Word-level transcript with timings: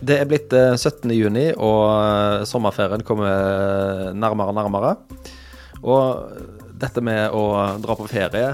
Det 0.00 0.16
er 0.16 0.28
blitt 0.28 0.54
eh, 0.56 0.76
17. 0.76 1.10
juni, 1.12 1.50
og 1.56 1.84
eh, 1.92 2.46
sommerferien 2.48 3.04
kommer 3.06 4.10
nærmere 4.16 4.54
og 4.54 4.58
nærmere. 4.58 4.94
Og 5.80 6.72
dette 6.80 7.04
med 7.04 7.36
å 7.36 7.44
dra 7.80 7.96
på 7.96 8.08
ferie 8.08 8.32
det 8.32 8.48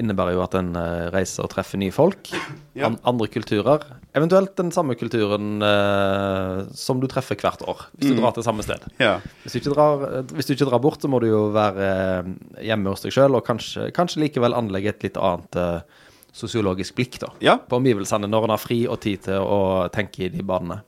innebærer 0.00 0.36
jo 0.36 0.42
at 0.44 0.54
en 0.58 0.72
eh, 0.78 1.08
reiser 1.14 1.44
og 1.44 1.52
treffer 1.54 1.80
nye 1.80 1.94
folk. 1.94 2.30
Ja. 2.74 2.88
Andre 3.06 3.28
kulturer. 3.30 3.84
Eventuelt 4.18 4.56
den 4.58 4.72
samme 4.74 4.96
kulturen 4.98 5.62
eh, 5.62 6.64
som 6.74 6.98
du 6.98 7.04
treffer 7.06 7.38
hvert 7.38 7.60
år, 7.62 7.84
hvis 7.94 8.10
du 8.10 8.18
drar 8.18 8.34
til 8.34 8.42
samme 8.42 8.64
sted. 8.66 8.82
Ja. 8.98 9.12
Hvis 9.44 9.54
du, 9.54 9.60
ikke 9.60 9.76
drar, 9.76 10.02
hvis 10.34 10.48
du 10.48 10.56
ikke 10.56 10.66
drar 10.66 10.82
bort, 10.82 10.98
så 10.98 11.06
må 11.06 11.20
du 11.22 11.28
jo 11.28 11.44
være 11.54 11.86
eh, 11.86 12.32
hjemme 12.66 12.90
hos 12.90 13.06
deg 13.06 13.14
sjøl, 13.14 13.38
og 13.38 13.46
kanskje, 13.46 13.92
kanskje 13.94 14.24
likevel 14.24 14.58
anlegge 14.58 14.90
et 14.90 15.06
litt 15.06 15.20
annet 15.22 15.60
eh, 15.62 16.02
sosiologisk 16.34 16.96
blikk 16.98 17.18
da, 17.22 17.28
Ja. 17.40 17.56
på 17.58 17.76
omgivelsene 17.78 18.26
når 18.28 18.44
en 18.48 18.50
har 18.56 18.58
fri 18.62 18.80
og 18.90 18.98
tid 19.04 19.22
til 19.28 19.38
å 19.38 19.88
tenke 19.94 20.24
i 20.26 20.28
de 20.34 20.42
banene. 20.42 20.80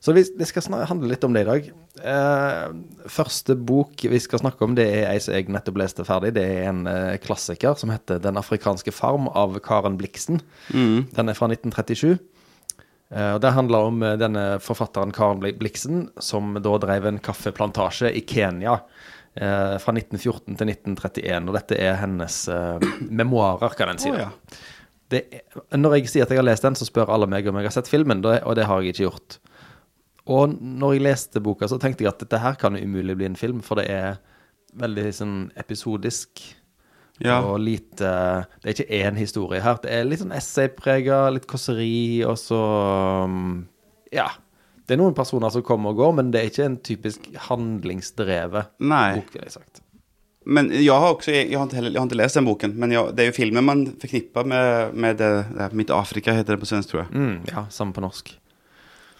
Så 0.00 0.12
vi, 0.14 0.24
vi 0.36 0.44
skal 0.44 0.62
handle 0.86 1.08
litt 1.08 1.24
om 1.24 1.32
det 1.32 1.42
i 1.44 1.48
dag. 1.48 1.68
Eh, 2.04 3.08
første 3.10 3.54
bok 3.56 4.02
vi 4.10 4.18
skal 4.20 4.38
snakke 4.42 4.62
om, 4.66 4.74
det 4.78 4.86
er 4.86 5.10
ei 5.12 5.18
som 5.22 5.34
jeg 5.34 5.48
nettopp 5.48 5.78
leste 5.80 6.04
ferdig. 6.06 6.34
Det 6.36 6.44
er 6.44 6.68
en 6.68 6.82
eh, 6.86 7.16
klassiker 7.22 7.76
som 7.78 7.90
heter 7.90 8.18
'Den 8.20 8.36
afrikanske 8.36 8.92
farm' 8.92 9.30
av 9.34 9.58
Karen 9.60 9.96
Bliksen. 9.98 10.40
Den 10.70 11.28
er 11.28 11.34
fra 11.34 11.48
1937. 11.48 12.18
Eh, 13.10 13.34
og 13.34 13.40
Det 13.40 13.52
handler 13.54 13.78
om 13.88 14.02
eh, 14.02 14.16
denne 14.20 14.58
forfatteren 14.60 15.12
Karen 15.12 15.40
Bli- 15.40 15.56
Bliksen, 15.56 16.10
som 16.20 16.54
da 16.60 16.78
drev 16.78 17.06
en 17.06 17.18
kaffeplantasje 17.18 18.12
i 18.14 18.20
Kenya 18.26 18.80
fra 19.38 19.94
1914 19.94 20.56
til 20.58 20.72
1931. 20.72 21.48
Og 21.48 21.56
dette 21.58 21.78
er 21.78 22.00
hennes 22.00 22.40
eh, 22.52 22.88
memoarer, 23.22 23.76
kan 23.78 23.92
en 23.92 24.02
si. 24.02 24.10
Oh, 24.12 24.18
ja. 24.18 24.30
det, 25.14 25.24
når 25.76 25.98
jeg 25.98 26.12
sier 26.14 26.26
at 26.26 26.34
jeg 26.34 26.40
har 26.40 26.48
lest 26.48 26.66
den, 26.66 26.78
så 26.78 26.88
spør 26.88 27.12
alle 27.14 27.30
meg 27.30 27.46
om 27.48 27.60
jeg 27.60 27.70
har 27.70 27.76
sett 27.78 27.90
filmen, 27.90 28.24
og 28.24 28.58
det 28.58 28.66
har 28.68 28.82
jeg 28.82 28.94
ikke 28.94 29.06
gjort. 29.08 29.38
Og 30.28 30.58
når 30.60 30.96
jeg 30.96 31.06
leste 31.06 31.42
boka, 31.44 31.68
så 31.70 31.78
tenkte 31.80 32.04
jeg 32.04 32.12
at 32.12 32.20
dette 32.20 32.40
her 32.42 32.58
kan 32.60 32.76
umulig 32.76 33.16
bli 33.16 33.30
en 33.30 33.38
film, 33.38 33.62
for 33.64 33.80
det 33.80 33.88
er 33.92 34.18
veldig 34.78 35.06
sånn 35.16 35.36
episodisk. 35.58 36.42
Ja. 37.18 37.40
Og 37.42 37.58
lite 37.58 38.10
Det 38.62 38.68
er 38.68 38.74
ikke 38.76 38.98
én 39.00 39.16
historie 39.18 39.62
her. 39.62 39.80
Det 39.82 39.90
er 39.90 40.04
litt 40.06 40.20
sånn 40.22 40.34
essayprega, 40.36 41.24
litt 41.34 41.48
kåseri, 41.50 42.22
og 42.28 42.36
så 42.38 42.60
um, 43.24 43.66
Ja. 44.14 44.28
Det 44.88 44.96
er 44.96 45.00
noen 45.02 45.14
personer 45.16 45.52
som 45.52 45.62
kommer 45.66 45.92
og 45.92 45.98
går, 46.00 46.14
men 46.16 46.30
det 46.32 46.40
er 46.40 46.48
ikke 46.48 46.64
en 46.64 46.78
typisk 46.80 47.26
handlingsdrevet 47.48 48.70
Nei. 48.80 49.18
bok, 49.20 49.34
vil 49.34 49.44
jeg 49.44 49.52
sagt. 49.58 49.82
Men 50.48 50.70
jeg 50.72 50.88
har 50.88 51.12
også, 51.12 51.34
jeg, 51.34 51.52
har 51.58 51.66
ikke 51.68 51.76
heller, 51.76 51.92
jeg 51.92 52.00
har 52.00 52.08
ikke 52.08 52.20
lest 52.22 52.38
den 52.38 52.46
boken, 52.48 52.74
men 52.80 52.94
jeg, 52.94 53.12
det 53.18 53.24
er 53.24 53.28
jo 53.28 53.36
filmen 53.36 53.66
man 53.68 53.82
forknipper 54.00 54.46
med, 54.48 54.94
med 54.96 55.18
det, 55.20 55.30
det 55.58 55.66
Mitt 55.76 55.90
Afrika, 55.92 56.32
heter 56.32 56.56
det 56.56 56.62
på 56.62 56.68
svensk, 56.70 56.88
tror 56.94 57.02
jeg. 57.04 57.10
Mm, 57.12 57.34
ja, 57.52 57.66
samme 57.74 57.92
på 57.92 58.00
norsk. 58.00 58.32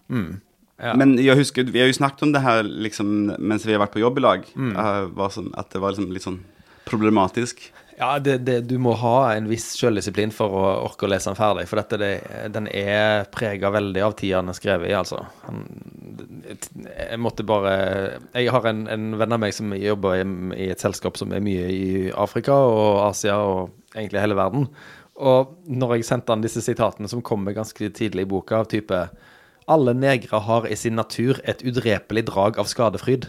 Mm. 0.08 0.38
Ja. 0.80 0.94
Men 0.96 1.16
jeg 1.20 1.36
husker, 1.36 1.68
vi 1.68 1.82
har 1.82 1.90
jo 1.90 1.96
snakket 1.98 2.22
om 2.24 2.32
det 2.32 2.40
her 2.46 2.62
liksom, 2.64 3.10
mens 3.42 3.66
vi 3.66 3.74
har 3.74 3.82
vært 3.82 3.92
på 3.96 4.00
jobb 4.00 4.20
i 4.20 4.24
lag, 4.24 4.46
Mm. 4.56 4.72
eh, 4.78 5.28
som, 5.34 5.50
at 5.58 5.68
det 5.74 5.82
var 5.84 5.92
liksom, 5.92 6.08
litt 6.16 6.24
sånn 6.24 6.40
problematisk. 6.88 7.60
Ja, 7.98 8.12
det, 8.22 8.36
det, 8.46 8.60
du 8.70 8.76
må 8.78 8.92
ha 9.00 9.32
en 9.34 9.48
viss 9.50 9.72
sjøldisiplin 9.74 10.30
for 10.34 10.54
å 10.54 10.66
orke 10.84 11.06
å 11.06 11.08
lese 11.10 11.32
den 11.32 11.38
ferdig. 11.38 11.64
For 11.66 11.80
dette, 11.80 11.98
det, 11.98 12.10
den 12.54 12.68
er 12.70 13.24
prega 13.34 13.72
veldig 13.74 14.04
av 14.06 14.14
tida 14.20 14.38
den 14.38 14.52
er 14.52 14.58
skrevet 14.58 14.86
i, 14.86 14.94
altså. 14.94 15.24
Han, 15.48 15.64
jeg 16.46 17.18
måtte 17.20 17.44
bare 17.46 17.72
Jeg 18.36 18.52
har 18.54 18.68
en, 18.70 18.84
en 18.92 19.08
venn 19.18 19.34
av 19.34 19.42
meg 19.42 19.56
som 19.56 19.74
jobber 19.74 20.20
i, 20.20 20.28
i 20.54 20.68
et 20.70 20.84
selskap 20.84 21.18
som 21.18 21.34
er 21.34 21.42
mye 21.42 21.66
i 21.74 21.88
Afrika 22.14 22.54
og 22.54 23.00
Asia 23.08 23.40
og 23.42 23.74
egentlig 23.96 24.22
hele 24.22 24.38
verden. 24.38 24.68
Og 25.18 25.56
når 25.66 25.96
jeg 25.96 26.06
sendte 26.12 26.36
han 26.36 26.44
disse 26.44 26.62
sitatene 26.62 27.10
som 27.10 27.24
kommer 27.26 27.56
ganske 27.56 27.90
tidlig 27.98 28.28
i 28.28 28.30
boka, 28.30 28.62
av 28.62 28.70
type 28.70 29.08
Alle 29.68 29.92
negre 29.92 30.38
har 30.46 30.70
i 30.70 30.78
sin 30.78 30.94
natur 30.96 31.42
et 31.44 31.66
udrepelig 31.66 32.28
drag 32.30 32.62
av 32.62 32.70
skadefryd. 32.70 33.26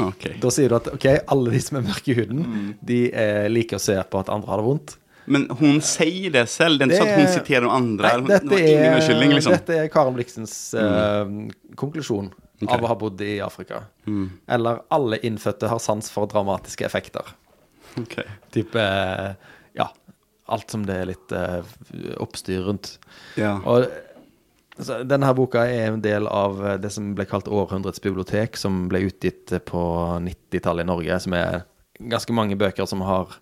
Ok. 0.00 0.26
Da 0.42 0.50
sier 0.54 0.72
du 0.72 0.76
at 0.78 0.90
ok, 0.94 1.06
alle 1.30 1.54
de 1.54 1.62
som 1.62 1.78
er 1.78 1.86
mørke 1.86 2.12
i 2.12 2.18
huden, 2.18 2.44
de 2.84 3.00
eh, 3.12 3.46
liker 3.52 3.80
å 3.80 3.84
se 3.84 3.96
på 4.10 4.22
at 4.22 4.32
andre 4.32 4.52
har 4.52 4.62
det 4.62 4.68
vondt. 4.68 4.96
Men 5.24 5.46
hun 5.56 5.78
sier 5.84 6.32
det 6.34 6.44
selv, 6.52 6.80
det 6.80 6.86
er 6.86 6.90
ikke 6.90 7.00
sånn 7.00 7.12
at 7.12 7.20
hun 7.22 7.30
siterer 7.32 7.64
noen 7.64 7.76
andre. 7.78 8.10
Nei, 8.20 8.32
dette, 8.34 8.58
er, 8.60 8.86
unnskyldning, 8.92 9.34
liksom. 9.38 9.54
dette 9.56 9.78
er 9.80 9.90
Karen 9.92 10.16
Bliksens 10.16 10.56
uh, 10.76 11.24
konklusjon 11.80 12.28
okay. 12.28 12.74
av 12.76 12.84
å 12.84 12.90
ha 12.90 12.96
bodd 13.00 13.24
i 13.24 13.38
Afrika. 13.44 13.86
Eller 14.04 14.82
alle 14.92 15.20
innfødte 15.24 15.70
har 15.72 15.80
sans 15.80 16.10
for 16.12 16.28
dramatiske 16.30 16.84
effekter. 16.86 17.32
Ok. 18.00 18.18
Type 18.52 18.80
eh, 18.80 19.52
Ja, 19.78 19.88
alt 20.52 20.74
som 20.74 20.84
det 20.86 20.98
er 21.00 21.08
litt 21.08 21.32
uh, 21.32 21.62
oppstyr 22.20 22.66
rundt. 22.68 22.98
Ja. 23.40 23.56
Og 23.64 23.88
denne 24.76 25.28
her 25.28 25.36
boka 25.38 25.62
er 25.70 25.92
en 25.92 26.02
del 26.02 26.26
av 26.26 26.58
eh, 26.64 26.76
det 26.82 26.90
som 26.90 27.12
ble 27.14 27.26
kalt 27.30 27.46
Århundrets 27.46 28.02
bibliotek, 28.02 28.58
som 28.58 28.88
ble 28.90 29.04
utgitt 29.06 29.52
eh, 29.54 29.62
på 29.62 29.80
90-tallet 30.24 30.82
i 30.86 30.90
Norge, 30.90 31.18
som 31.22 31.36
er 31.38 31.62
ganske 32.02 32.34
mange 32.34 32.58
bøker 32.58 32.88
som 32.90 33.04
har 33.06 33.36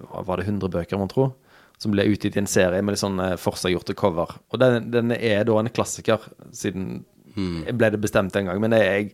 Var 0.00 0.36
det 0.40 0.46
100 0.46 0.70
bøker, 0.72 0.96
man 0.96 1.10
tro? 1.10 1.32
Som 1.78 1.92
ble 1.92 2.06
utgitt 2.08 2.36
i 2.36 2.40
en 2.40 2.48
serie 2.48 2.80
med 2.82 2.94
litt 2.94 3.02
sånn 3.02 3.18
eh, 3.20 3.36
forseggjorte 3.36 3.96
cover. 3.98 4.36
Og 4.52 4.62
den, 4.62 4.90
den 4.94 5.12
er 5.16 5.44
da 5.44 5.58
en 5.58 5.68
klassiker, 5.74 6.22
siden 6.52 7.02
ble 7.34 7.90
det 7.92 8.00
bestemt 8.00 8.34
en 8.36 8.48
gang. 8.48 8.62
Men 8.62 8.74
jeg, 8.78 9.10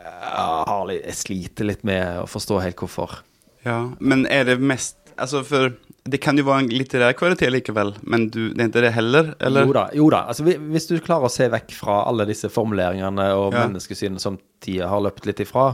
jeg, 0.00 0.98
jeg 0.98 1.16
sliter 1.16 1.68
litt 1.68 1.84
med 1.86 2.24
å 2.24 2.26
forstå 2.28 2.58
helt 2.64 2.80
hvorfor. 2.80 3.20
ja. 3.64 3.78
Men 4.00 4.26
er 4.26 4.48
det 4.48 4.60
mest 4.60 5.00
Altså, 5.14 5.44
for 5.46 5.70
det 6.04 6.18
kan 6.20 6.36
jo 6.36 6.44
være 6.44 6.66
en 6.66 6.68
litterær 6.68 7.14
kvalitet 7.16 7.48
likevel, 7.54 7.94
men 8.04 8.26
du, 8.28 8.50
det 8.52 8.60
er 8.60 8.68
ikke 8.68 8.82
det 8.84 8.90
heller, 8.92 9.30
eller? 9.40 9.64
Jo 9.64 9.72
da. 9.76 9.84
jo 9.96 10.08
da, 10.12 10.18
altså 10.28 10.44
Hvis 10.44 10.88
du 10.90 10.98
klarer 11.00 11.30
å 11.30 11.32
se 11.32 11.46
vekk 11.48 11.72
fra 11.78 12.02
alle 12.10 12.26
disse 12.28 12.50
formuleringene 12.52 13.30
og 13.38 13.54
Ja. 13.56 13.62
menneskesynene 13.64 14.20
som 14.20 14.36
tida 14.60 14.90
har 14.92 15.00
løpt 15.00 15.24
litt 15.24 15.40
ifra, 15.40 15.70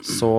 så 0.00 0.32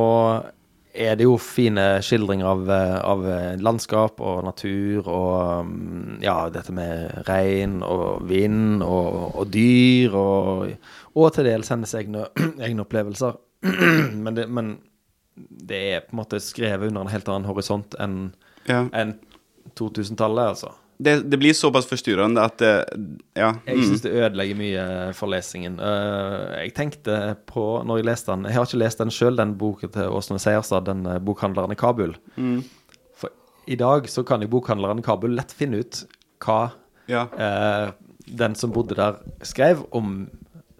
er 0.92 1.16
det 1.16 1.24
jo 1.24 1.38
fine 1.40 2.02
skildringer 2.04 2.50
av, 2.50 2.66
av 3.06 3.22
landskap 3.62 4.20
og 4.20 4.42
natur 4.44 5.06
og 5.08 5.70
mm, 5.70 6.18
ja, 6.26 6.50
dette 6.52 6.74
med 6.76 7.22
regn 7.30 7.78
og 7.86 8.26
vind 8.28 8.82
og, 8.84 9.38
og 9.38 9.48
dyr 9.54 10.18
og, 10.18 10.74
og 11.16 11.30
til 11.38 11.46
dels 11.48 11.70
hennes 11.72 11.94
egne, 11.96 12.26
egne 12.66 12.84
opplevelser. 12.84 13.38
men, 14.26 14.34
det, 14.36 14.50
men 14.50 14.80
det 15.38 15.84
er 15.94 16.08
på 16.10 16.18
en 16.18 16.24
måte 16.26 16.42
skrevet 16.44 16.90
under 16.90 17.06
en 17.06 17.14
helt 17.14 17.30
annen 17.30 17.48
horisont 17.48 17.96
enn 18.02 18.32
Ja. 18.68 18.86
enn 18.94 19.16
2000-tallet, 19.76 20.48
altså. 20.56 20.72
Det, 21.02 21.16
det 21.32 21.38
blir 21.42 21.54
såpass 21.58 21.88
forstyrrende 21.90 22.44
at 22.46 22.58
det 22.62 22.86
Ja. 23.36 23.54
Jeg 23.66 23.78
Mm. 23.78 23.84
syns 23.88 24.02
det 24.04 24.12
ødelegger 24.14 24.56
mye 24.56 25.14
for 25.18 25.28
lesingen. 25.28 25.80
Eh, 25.80 26.62
jeg 26.66 26.74
tenkte 26.76 27.38
på, 27.48 27.84
når 27.86 27.98
jeg 27.98 28.06
leste 28.06 28.32
den 28.36 28.44
Jeg 28.46 28.54
har 28.54 28.66
ikke 28.66 28.78
lest 28.84 28.98
den 29.00 29.10
sjøl, 29.10 29.36
den 29.38 29.56
boken 29.58 29.90
til 29.92 30.04
Åsne 30.14 30.38
Seierstad, 30.40 30.86
den 30.86 31.06
eh, 31.08 31.18
bokhandleren 31.20 31.72
i 31.72 31.76
Kabul. 31.76 32.14
Mm. 32.38 32.64
For 33.16 33.30
i 33.68 33.76
dag 33.76 34.04
så 34.10 34.24
kan 34.24 34.42
jo 34.42 34.48
bokhandleren 34.48 35.00
i 35.00 35.02
Kabul 35.02 35.34
lett 35.36 35.52
finne 35.52 35.80
ut 35.80 36.04
hva 36.46 36.72
Ja. 37.08 37.26
eh, 37.38 37.92
den 38.28 38.54
som 38.56 38.72
bodde 38.72 38.96
der, 38.96 39.16
skrev 39.42 39.86
om 39.92 40.30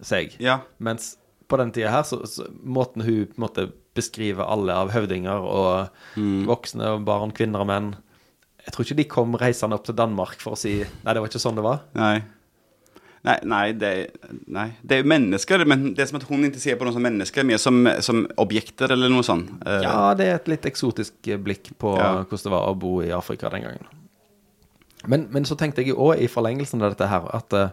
seg. 0.00 0.36
Ja. 0.38 0.60
Mens 0.78 1.16
på 1.48 1.56
den 1.58 1.72
tida 1.72 1.90
her, 1.90 2.02
så, 2.04 2.22
så 2.26 2.46
måten 2.64 3.02
hun 3.02 3.26
på 3.26 3.34
en 3.36 3.42
måte 3.48 3.72
beskriver 3.94 4.44
alle 4.48 4.72
av 4.72 4.90
høvdinger 4.94 5.42
og 5.44 5.88
Mm. 6.16 6.46
voksne 6.46 6.84
og 6.96 7.04
barn, 7.04 7.30
kvinner 7.32 7.60
og 7.60 7.66
menn 7.66 7.94
Jeg 8.64 8.72
tror 8.74 8.84
ikke 8.84 8.96
de 8.96 9.04
kom 9.10 9.32
reisende 9.34 9.74
opp 9.74 9.84
til 9.84 9.94
Danmark 9.98 10.36
for 10.38 10.52
å 10.54 10.58
si 10.58 10.76
Nei, 11.04 11.12
det 11.14 11.20
var 11.22 11.28
ikke 11.28 11.40
sånn 11.42 11.56
det 11.56 11.64
var. 11.64 11.80
Nei. 11.98 12.22
Nei, 13.24 13.36
nei, 13.46 13.72
det, 13.72 13.90
nei, 14.50 14.72
det 14.82 14.96
er 14.96 15.02
jo 15.04 15.08
mennesker, 15.08 15.64
men 15.66 15.94
det 15.94 16.02
er 16.02 16.06
som 16.10 16.18
at 16.18 16.24
hun 16.26 16.42
ikke 16.48 16.58
ser 16.58 16.74
på 16.76 16.82
noen 16.84 16.94
som 16.96 17.02
mennesker, 17.06 17.44
mer 17.46 17.56
som, 17.62 17.76
som 18.02 18.24
objekter 18.42 18.90
eller 18.90 19.08
noe 19.12 19.22
sånt. 19.22 19.50
Eh, 19.66 19.82
Ja, 19.84 20.12
det 20.18 20.26
er 20.26 20.34
et 20.40 20.48
litt 20.50 20.66
eksotisk 20.66 21.28
blikk 21.42 21.70
på 21.78 21.92
Ja. 21.98 22.24
hvordan 22.24 22.42
det 22.42 22.50
var 22.50 22.66
å 22.66 22.74
bo 22.78 22.96
i 23.00 23.12
Afrika 23.14 23.48
den 23.50 23.62
gangen. 23.62 23.86
Men, 25.06 25.28
men 25.30 25.44
så 25.46 25.56
tenkte 25.58 25.82
jeg 25.82 25.90
jo 25.94 25.98
òg 26.10 26.18
i 26.22 26.26
forlengelsen 26.30 26.82
av 26.82 26.94
dette 26.94 27.08
her 27.10 27.26
at 27.34 27.52
eh, 27.58 27.70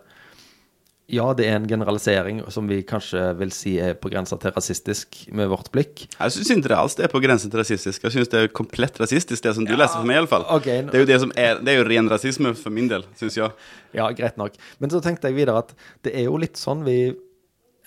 ja, 1.09 1.25
det 1.33 1.45
er 1.50 1.56
en 1.57 1.65
generalisering 1.67 2.44
som 2.53 2.67
vi 2.69 2.81
kanskje 2.85 3.21
vil 3.39 3.50
si 3.56 3.71
er 3.81 3.95
på 3.97 4.11
grensa 4.13 4.38
til 4.41 4.53
rasistisk 4.53 5.23
med 5.33 5.50
vårt 5.50 5.71
blikk. 5.73 6.03
Jeg 6.19 6.35
syns 6.35 6.51
ikke 6.53 6.69
det 6.69 6.77
alls 6.77 6.97
det 7.00 7.07
er 7.07 7.13
på 7.13 7.21
grensen 7.23 7.50
til 7.50 7.61
rasistisk. 7.63 8.03
Jeg 8.06 8.13
syns 8.13 8.29
det 8.29 8.44
er 8.44 8.51
komplett 8.53 9.00
rasistisk, 9.01 9.41
det 9.44 9.56
som 9.57 9.65
du 9.65 9.73
leser 9.73 9.97
for 9.97 10.06
meg, 10.09 10.19
iallfall. 10.19 10.45
Okay. 10.59 10.83
Det 10.85 11.00
er 11.00 11.03
jo 11.06 11.09
det 11.09 11.17
som 11.25 11.33
er 11.35 11.63
Det 11.65 11.73
er 11.73 11.81
jo 11.81 11.88
ren 11.89 12.11
rasisme 12.13 12.53
for 12.59 12.75
min 12.75 12.88
del, 12.91 13.07
syns 13.17 13.39
jeg. 13.39 13.50
Ja, 13.97 14.11
greit 14.13 14.38
nok. 14.38 14.53
Men 14.77 14.94
så 14.94 15.01
tenkte 15.01 15.31
jeg 15.31 15.39
videre 15.41 15.63
at 15.65 15.73
det 16.06 16.13
er 16.13 16.29
jo 16.29 16.38
litt 16.38 16.61
sånn 16.61 16.85
vi 16.85 17.00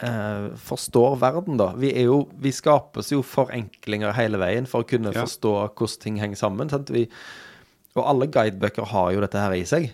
eh, 0.03 0.49
forstår 0.67 1.17
verden, 1.23 1.57
da. 1.63 1.71
Vi, 1.79 1.93
er 1.95 2.09
jo, 2.11 2.25
vi 2.43 2.51
skapes 2.55 3.13
jo 3.15 3.23
forenklinger 3.23 4.15
hele 4.19 4.43
veien 4.43 4.67
for 4.67 4.83
å 4.83 4.89
kunne 4.89 5.15
Ja. 5.15 5.23
forstå 5.23 5.55
hvordan 5.79 6.01
ting 6.03 6.19
henger 6.19 6.43
sammen. 6.43 6.71
Sant? 6.75 6.91
Vi, 6.91 7.07
og 7.95 8.07
alle 8.09 8.27
guidebøker 8.27 8.91
har 8.91 9.13
jo 9.15 9.21
dette 9.23 9.39
her 9.39 9.55
i 9.55 9.65
seg. 9.69 9.93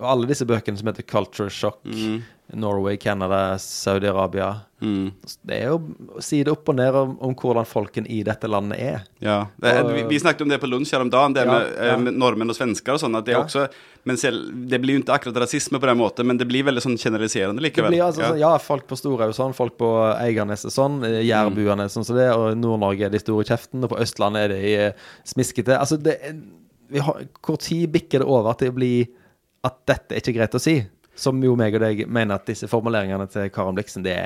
Alle 0.00 0.26
disse 0.30 0.46
bøkene 0.46 0.78
som 0.78 0.86
heter 0.86 1.02
Culture 1.06 1.50
Shock, 1.50 1.82
Mm. 1.84 2.22
Norway, 2.54 2.96
Canada, 2.96 3.58
Saudi-Arabia 3.58 4.60
Mm. 4.80 5.10
Det 5.44 5.56
er 5.58 5.72
jo 5.72 6.20
side 6.22 6.46
opp 6.52 6.68
og 6.70 6.76
ned 6.78 6.94
om, 6.94 7.16
om 7.20 7.32
hvordan 7.34 7.66
folken 7.66 8.06
i 8.08 8.20
dette 8.22 8.46
landet 8.46 8.78
er. 8.78 9.00
Ja, 9.20 9.48
det, 9.60 9.72
Og- 9.84 9.90
vi, 9.92 10.02
vi 10.04 10.18
snakket 10.22 10.42
om 10.42 10.48
det 10.48 10.60
på 10.62 10.68
lunch 10.70 10.92
häromdagen, 10.94 11.34
det 11.34 11.44
Ja, 11.44 11.50
med, 11.50 11.72
eh, 11.78 11.86
ja. 11.88 11.96
med 11.98 12.14
nordmenn 12.14 12.48
og 12.48 12.54
svensker 12.54 12.92
og 12.94 13.00
sånn. 13.00 13.16
at 13.18 13.24
det, 13.26 13.34
er 13.34 13.38
Ja. 13.40 13.44
også, 13.44 13.68
men 14.04 14.16
selv, 14.16 14.68
det 14.68 14.80
blir 14.80 14.94
jo 14.94 15.02
ikke 15.02 15.18
akkurat 15.18 15.34
rasisme 15.42 15.80
på 15.80 15.86
den 15.90 15.98
måten, 15.98 16.24
men 16.26 16.36
det 16.38 16.46
blir 16.46 16.62
veldig 16.62 16.80
sånn 16.80 16.96
generaliserende 16.96 17.60
Det 17.60 17.72
likevel. 17.74 17.90
blir 17.90 18.04
altså 18.06 18.20
ja. 18.20 18.28
sånn, 18.30 18.38
ja, 18.38 18.56
folk 18.58 18.86
på 18.86 18.96
Storhaug 18.96 19.34
sånn, 19.34 19.52
folk 19.52 19.76
på 19.76 19.90
Eiganes 20.20 20.64
er 20.64 20.70
sånn, 20.70 21.02
eh, 21.04 21.24
Jærbuene 21.26 21.80
er 21.82 21.88
sånn 21.90 22.04
som 22.06 22.14
det, 22.16 22.30
og 22.30 22.56
Nord-Norge 22.56 23.02
er 23.06 23.10
de 23.10 23.18
store 23.18 23.42
kjeften, 23.44 23.82
og 23.82 23.90
på 23.90 23.98
Østlandet 23.98 24.44
er 24.44 24.48
de 24.54 24.74
eh, 24.76 24.92
smiskete. 25.26 25.76
Altså, 25.76 26.00
det 26.00 26.20
er- 26.22 26.40
vi 26.88 27.00
har, 27.00 27.14
Hvor 27.42 27.58
tid 27.58 27.90
bikker 27.92 28.20
det 28.20 28.28
over 28.28 28.54
til 28.54 28.70
å 28.70 28.74
bli 28.74 29.08
at 29.68 29.80
dette 29.88 30.16
er 30.16 30.22
ikke 30.22 30.36
greit 30.40 30.56
å 30.56 30.62
si? 30.62 30.80
Som 31.18 31.40
jo 31.42 31.56
meg 31.58 31.76
og 31.76 31.82
deg 31.82 32.04
mener 32.06 32.38
at 32.38 32.46
disse 32.48 32.68
formuleringene 32.70 33.26
til 33.30 33.48
Karen 33.54 33.76
Blixen, 33.78 34.04
det, 34.06 34.16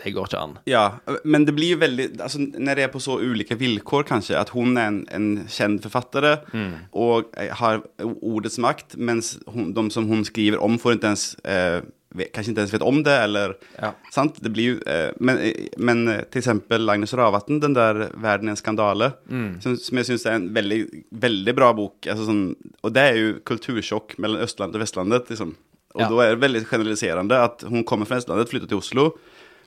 det 0.00 0.14
går 0.16 0.30
ikke 0.30 0.40
an. 0.40 0.56
Ja, 0.70 0.84
men 1.28 1.44
det 1.48 1.54
blir 1.56 1.74
jo 1.74 1.80
veldig 1.82 2.06
altså, 2.22 2.40
Når 2.40 2.78
det 2.78 2.86
er 2.86 2.92
på 2.92 3.02
så 3.04 3.18
ulike 3.20 3.58
vilkår, 3.60 4.06
kanskje, 4.08 4.38
at 4.40 4.52
hun 4.54 4.78
er 4.80 4.88
en, 4.88 5.00
en 5.12 5.30
kjent 5.50 5.84
forfatter 5.84 6.30
mm. 6.52 6.74
og 6.96 7.32
har 7.60 7.82
ordets 8.00 8.60
makt, 8.62 8.96
mens 8.96 9.34
hun, 9.50 9.72
de 9.76 9.86
som 9.92 10.08
hun 10.08 10.24
skriver 10.28 10.62
om 10.64 10.78
får 10.80 10.96
ikke 10.96 11.14
ens, 11.14 11.26
eh, 11.44 11.80
vet- 12.14 12.32
ikke 12.32 12.58
ens 12.58 12.72
vet 12.72 12.82
om 12.82 13.02
det 13.02 13.12
eller, 13.22 13.54
Ja. 13.80 13.92
sant? 14.10 14.40
Det 14.42 14.52
blir 14.52 14.74
jo 14.74 14.80
eh, 14.86 15.10
men, 15.20 15.38
eh, 15.38 15.68
men 15.78 16.04
til 16.30 16.40
eksempel 16.42 16.88
Agnes 16.90 17.14
Ravatn, 17.14 17.60
den 17.60 17.74
der 17.74 18.10
'Verden 18.14 18.48
er 18.48 18.50
en 18.50 18.56
skandale, 18.56 19.12
som, 19.60 19.76
som 19.76 19.96
jeg 19.98 20.06
syns 20.06 20.26
er 20.26 20.32
en 20.34 20.48
veldig, 20.54 21.04
veldig 21.12 21.54
bra 21.54 21.72
bok, 21.72 21.94
Altså 22.06 22.26
sånn, 22.26 22.54
og 22.82 22.92
det 22.92 23.02
er 23.02 23.14
jo 23.16 23.32
kultursjokk 23.44 24.18
mellom 24.18 24.42
Østlandet 24.42 24.74
og 24.76 24.80
Vestlandet, 24.82 25.28
liksom. 25.30 25.54
Og 25.94 26.00
Ja. 26.00 26.08
da 26.08 26.20
er 26.22 26.36
det 26.36 26.40
veldig 26.40 26.66
generaliserende 26.66 27.32
at 27.44 27.62
hun 27.62 27.84
kommer 27.84 28.06
fra 28.06 28.16
Vestlandet, 28.16 28.48
flytter 28.48 28.68
til 28.68 28.78
Oslo 28.78 29.12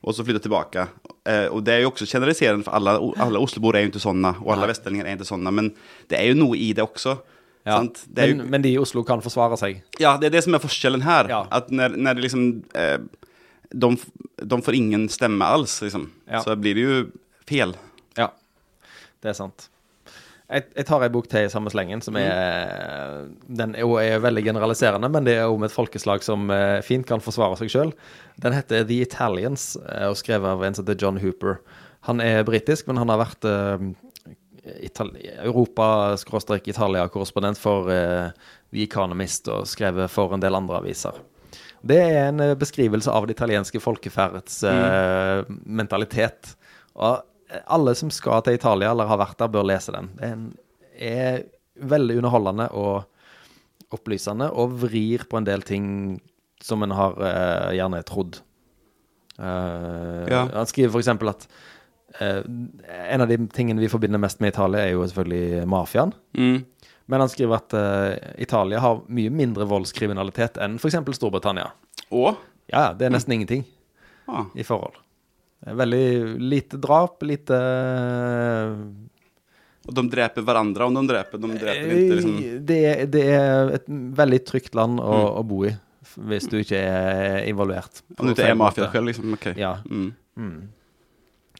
og 0.04 0.14
så 0.14 0.24
flytter 0.26 0.40
tilbake. 0.44 0.88
Eh, 1.26 1.48
og 1.48 1.64
det 1.64 1.74
er 1.74 1.82
jo 1.84 1.92
også 1.92 2.06
generaliserende, 2.08 2.64
for 2.66 2.72
alle, 2.72 2.92
alle 3.20 3.40
Oslobor 3.40 3.76
är 3.76 3.80
ju 3.80 3.86
inte 3.86 4.00
sådana 4.00 4.36
och 4.42 4.52
alla 4.52 4.62
Nej. 4.66 4.68
västerlänningar 4.68 5.06
är 5.06 5.12
inte 5.12 5.26
sådana. 5.26 5.52
Men 5.52 5.74
det 6.10 6.20
er 6.20 6.28
jo 6.28 6.34
noe 6.36 6.56
i 6.58 6.74
det 6.74 6.82
också. 6.84 7.18
Ja. 7.66 7.78
Sant? 7.78 8.04
Det 8.08 8.22
är 8.22 8.28
ju, 8.28 8.36
Men, 8.36 8.48
men 8.52 8.62
de 8.62 8.70
i 8.74 8.78
Oslo 8.78 9.04
kan 9.08 9.22
forsvare 9.22 9.58
seg. 9.58 9.84
ja, 10.00 10.18
det 10.20 10.28
er 10.28 10.30
det 10.38 10.44
som 10.44 10.54
er 10.56 10.60
forskjellen 10.60 11.02
her. 11.06 11.30
Ja. 11.32 11.44
At 11.52 11.70
når, 11.72 11.96
når 11.98 12.14
det 12.18 12.22
liksom, 12.26 12.64
eh, 12.76 12.98
de, 13.74 13.96
de 14.44 14.62
får 14.62 14.76
ingen 14.76 15.06
stemme 15.10 15.46
alls 15.46 15.78
liksom. 15.82 16.10
Ja. 16.30 16.42
Så 16.44 16.56
blir 16.60 16.76
det 16.76 16.82
jo 16.84 16.98
fel. 17.50 17.72
Ja, 18.20 18.28
det 19.24 19.32
er 19.32 19.38
sant. 19.40 19.70
Jeg, 20.54 20.66
jeg 20.76 20.86
tar 20.86 21.02
ei 21.02 21.10
bok 21.10 21.26
til 21.32 21.48
i 21.48 21.50
samme 21.50 21.72
slengen, 21.72 22.02
som 22.04 22.18
er 22.20 23.30
Den 23.48 23.74
er, 23.76 23.80
jo- 23.82 23.96
er 23.98 24.20
veldig 24.22 24.44
generaliserende, 24.46 25.10
men 25.10 25.24
det 25.26 25.38
er 25.40 25.48
om 25.50 25.64
et 25.66 25.72
folkeslag 25.74 26.22
som 26.22 26.52
eh, 26.54 26.82
fint 26.86 27.08
kan 27.10 27.24
forsvare 27.24 27.56
seg 27.58 27.72
sjøl. 27.74 27.94
Den 28.44 28.54
heter 28.54 28.84
The 28.86 29.00
Italians, 29.08 29.78
eh, 29.88 30.10
og 30.12 30.20
skrevet 30.20 30.52
av 30.52 30.62
en 30.68 30.76
som 30.76 30.86
heter 30.86 31.00
John 31.02 31.18
Hooper. 31.24 31.62
Han 32.12 32.20
er 32.22 32.44
britisk, 32.44 32.86
men 32.92 33.00
han 33.00 33.10
har 33.10 33.24
vært 33.24 33.48
eh, 33.48 33.88
Europa-Italia-korrespondent 34.64 37.58
for 37.60 37.92
eh, 37.92 38.32
The 38.72 38.84
Economist 38.86 39.48
og 39.52 39.68
skrevet 39.68 40.12
for 40.12 40.34
en 40.34 40.42
del 40.44 40.56
andre 40.56 40.78
aviser. 40.80 41.12
Det 41.84 42.00
er 42.00 42.30
en 42.30 42.40
eh, 42.44 42.60
beskrivelse 42.60 43.12
av 43.12 43.28
det 43.28 43.34
italienske 43.36 43.80
folkeferdets 43.84 44.64
mm. 44.64 45.46
mentalitet. 45.82 46.56
Og 46.96 47.18
alle 47.68 47.96
som 47.98 48.10
skal 48.14 48.42
til 48.46 48.54
Italia 48.58 48.92
eller 48.94 49.08
har 49.10 49.20
vært 49.22 49.40
der, 49.42 49.52
bør 49.52 49.66
lese 49.68 49.92
den. 49.96 50.08
Den 50.20 50.40
er 50.94 51.44
veldig 51.82 52.18
underholdende 52.22 52.68
og 52.78 53.04
opplysende, 53.94 54.50
og 54.50 54.80
vrir 54.84 55.26
på 55.30 55.40
en 55.40 55.48
del 55.48 55.62
ting 55.66 55.86
som 56.64 56.84
en 56.86 56.96
har 56.96 57.14
eh, 57.20 57.70
gjerne 57.78 58.04
trodd. 58.08 58.42
Uh, 59.34 60.30
Ja. 60.30 60.46
Han 60.54 60.68
skriver 60.70 60.94
f.eks. 60.94 61.10
at 61.10 61.24
eh, 61.26 61.48
en 62.22 63.24
av 63.24 63.28
de 63.28 63.40
tingene 63.50 63.82
vi 63.82 63.90
forbinder 63.90 64.22
mest 64.22 64.42
med 64.44 64.54
Italia, 64.54 64.84
er 64.86 64.94
jo 64.94 65.06
selvfølgelig 65.10 65.64
mafiaen. 65.70 66.14
Mm. 66.38 66.60
Men 67.06 67.24
han 67.24 67.30
skriver 67.32 67.60
at 67.60 67.76
uh, 67.76 68.34
Italia 68.42 68.80
har 68.80 69.02
mye 69.12 69.32
mindre 69.34 69.68
voldskriminalitet 69.68 70.60
enn 70.64 70.78
f.eks. 70.80 71.00
Storbritannia. 71.18 71.72
Og? 72.16 72.38
Ja, 72.72 72.92
det 72.98 73.08
er 73.08 73.16
nesten 73.16 73.36
ingenting 73.36 73.66
ah. 74.32 74.46
i 74.56 74.64
forhold. 74.68 74.96
Er 75.66 75.80
Veldig 75.80 76.06
lite 76.44 76.80
drap, 76.82 77.24
lite 77.24 77.58
Og 79.88 79.96
de 79.96 80.04
dreper 80.12 80.44
hverandre 80.48 80.88
om 80.88 80.96
de 80.96 81.04
dreper? 81.12 81.40
De 81.44 81.52
dreper 81.60 81.96
ikke, 81.98 82.20
liksom... 82.20 82.38
Eh, 82.40 82.60
det, 82.72 82.80
er- 82.90 83.10
det 83.12 83.24
er 83.36 83.74
et 83.80 83.90
veldig 84.20 84.42
trygt 84.48 84.80
land 84.80 85.00
å, 85.04 85.18
å 85.40 85.44
bo 85.48 85.64
i, 85.68 85.74
hvis 86.30 86.48
du 86.52 86.58
ikke 86.62 86.80
er 86.80 87.44
involvert. 87.52 88.04
Mm. 88.08 88.16
Om 88.16 88.30
du 88.30 88.36
ikke 88.36 88.48
er 88.52 88.60
mafia 88.60 88.90
själv 88.92 89.12
liksom. 89.12 89.36
Ok. 89.36 89.52
Ja. 89.60 89.76
Mm. 89.88 90.14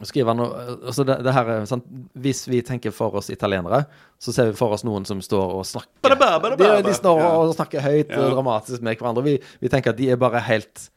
Skriver 0.08 0.34
han 0.34 0.42
altså 0.44 1.06
det, 1.08 1.20
det 1.26 1.34
her 1.36 1.52
er 1.54 1.68
sant, 1.70 1.86
Hvis 2.20 2.44
vi 2.50 2.62
tenker 2.66 2.94
for 2.96 3.16
oss 3.20 3.30
italienere, 3.34 3.84
så 4.22 4.34
ser 4.36 4.50
vi 4.50 4.58
for 4.58 4.76
oss 4.76 4.86
noen 4.88 5.06
som 5.08 5.22
står 5.24 5.54
og 5.60 5.68
snakker 5.68 6.16
de, 6.60 6.72
de 6.88 6.96
står 6.96 7.22
og 7.28 7.54
snakker 7.58 7.84
høyt 7.86 8.12
og 8.18 8.34
dramatisk 8.36 8.84
med 8.84 9.00
hverandre. 9.00 9.26
Vi, 9.26 9.38
vi 9.64 9.72
tenker 9.72 9.94
at 9.94 10.02
de 10.02 10.10
er 10.14 10.20
bare 10.22 10.44
helt 10.48 10.90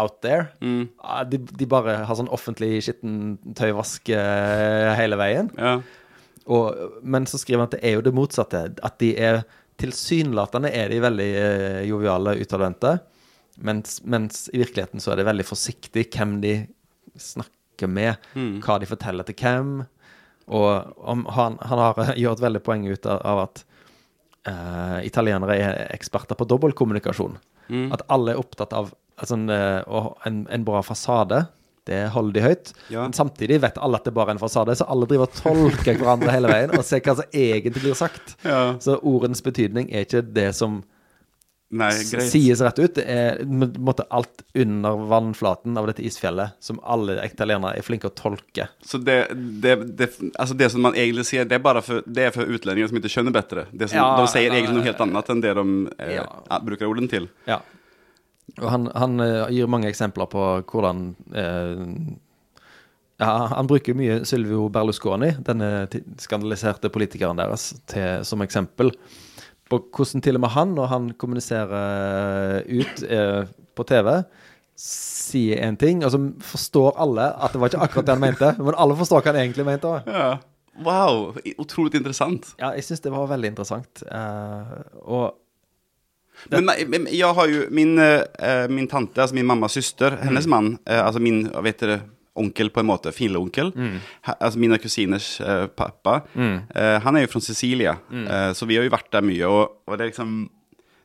out 0.00 0.20
there. 0.24 0.50
Mm. 0.64 0.88
De, 1.28 1.40
de 1.60 1.68
bare 1.68 2.00
har 2.08 2.16
sånn 2.16 2.30
offentlig 2.32 2.78
skittentøyvask 2.86 4.12
hele 5.00 5.18
veien. 5.20 5.50
Ja. 5.58 5.80
Og, 6.50 7.00
men 7.02 7.26
så 7.28 7.38
skriver 7.38 7.62
han 7.62 7.68
at 7.68 7.76
det 7.76 7.84
er 7.86 7.98
jo 7.98 8.04
det 8.06 8.14
motsatte. 8.16 8.64
At 8.86 8.98
de 9.02 9.12
er 9.20 9.42
tilsynelatende 9.80 10.72
er 10.76 10.92
de 10.92 11.00
veldig 11.02 11.30
eh, 11.40 11.80
joviale, 11.88 12.36
utadvendte. 12.42 12.98
Mens, 13.66 14.00
mens 14.08 14.46
i 14.52 14.60
virkeligheten 14.60 15.02
så 15.02 15.12
er 15.12 15.20
det 15.20 15.28
veldig 15.28 15.46
forsiktig 15.46 16.06
hvem 16.14 16.38
de 16.44 16.54
snakker 17.20 17.56
med. 17.88 18.28
Hva 18.64 18.76
de 18.80 18.88
forteller 18.90 19.24
til 19.24 19.38
hvem. 19.40 19.72
Og 20.50 20.98
om, 20.98 21.24
han, 21.30 21.56
han 21.62 21.78
har 21.78 22.14
gjort 22.18 22.42
veldig 22.42 22.62
poeng 22.66 22.88
ut 22.90 23.06
av, 23.06 23.22
av 23.22 23.42
at 23.46 23.62
uh, 24.50 24.98
italienere 25.06 25.56
er 25.56 25.80
eksperter 25.94 26.36
på 26.36 26.48
dobbeltkommunikasjon. 26.50 27.38
At 27.94 28.02
alle 28.10 28.34
er 28.34 28.40
opptatt 28.40 28.74
av 28.74 28.90
altså, 29.20 29.36
en, 29.36 29.48
eh, 29.54 30.06
en, 30.26 30.44
en 30.50 30.64
bra 30.66 30.82
fasade. 30.82 31.44
Det 31.88 32.00
holder 32.14 32.34
de 32.36 32.42
høyt. 32.44 32.72
Ja. 32.92 33.04
Men 33.04 33.14
samtidig 33.16 33.60
vet 33.62 33.78
alle 33.80 33.98
at 34.00 34.06
det 34.06 34.12
bare 34.14 34.34
er 34.34 34.38
en 34.38 34.42
fasade, 34.42 34.74
så 34.76 34.86
alle 34.90 35.08
driver 35.10 35.30
og 35.30 35.36
tolker 35.38 35.98
hverandre 35.98 36.34
hele 36.34 36.50
veien 36.50 36.74
og 36.76 36.84
ser 36.86 37.02
hva 37.04 37.16
som 37.18 37.36
egentlig 37.36 37.82
blir 37.82 37.96
sagt. 37.98 38.34
Ja. 38.44 38.74
Så 38.82 38.98
ordens 39.06 39.42
betydning 39.42 39.90
er 39.90 40.06
ikke 40.06 40.22
det 40.26 40.50
som 40.58 40.82
Nej, 41.70 41.92
s- 41.94 42.30
sies 42.32 42.60
rett 42.66 42.78
ut. 42.82 42.94
Det 42.96 43.04
er 43.06 43.44
måte 43.78 44.02
alt 44.10 44.42
under 44.58 44.96
vannflaten 45.06 45.76
av 45.78 45.86
dette 45.86 46.02
isfjellet 46.02 46.56
som 46.58 46.80
alle 46.82 47.14
italienere 47.24 47.76
er 47.78 47.84
flinke 47.86 48.08
å 48.10 48.14
tolke. 48.18 48.66
Så 48.82 48.98
det, 48.98 49.18
det, 49.62 49.76
det, 50.00 50.08
altså 50.34 50.56
det 50.58 50.70
som 50.72 50.82
man 50.82 50.96
egentlig 50.98 51.28
sier, 51.28 51.44
det 51.46 51.60
er 51.60 51.62
bare 51.62 51.82
for, 51.86 52.02
det 52.06 52.24
är 52.26 52.30
för 52.34 52.46
utlänningar 52.50 52.88
som 52.90 52.96
ikke 52.98 53.12
skjønner 53.12 53.36
bedre? 53.36 53.66
Det 53.70 53.88
som, 53.88 53.98
Ja, 54.02 54.08
de 54.18 54.26
sier 54.32 54.50
egentlig 54.50 54.80
noe 54.80 54.88
helt 54.88 55.00
annet 55.06 55.30
enn 55.30 55.40
det 55.46 55.54
de 55.60 55.68
eh, 55.98 56.14
Ja. 56.18 56.58
bruker 56.66 56.90
orden 56.90 57.06
til? 57.08 57.28
Ja. 57.46 57.60
Og 58.58 58.66
han, 58.70 58.90
han 58.98 59.20
eh, 59.22 59.46
gir 59.54 59.70
mange 59.70 59.86
eksempler 59.92 60.26
på 60.26 60.42
hvordan 60.66 61.04
eh, 61.38 61.86
ja, 63.20 63.30
Han 63.54 63.68
bruker 63.70 63.94
mye 63.94 64.24
Silvio 64.26 64.66
Berlusconi, 64.72 65.34
denne 65.46 65.86
skandaliserte 66.18 66.90
politikeren 66.90 67.38
deres, 67.38 67.70
til, 67.86 68.24
som 68.26 68.42
eksempel 68.42 68.90
på 69.70 69.78
hvordan 69.94 70.24
til 70.24 70.38
og 70.38 70.44
med 70.44 70.54
han, 70.56 70.76
når 70.76 70.90
han 70.90 71.10
kommuniserer 71.20 72.64
ut 72.66 73.02
eh, 73.06 73.42
på 73.78 73.86
TV, 73.86 74.12
sier 74.80 75.60
en 75.66 75.76
ting, 75.80 76.00
og 76.04 76.14
så 76.14 76.20
forstår 76.52 76.96
alle 77.04 77.28
at 77.36 77.52
det 77.54 77.60
var 77.60 77.70
ikke 77.70 77.84
akkurat 77.86 78.08
det 78.08 78.16
han 78.16 78.24
mente, 78.24 78.54
men 78.58 78.78
alle 78.80 78.96
forstår 78.98 79.22
hva 79.22 79.34
han 79.34 79.42
egentlig 79.44 79.68
mente 79.68 79.90
òg. 79.90 80.08
Ja. 80.08 80.30
Wow, 80.80 81.34
utrolig 81.60 81.98
interessant. 81.98 82.54
Ja, 82.60 82.72
jeg 82.78 82.86
syns 82.86 83.02
det 83.04 83.12
var 83.12 83.28
veldig 83.30 83.52
interessant. 83.52 84.02
Eh, 84.06 84.74
og 85.04 85.36
Men, 86.48 86.64
ma- 86.64 86.86
men 86.88 87.06
jag 87.10 87.34
har 87.34 87.48
jo 87.52 87.66
min, 87.70 87.98
uh, 87.98 88.68
min 88.68 88.86
tante, 88.88 89.20
altså 89.20 89.34
min 89.34 89.46
mammas 89.46 89.74
syster, 89.76 90.14
hennes 90.22 90.46
mm. 90.46 90.50
mann, 90.50 90.70
uh, 90.88 91.02
altså 91.06 91.20
min, 91.20 91.42
hva 91.52 91.60
vet 91.66 91.82
det, 91.84 91.98
onkel 92.40 92.72
på 92.74 92.82
en 92.82 92.88
måte, 92.90 93.12
finleonkel, 93.12 93.72
Mm. 93.76 93.98
Altså 94.40 94.58
mine 94.58 94.78
kusiners 94.78 95.40
uh, 95.40 95.66
pappa, 95.66 96.20
eh, 96.36 96.96
han 97.04 97.16
er 97.16 97.24
jo 97.24 97.32
fra 97.32 97.40
Sicilia, 97.40 97.96
eh, 98.12 98.52
så 98.56 98.66
vi 98.66 98.76
har 98.76 98.84
jo 98.84 98.92
vært 98.92 99.12
der 99.12 99.24
mye. 99.24 99.46
Og, 99.46 99.70
og 99.86 99.98
det 99.98 100.04
er 100.04 100.10
liksom, 100.10 100.50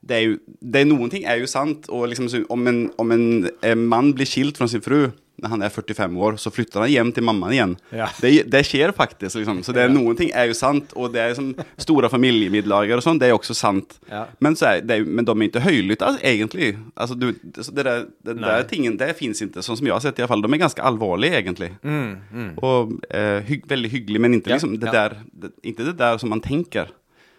det 0.05 0.17
er 0.17 0.23
jo, 0.25 0.37
det 0.61 0.81
er 0.81 0.85
Noen 0.89 1.09
ting 1.09 1.25
er 1.25 1.39
jo 1.41 1.49
sant 1.49 1.87
og 1.89 2.07
liksom 2.11 2.29
om 2.53 2.67
en, 2.67 2.81
om 3.01 3.11
en, 3.11 3.25
eh, 3.63 3.75
man 3.75 4.13
blir 4.13 4.29
skilt 4.29 4.57
fra 4.57 4.67
sin 4.69 4.83
fru 4.85 5.07
när 5.37 5.49
han 5.49 5.61
er 5.61 5.69
45 5.69 6.17
år 6.17 6.35
så 6.35 6.51
flytter 6.51 6.79
han 6.79 6.91
hjem 6.91 7.11
til 7.11 7.23
mammaen 7.23 7.53
igjen. 7.53 7.73
Ja. 7.89 8.07
Det, 8.21 8.31
det 8.51 8.61
skjer 8.67 8.93
faktisk. 8.95 9.35
liksom, 9.35 9.63
så 9.63 9.71
det 9.75 9.81
er, 9.83 9.89
Ja. 9.89 9.93
noen 9.93 10.15
ting 10.15 10.31
er 10.33 10.47
jo 10.47 10.53
sant 10.53 10.93
Og 10.95 11.13
det 11.13 11.21
er 11.21 11.33
liksom, 11.33 11.53
store 11.77 12.09
familjemiddagar 12.09 12.97
og 12.97 13.03
sånn, 13.03 13.19
det 13.19 13.29
er 13.29 13.35
også 13.35 13.55
sant. 13.55 13.99
Ja. 14.09 14.25
Men, 14.39 14.55
så 14.55 14.65
er 14.65 14.81
det, 14.81 15.01
men 15.07 15.25
de 15.25 15.31
er 15.31 15.47
ikke 15.49 15.65
høylytte, 15.65 16.05
altså, 16.05 16.21
egentlig. 16.23 16.77
Altså, 16.95 17.15
du, 17.15 17.31
det 17.43 17.85
der, 17.85 18.05
det 18.23 18.37
der 18.41 18.67
tingen, 18.69 18.97
det 18.97 19.15
fins 19.19 19.41
ikke, 19.41 19.63
sånn 19.65 19.77
som 19.77 19.87
jeg 19.87 19.93
har 19.93 20.03
sett 20.03 20.19
i 20.19 20.25
alla 20.25 20.31
fall. 20.31 20.45
De 20.45 20.81
alvorlige, 20.81 21.39
egentlig. 21.41 21.71
Mm, 21.83 22.15
mm. 22.31 22.51
Og 22.63 22.95
eh, 23.09 23.41
hygg, 23.47 23.67
veldig 23.69 23.91
hygglig, 23.91 24.21
men 24.21 24.37
ikke, 24.39 24.53
liksom 24.53 24.79
det 24.79 24.87
ja. 24.87 24.91
där, 24.91 25.17
det, 25.33 25.51
inte 25.63 25.83
det 25.83 25.93
där 25.93 26.17
som 26.17 26.29
man 26.29 26.41
tenker. 26.41 26.91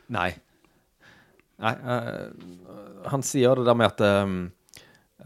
Nei. 0.07 0.35
Nei. 1.59 1.73
uh, 1.73 2.29
han 3.09 3.23
sier 3.23 3.57
det 3.57 3.65
der 3.65 3.75
med 3.79 3.87
at 3.87 4.01
um, 4.01 4.51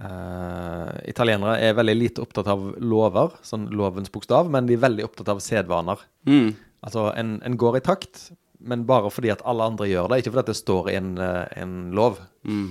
uh, 0.01 0.91
italienere 1.09 1.59
er 1.63 1.77
veldig 1.79 1.97
lite 1.97 2.25
opptatt 2.25 2.49
av 2.51 2.63
lover, 2.83 3.35
sånn 3.47 3.69
lovens 3.77 4.13
bokstav, 4.13 4.51
men 4.53 4.69
de 4.69 4.77
er 4.77 4.85
veldig 4.85 5.07
opptatt 5.07 5.33
av 5.33 5.43
sedvaner. 5.45 6.03
Mm. 6.29 6.55
Altså, 6.87 7.11
en, 7.19 7.35
en 7.47 7.59
går 7.61 7.81
i 7.81 7.85
takt, 7.85 8.31
men 8.61 8.87
bare 8.89 9.11
fordi 9.13 9.33
at 9.33 9.45
alle 9.49 9.67
andre 9.73 9.89
gjør 9.89 10.11
det, 10.11 10.21
ikke 10.21 10.33
fordi 10.35 10.45
at 10.45 10.53
det 10.53 10.61
står 10.61 10.91
i 10.93 10.97
en, 11.01 11.13
uh, 11.21 11.45
en 11.61 11.77
lov. 11.97 12.21
Mm. 12.49 12.67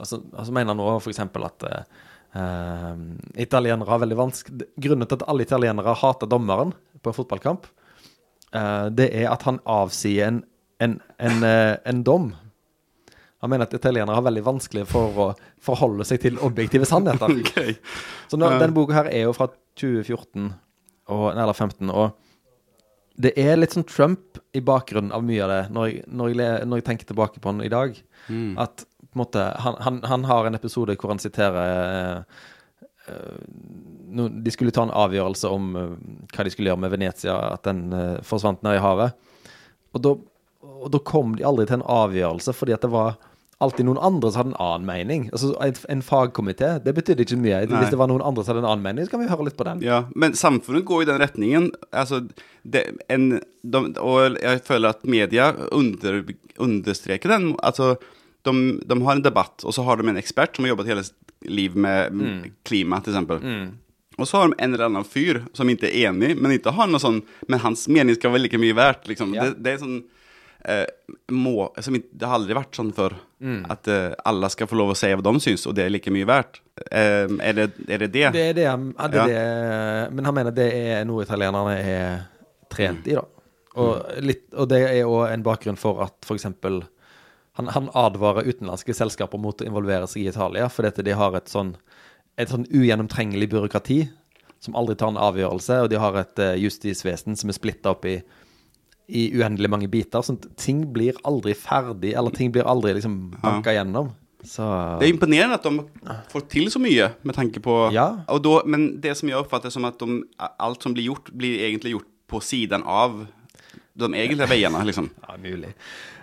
Altså, 0.00 0.22
altså 0.32 0.54
mener 0.56 0.72
han 0.72 0.80
nå 0.80 0.94
f.eks. 0.98 1.20
at 1.20 1.66
uh, 1.70 3.02
italienere 3.42 3.90
har 3.90 4.00
veldig 4.00 4.16
vanskelig 4.16 4.68
Grunnen 4.80 5.08
til 5.10 5.18
at 5.18 5.26
alle 5.28 5.44
italienere 5.44 5.96
hater 5.98 6.30
dommeren 6.30 6.72
på 7.02 7.10
en 7.10 7.16
fotballkamp, 7.16 7.66
uh, 8.54 8.86
det 8.94 9.10
er 9.10 9.28
at 9.32 9.44
han 9.48 9.60
avsier 9.68 10.30
en, 10.30 10.44
en, 10.80 11.00
en, 11.18 11.44
en 11.44 12.06
dom. 12.06 12.30
Han 13.40 13.52
mener 13.52 13.68
at 13.68 13.74
italienere 13.76 14.16
har 14.16 14.24
veldig 14.26 14.42
vanskelig 14.44 14.84
for 14.90 15.20
å 15.24 15.28
forholde 15.64 16.04
seg 16.08 16.20
til 16.26 16.40
objektive 16.44 16.88
sannheter. 16.88 17.32
Okay. 17.40 17.76
Så 18.30 18.38
nå, 18.38 18.48
denne 18.60 18.74
boka 18.76 18.94
her 18.94 19.08
er 19.10 19.24
jo 19.24 19.32
fra 19.36 19.48
2014, 19.80 20.50
og, 21.10 21.24
eller 21.32 21.56
15, 21.56 21.88
og 21.90 22.12
det 23.20 23.32
er 23.40 23.58
litt 23.58 23.74
sånn 23.74 23.88
Trump 23.88 24.38
i 24.56 24.62
bakgrunnen 24.64 25.12
av 25.12 25.24
mye 25.26 25.42
av 25.44 25.50
det, 25.52 25.60
når 25.74 25.88
jeg, 25.88 26.04
når 26.08 26.30
jeg, 26.32 26.68
når 26.68 26.80
jeg 26.80 26.86
tenker 26.86 27.08
tilbake 27.10 27.42
på 27.42 27.52
den 27.52 27.66
i 27.66 27.72
dag. 27.72 27.96
Mm. 28.28 28.54
At 28.60 28.84
på 28.84 29.18
en 29.18 29.22
måte, 29.22 29.44
han, 29.64 29.76
han, 29.84 30.00
han 30.06 30.26
har 30.28 30.46
en 30.46 30.56
episode 30.56 30.96
hvor 31.00 31.12
han 31.12 31.20
siterer 31.20 31.58
eh, 31.66 32.40
eh, 33.10 33.40
no, 34.14 34.28
De 34.30 34.52
skulle 34.54 34.72
ta 34.74 34.84
en 34.86 34.94
avgjørelse 34.94 35.50
om 35.50 35.72
eh, 35.76 35.96
hva 36.30 36.46
de 36.46 36.52
skulle 36.54 36.70
gjøre 36.70 36.84
med 36.84 36.94
Venezia, 36.94 37.36
at 37.56 37.66
den 37.66 37.88
eh, 37.96 38.20
forsvant 38.26 38.62
ned 38.66 38.78
i 38.78 38.84
havet. 38.84 39.18
Og 39.96 40.04
da, 40.06 40.14
og 40.70 40.88
da 40.94 41.02
kom 41.04 41.34
de 41.36 41.46
aldri 41.48 41.66
til 41.68 41.80
en 41.80 41.88
avgjørelse, 41.90 42.54
fordi 42.56 42.76
at 42.76 42.86
det 42.86 42.92
var 42.94 43.18
alltid 43.60 43.86
noen 43.88 44.00
andre 44.00 44.30
som 44.30 44.40
hadde 44.40 44.52
en 44.54 44.62
annen 44.64 44.86
mening. 44.88 45.26
Altså 45.34 45.52
En, 45.60 45.80
en 45.94 46.04
fagkomité, 46.04 46.72
det 46.84 46.94
betydde 46.96 47.26
ikke 47.26 47.40
mye. 47.40 47.62
Nei. 47.68 47.82
Hvis 47.82 47.92
det 47.92 48.00
var 48.00 48.08
noen 48.10 48.24
andre 48.24 48.44
som 48.44 48.54
hadde 48.54 48.64
en 48.64 48.70
annen 48.70 48.86
mening, 48.86 49.06
så 49.06 49.14
kan 49.14 49.22
vi 49.24 49.28
høre 49.30 49.48
litt 49.48 49.58
på 49.58 49.66
den. 49.68 49.82
Ja, 49.84 50.04
men 50.16 50.36
samfunnet 50.38 50.86
går 50.88 51.04
i 51.04 51.10
den 51.10 51.20
retningen. 51.20 51.68
Altså, 51.92 52.22
det, 52.62 52.86
en, 53.12 53.34
de, 53.62 53.84
og 54.00 54.40
jeg 54.40 54.64
føler 54.66 54.96
at 54.96 55.04
media 55.04 55.52
under, 55.76 56.22
understreker 56.56 57.36
den. 57.36 57.52
Altså, 57.60 57.94
de, 58.48 58.56
de 58.80 59.00
har 59.04 59.18
en 59.18 59.26
debatt, 59.26 59.60
og 59.68 59.76
så 59.76 59.84
har 59.84 60.00
de 60.00 60.08
en 60.08 60.20
ekspert 60.20 60.56
som 60.56 60.64
har 60.64 60.74
jobbet 60.74 60.94
hele 60.94 61.04
livet 61.04 61.18
liv 61.40 61.76
med 61.76 62.12
mm. 62.12 62.42
klima, 62.64 63.00
til 63.00 63.14
eksempel. 63.14 63.44
Og 64.18 64.28
så 64.28 64.36
har 64.36 64.48
de 64.48 64.58
en 64.58 64.74
eller 64.74 64.90
annen 64.90 65.06
fyr 65.08 65.42
som 65.56 65.68
ikke 65.72 65.88
er 65.88 66.10
enig, 66.10 66.34
men 66.36 66.52
ikke 66.56 66.74
har 66.76 66.90
noe 66.90 67.00
sånn 67.00 67.22
Men 67.48 67.62
hans 67.62 67.86
mening 67.88 68.18
skal 68.18 68.34
være 68.34 68.44
like 68.44 68.60
mye 68.60 68.76
verdt, 68.76 69.06
liksom. 69.08 69.32
Ja. 69.36 69.48
Det, 69.48 69.62
det 69.64 69.72
er 69.72 69.80
sånn 69.80 70.00
må, 71.32 71.54
som, 71.80 71.96
Det 71.96 72.26
har 72.26 72.36
aldri 72.36 72.56
vært 72.58 72.76
sånn 72.76 72.92
før. 72.96 73.14
At 73.72 73.88
eh, 73.88 74.12
alle 74.28 74.50
skal 74.52 74.68
få 74.68 74.76
lov 74.76 74.92
å 74.92 74.98
si 74.98 75.08
hva 75.14 75.24
de 75.24 75.40
syns, 75.40 75.64
og 75.70 75.76
det 75.78 75.86
er 75.86 75.92
like 75.94 76.12
mye 76.12 76.28
verdt. 76.28 76.60
Eh, 76.90 77.24
er, 77.24 77.56
det, 77.56 77.68
er 77.88 78.04
det 78.04 78.10
det? 78.12 78.26
Det 78.36 78.44
er 78.50 78.56
det, 78.58 78.66
ja, 78.66 78.76
det, 78.76 79.16
Ja. 79.16 79.26
det 79.26 80.12
Men 80.16 80.28
han 80.28 80.36
mener 80.36 80.56
det 80.56 80.68
er 80.76 81.04
noe 81.08 81.24
italienerne 81.24 81.76
er 81.80 82.22
trent 82.70 83.08
i, 83.08 83.16
da. 83.16 83.24
Og, 83.80 84.02
litt, 84.26 84.48
og 84.58 84.68
det 84.68 84.80
er 84.82 85.06
òg 85.06 85.30
en 85.30 85.46
bakgrunn 85.46 85.78
for 85.78 86.02
at 86.04 86.16
f.eks. 86.26 86.48
Han, 87.58 87.70
han 87.70 87.90
advarer 87.98 88.48
utenlandske 88.48 88.94
selskaper 88.96 89.40
mot 89.40 89.62
å 89.62 89.66
involvere 89.66 90.08
seg 90.10 90.24
i 90.24 90.30
Italia, 90.30 90.68
fordi 90.72 91.06
de 91.06 91.14
har 91.16 91.36
et 91.38 91.50
sånn, 91.50 91.76
et 92.40 92.50
sånn 92.50 92.66
ugjennomtrengelig 92.66 93.50
byråkrati 93.52 94.02
som 94.60 94.76
aldri 94.76 94.96
tar 95.00 95.14
en 95.14 95.20
avgjørelse, 95.20 95.78
og 95.84 95.88
de 95.92 95.98
har 96.00 96.18
et 96.20 96.42
uh, 96.42 96.52
justisvesen 96.60 97.38
som 97.38 97.48
er 97.48 97.56
splitta 97.56 97.94
opp 97.94 98.04
i, 98.04 98.18
i 99.10 99.26
uendelig 99.38 99.70
mange 99.72 99.88
biter. 99.90 100.22
Sånn 100.24 100.38
ting 100.60 100.84
blir 100.94 101.18
aldri 101.28 101.54
ferdig, 101.58 102.14
eller 102.16 102.34
ting 102.34 102.52
blir 102.54 102.68
aldri 102.70 102.94
liksom 102.96 103.16
banka 103.42 103.74
gjennom. 103.74 104.12
Så 104.46 104.64
Det 105.00 105.08
er 105.08 105.12
imponerende 105.12 105.58
at 105.58 105.66
de 105.66 105.82
får 106.32 106.46
til 106.48 106.70
så 106.72 106.80
mye 106.80 107.10
med 107.22 107.34
tanke 107.36 107.60
på 107.60 107.92
Ja. 107.92 108.24
då, 108.26 108.62
Men 108.64 109.00
det 109.00 109.16
som 109.16 109.28
jeg 109.28 109.36
oppfatter 109.36 109.70
som 109.70 109.84
at 109.84 109.98
de, 109.98 110.22
alt 110.58 110.82
som 110.82 110.94
blir 110.94 111.04
gjort, 111.04 111.30
blir 111.36 111.60
egentlig 111.60 111.92
gjort 111.92 112.08
på 112.28 112.40
siden 112.40 112.82
av 112.82 113.26
de 113.98 114.14
egentlige 114.14 114.48
veiene, 114.48 114.84
liksom. 114.84 115.10
Ja, 115.28 115.36
mulig. 115.36 115.74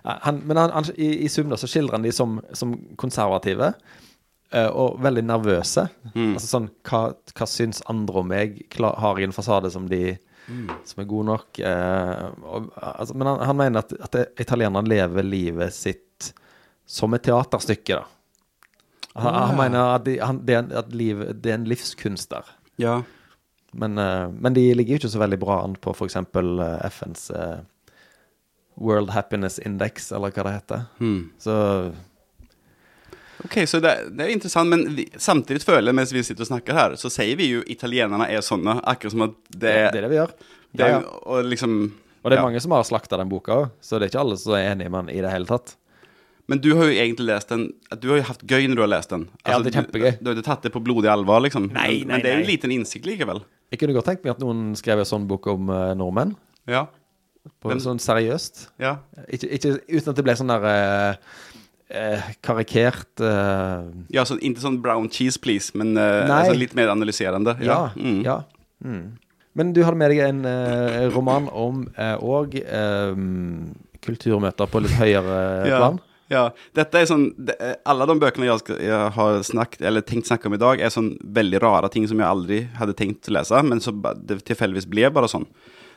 Han, 0.04 0.42
men 0.46 0.58
han, 0.58 0.72
han, 0.72 0.86
i, 0.96 1.26
i 1.26 1.28
sum 1.30 1.50
da, 1.50 1.58
så 1.58 1.68
skildrer 1.68 1.98
han 1.98 2.04
de 2.04 2.12
som, 2.12 2.40
som 2.54 2.74
konservative 2.98 3.74
eh, 4.54 4.70
og 4.72 5.02
veldig 5.04 5.24
nervøse. 5.28 5.88
Altså 6.16 6.48
sånn 6.48 6.70
Hva, 6.88 7.12
hva 7.36 7.48
syns 7.50 7.84
andre 7.92 8.24
om 8.24 8.28
meg? 8.32 8.64
Klar, 8.74 8.96
har 9.04 9.20
jeg 9.20 9.30
en 9.30 9.36
fasade 9.36 9.72
som 9.74 9.90
de 9.92 10.18
som 10.88 11.02
er 11.04 11.10
god 11.10 11.28
nok? 11.32 11.60
Eh, 11.60 12.26
og, 12.44 12.70
altså, 12.82 13.16
men 13.18 13.32
han, 13.32 13.42
han 13.50 13.60
mener 13.60 13.84
at, 13.84 13.96
at 14.08 14.40
italienerne 14.40 14.88
lever 14.88 15.28
livet 15.28 15.76
sitt 15.76 16.32
som 16.88 17.14
et 17.14 17.26
teaterstykke, 17.28 18.00
da. 18.00 18.06
Han, 19.18 19.34
han 19.34 19.56
mener 19.58 19.96
at, 19.96 20.04
de, 20.06 20.20
han, 20.22 20.40
det, 20.46 20.54
er 20.54 20.60
en, 20.62 20.74
at 20.78 20.92
liv, 20.94 21.24
det 21.42 21.52
er 21.52 21.58
en 21.58 21.70
livskunst 21.70 22.30
der. 22.30 22.52
Ja. 22.78 23.00
Men, 23.74 23.98
eh, 23.98 24.28
men 24.30 24.54
de 24.54 24.68
ligger 24.78 24.96
jo 24.96 25.02
ikke 25.02 25.14
så 25.16 25.22
veldig 25.24 25.40
bra 25.42 25.62
an 25.66 25.74
på 25.82 25.94
f.eks. 25.96 26.20
Uh, 26.38 26.62
FNs 26.86 27.32
eh, 27.34 27.58
World 28.78 29.10
Happiness 29.16 29.58
Index, 29.60 30.12
eller 30.14 30.34
hva 30.34 30.46
det 30.46 30.54
heter. 30.60 30.86
Mm. 31.02 31.22
Så 31.42 31.56
Ok, 33.48 33.58
så 33.70 33.80
det, 33.84 33.94
det 34.18 34.26
er 34.28 34.34
interessant, 34.36 34.70
men 34.72 34.84
vi, 34.98 35.08
samtidig 35.22 35.64
føler 35.64 35.90
jeg, 35.90 35.98
mens 36.02 36.12
vi 36.16 36.24
sitter 36.28 36.44
og 36.46 36.52
snakker 36.52 36.78
her, 36.78 36.96
så 37.00 37.12
sier 37.14 37.38
vi 37.40 37.48
jo 37.54 37.64
italienerne 37.72 38.28
er 38.34 38.44
sånne, 38.46 38.78
akkurat 38.84 39.16
som 39.16 39.26
at 39.30 39.38
det 39.56 39.72
er 39.72 39.90
det 39.96 40.02
er 40.04 40.08
det 40.08 40.14
vi 40.14 40.20
gjør. 40.20 40.36
det 40.78 40.84
Ja, 40.84 40.94
ja. 40.98 41.02
Og 41.26 41.48
liksom 41.48 41.78
Og 42.24 42.32
det 42.32 42.36
er 42.38 42.42
ja. 42.42 42.46
mange 42.50 42.62
som 42.64 42.74
har 42.76 42.84
slakta 42.88 43.20
den 43.22 43.30
boka 43.32 43.56
òg, 43.64 43.68
så 43.82 43.98
det 43.98 44.08
er 44.10 44.14
ikke 44.14 44.24
alle 44.26 44.40
som 44.42 44.58
er 44.58 44.72
enig 44.74 44.90
med 44.92 45.08
den 45.08 45.16
i 45.16 45.22
det 45.24 45.32
hele 45.32 45.48
tatt. 45.48 45.78
Men 46.48 46.62
du 46.64 46.70
har 46.80 46.88
jo 46.88 46.96
egentlig 46.96 47.26
lest 47.28 47.50
den 47.52 47.66
Du 48.00 48.06
har 48.14 48.22
jo 48.22 48.28
hatt 48.30 48.44
gøy 48.48 48.70
når 48.70 48.80
du 48.80 48.84
har 48.86 48.92
lest 48.94 49.12
den. 49.12 49.26
Ja, 49.44 49.58
det 49.60 49.74
er 49.74 49.82
kjempegøy. 49.82 50.12
Du, 50.16 50.22
du 50.24 50.30
har 50.30 50.38
ikke 50.38 50.48
tatt 50.48 50.68
det 50.68 50.72
på 50.76 50.80
blodig 50.84 51.10
alvor, 51.12 51.42
liksom. 51.44 51.66
Nei, 51.76 51.90
nei, 51.90 52.06
nei, 52.06 52.06
men 52.14 52.24
det 52.24 52.30
er 52.32 52.38
jo 52.38 52.44
en 52.46 52.52
liten 52.52 52.72
innsikt 52.76 53.08
likevel. 53.10 53.42
Jeg 53.72 53.82
kunne 53.82 53.96
godt 53.98 54.08
tenkt 54.08 54.24
meg 54.24 54.32
at 54.38 54.44
noen 54.44 54.70
skrev 54.80 55.02
en 55.04 55.10
sånn 55.10 55.26
bok 55.28 55.50
om 55.52 55.68
uh, 55.68 55.92
nordmenn. 56.00 56.32
Ja. 56.72 56.86
På, 57.60 57.72
Men- 57.72 57.84
sånn 57.84 58.00
seriøst. 58.00 58.66
Ja. 58.84 58.98
Ikke, 59.28 59.50
ikke 59.56 59.74
uten 59.88 60.12
at 60.12 60.18
det 60.20 60.24
ble 60.28 60.36
sånn 60.40 60.52
der 60.52 60.66
eh, 60.72 61.36
eh, 61.90 62.28
karikert 62.46 63.22
eh, 63.24 63.88
Ja, 64.14 64.26
så 64.28 64.38
ikke 64.40 64.64
sånn 64.64 64.82
brown 64.84 65.10
cheese 65.10 65.40
please, 65.42 65.72
men 65.78 65.96
eh, 65.98 66.26
Nej. 66.28 66.32
alltså, 66.42 66.58
lite 66.58 66.76
mer 66.80 66.92
analyserende. 66.94 67.58
Ja. 67.64 67.90
Mm. 67.96 68.22
ja. 68.26 68.42
Mm. 68.84 69.18
Men 69.58 69.72
du 69.74 69.82
hadde 69.84 69.98
med 69.98 70.12
deg 70.14 70.20
en 70.28 70.44
eh, 70.46 71.08
roman 71.16 71.48
om 71.50 71.86
òg 72.22 72.60
kulturmøter 74.06 74.70
på 74.70 74.84
litt 74.84 74.94
høyere 75.00 75.40
Ja. 75.68 75.78
plan. 75.82 75.98
Ja, 76.30 76.42
dette 76.76 77.00
er 77.00 77.06
sånn 77.08 77.30
det, 77.40 77.56
Alle 77.88 78.06
de 78.10 78.18
bøkene 78.20 78.50
jeg, 78.50 78.80
jag 78.84 79.12
har 79.16 79.38
snakket, 79.48 79.82
eller 79.88 80.04
tenkt 80.04 80.28
snakke 80.28 80.50
om 80.50 80.58
i 80.58 80.60
dag, 80.60 80.82
er 80.84 80.92
sånn 80.92 81.14
veldig 81.24 81.62
rare 81.64 81.90
ting 81.90 82.08
som 82.10 82.20
jeg 82.20 82.28
aldri 82.28 82.60
hadde 82.76 82.96
tenkt 83.00 83.30
å 83.32 83.36
lese, 83.38 83.62
men 83.64 83.80
så 83.80 83.94
det 84.28 84.42
tilfeldigvis 84.44 84.90
ble 84.92 85.08
bare 85.16 85.30
sån. 85.32 85.48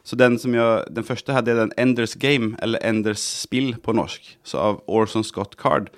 Så 0.03 0.17
den 0.17 0.39
som 0.39 0.55
jag, 0.55 0.85
den 0.91 1.05
första 1.05 1.33
hade 1.33 1.55
den 1.55 1.73
Enders 1.77 2.15
Game, 2.15 2.57
eller 2.63 2.79
Enders 2.83 3.19
Spill 3.19 3.77
på 3.83 3.93
norsk, 3.93 4.39
så 4.43 4.59
av 4.59 4.83
Orson 4.87 5.25
Scott 5.25 5.57
Card. 5.57 5.91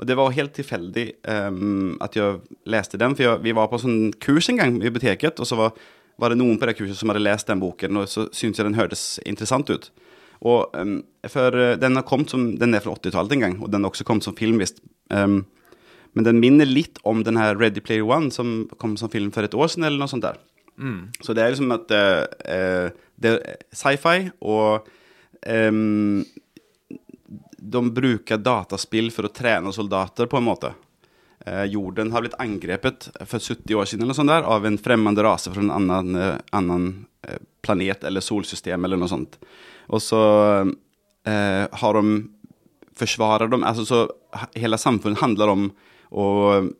Og 0.00 0.06
det 0.06 0.16
var 0.16 0.32
helt 0.32 0.54
tilfeldig 0.56 1.10
um, 1.28 1.98
at 2.00 2.16
jeg 2.16 2.40
leste 2.64 2.98
den, 2.98 3.12
for 3.16 3.26
jeg, 3.26 3.40
vi 3.44 3.52
var 3.52 3.68
på 3.68 3.76
en 3.76 3.82
sån 3.82 4.12
kurs 4.16 4.48
en 4.48 4.56
gang 4.56 4.78
i 4.78 4.86
biblioteket 4.86 5.42
og 5.42 5.48
så 5.48 5.58
var, 5.58 5.74
var 6.16 6.32
det 6.32 6.38
noen 6.40 6.56
på 6.56 6.68
det 6.70 6.78
kurset 6.78 6.96
som 6.96 7.12
hadde 7.12 7.20
lest 7.20 7.50
den 7.52 7.60
boken 7.60 8.00
og 8.00 8.08
så 8.08 8.24
syntes 8.32 8.62
jeg 8.62 8.68
den 8.70 8.78
hørtes 8.78 9.04
interessant 9.28 9.68
ut. 9.68 9.90
Og 10.40 10.72
um, 10.72 11.02
for 11.28 11.52
eh, 11.52 11.76
den 11.76 11.98
har 11.98 12.06
kommet 12.08 12.32
som 12.32 12.46
Den 12.56 12.72
er 12.72 12.80
fra 12.80 12.94
80-tallet 12.96 13.34
en 13.36 13.42
gang, 13.44 13.56
og 13.60 13.68
den 13.72 13.84
har 13.84 13.92
også 13.92 14.06
kommet 14.08 14.24
som 14.24 14.36
film, 14.38 14.56
visst. 14.62 14.80
Um, 15.12 15.42
men 16.16 16.24
den 16.24 16.40
minner 16.40 16.64
litt 16.64 16.96
om 17.04 17.20
den 17.26 17.36
her 17.36 17.58
Ready 17.60 17.82
Player 17.84 18.08
One 18.08 18.32
som 18.32 18.70
kom 18.80 18.96
som 18.96 19.12
film 19.12 19.28
for 19.34 19.44
et 19.44 19.54
år 19.54 19.68
siden, 19.68 19.84
eller 19.84 20.00
noe 20.00 20.10
sånt 20.10 20.24
der. 20.24 20.40
Så 21.20 21.36
det 21.36 21.44
er 21.44 21.52
liksom 21.52 21.76
at 21.76 21.92
uh, 21.92 22.24
uh, 22.48 22.88
sci-fi, 23.20 24.30
og 24.40 24.88
um, 25.46 26.22
de 27.60 27.82
bruker 27.94 28.40
dataspill 28.40 29.10
for 29.14 29.28
å 29.28 29.34
trene 29.34 29.72
soldater, 29.72 30.30
på 30.30 30.40
en 30.40 30.48
måte. 30.48 30.72
Eh, 31.46 31.64
jorden 31.72 32.12
har 32.12 32.24
blitt 32.24 32.38
angrepet 32.40 33.08
for 33.24 33.38
70 33.38 33.74
år 33.74 33.84
siden 33.88 34.04
eller 34.04 34.16
sånt 34.16 34.32
der, 34.32 34.44
av 34.44 34.66
en 34.66 34.78
fremmed 34.78 35.18
rase 35.24 35.52
fra 35.52 35.62
en 35.62 35.72
annen, 35.72 36.16
eh, 36.16 36.36
annen 36.56 37.06
eh, 37.28 37.40
planet 37.64 38.04
eller 38.04 38.24
solsystem 38.24 38.84
eller 38.84 39.00
noe 39.00 39.08
sånt. 39.08 39.38
Og 39.88 40.02
så 40.04 40.20
eh, 41.24 41.64
har 41.82 42.00
de 42.00 42.20
Forsvarer 43.00 43.48
dem 43.48 43.62
Altså 43.64 43.86
så 43.88 43.98
hele 44.60 44.76
samfunnet 44.76 45.22
handler 45.22 45.48
om 45.48 45.62
å 46.10 46.24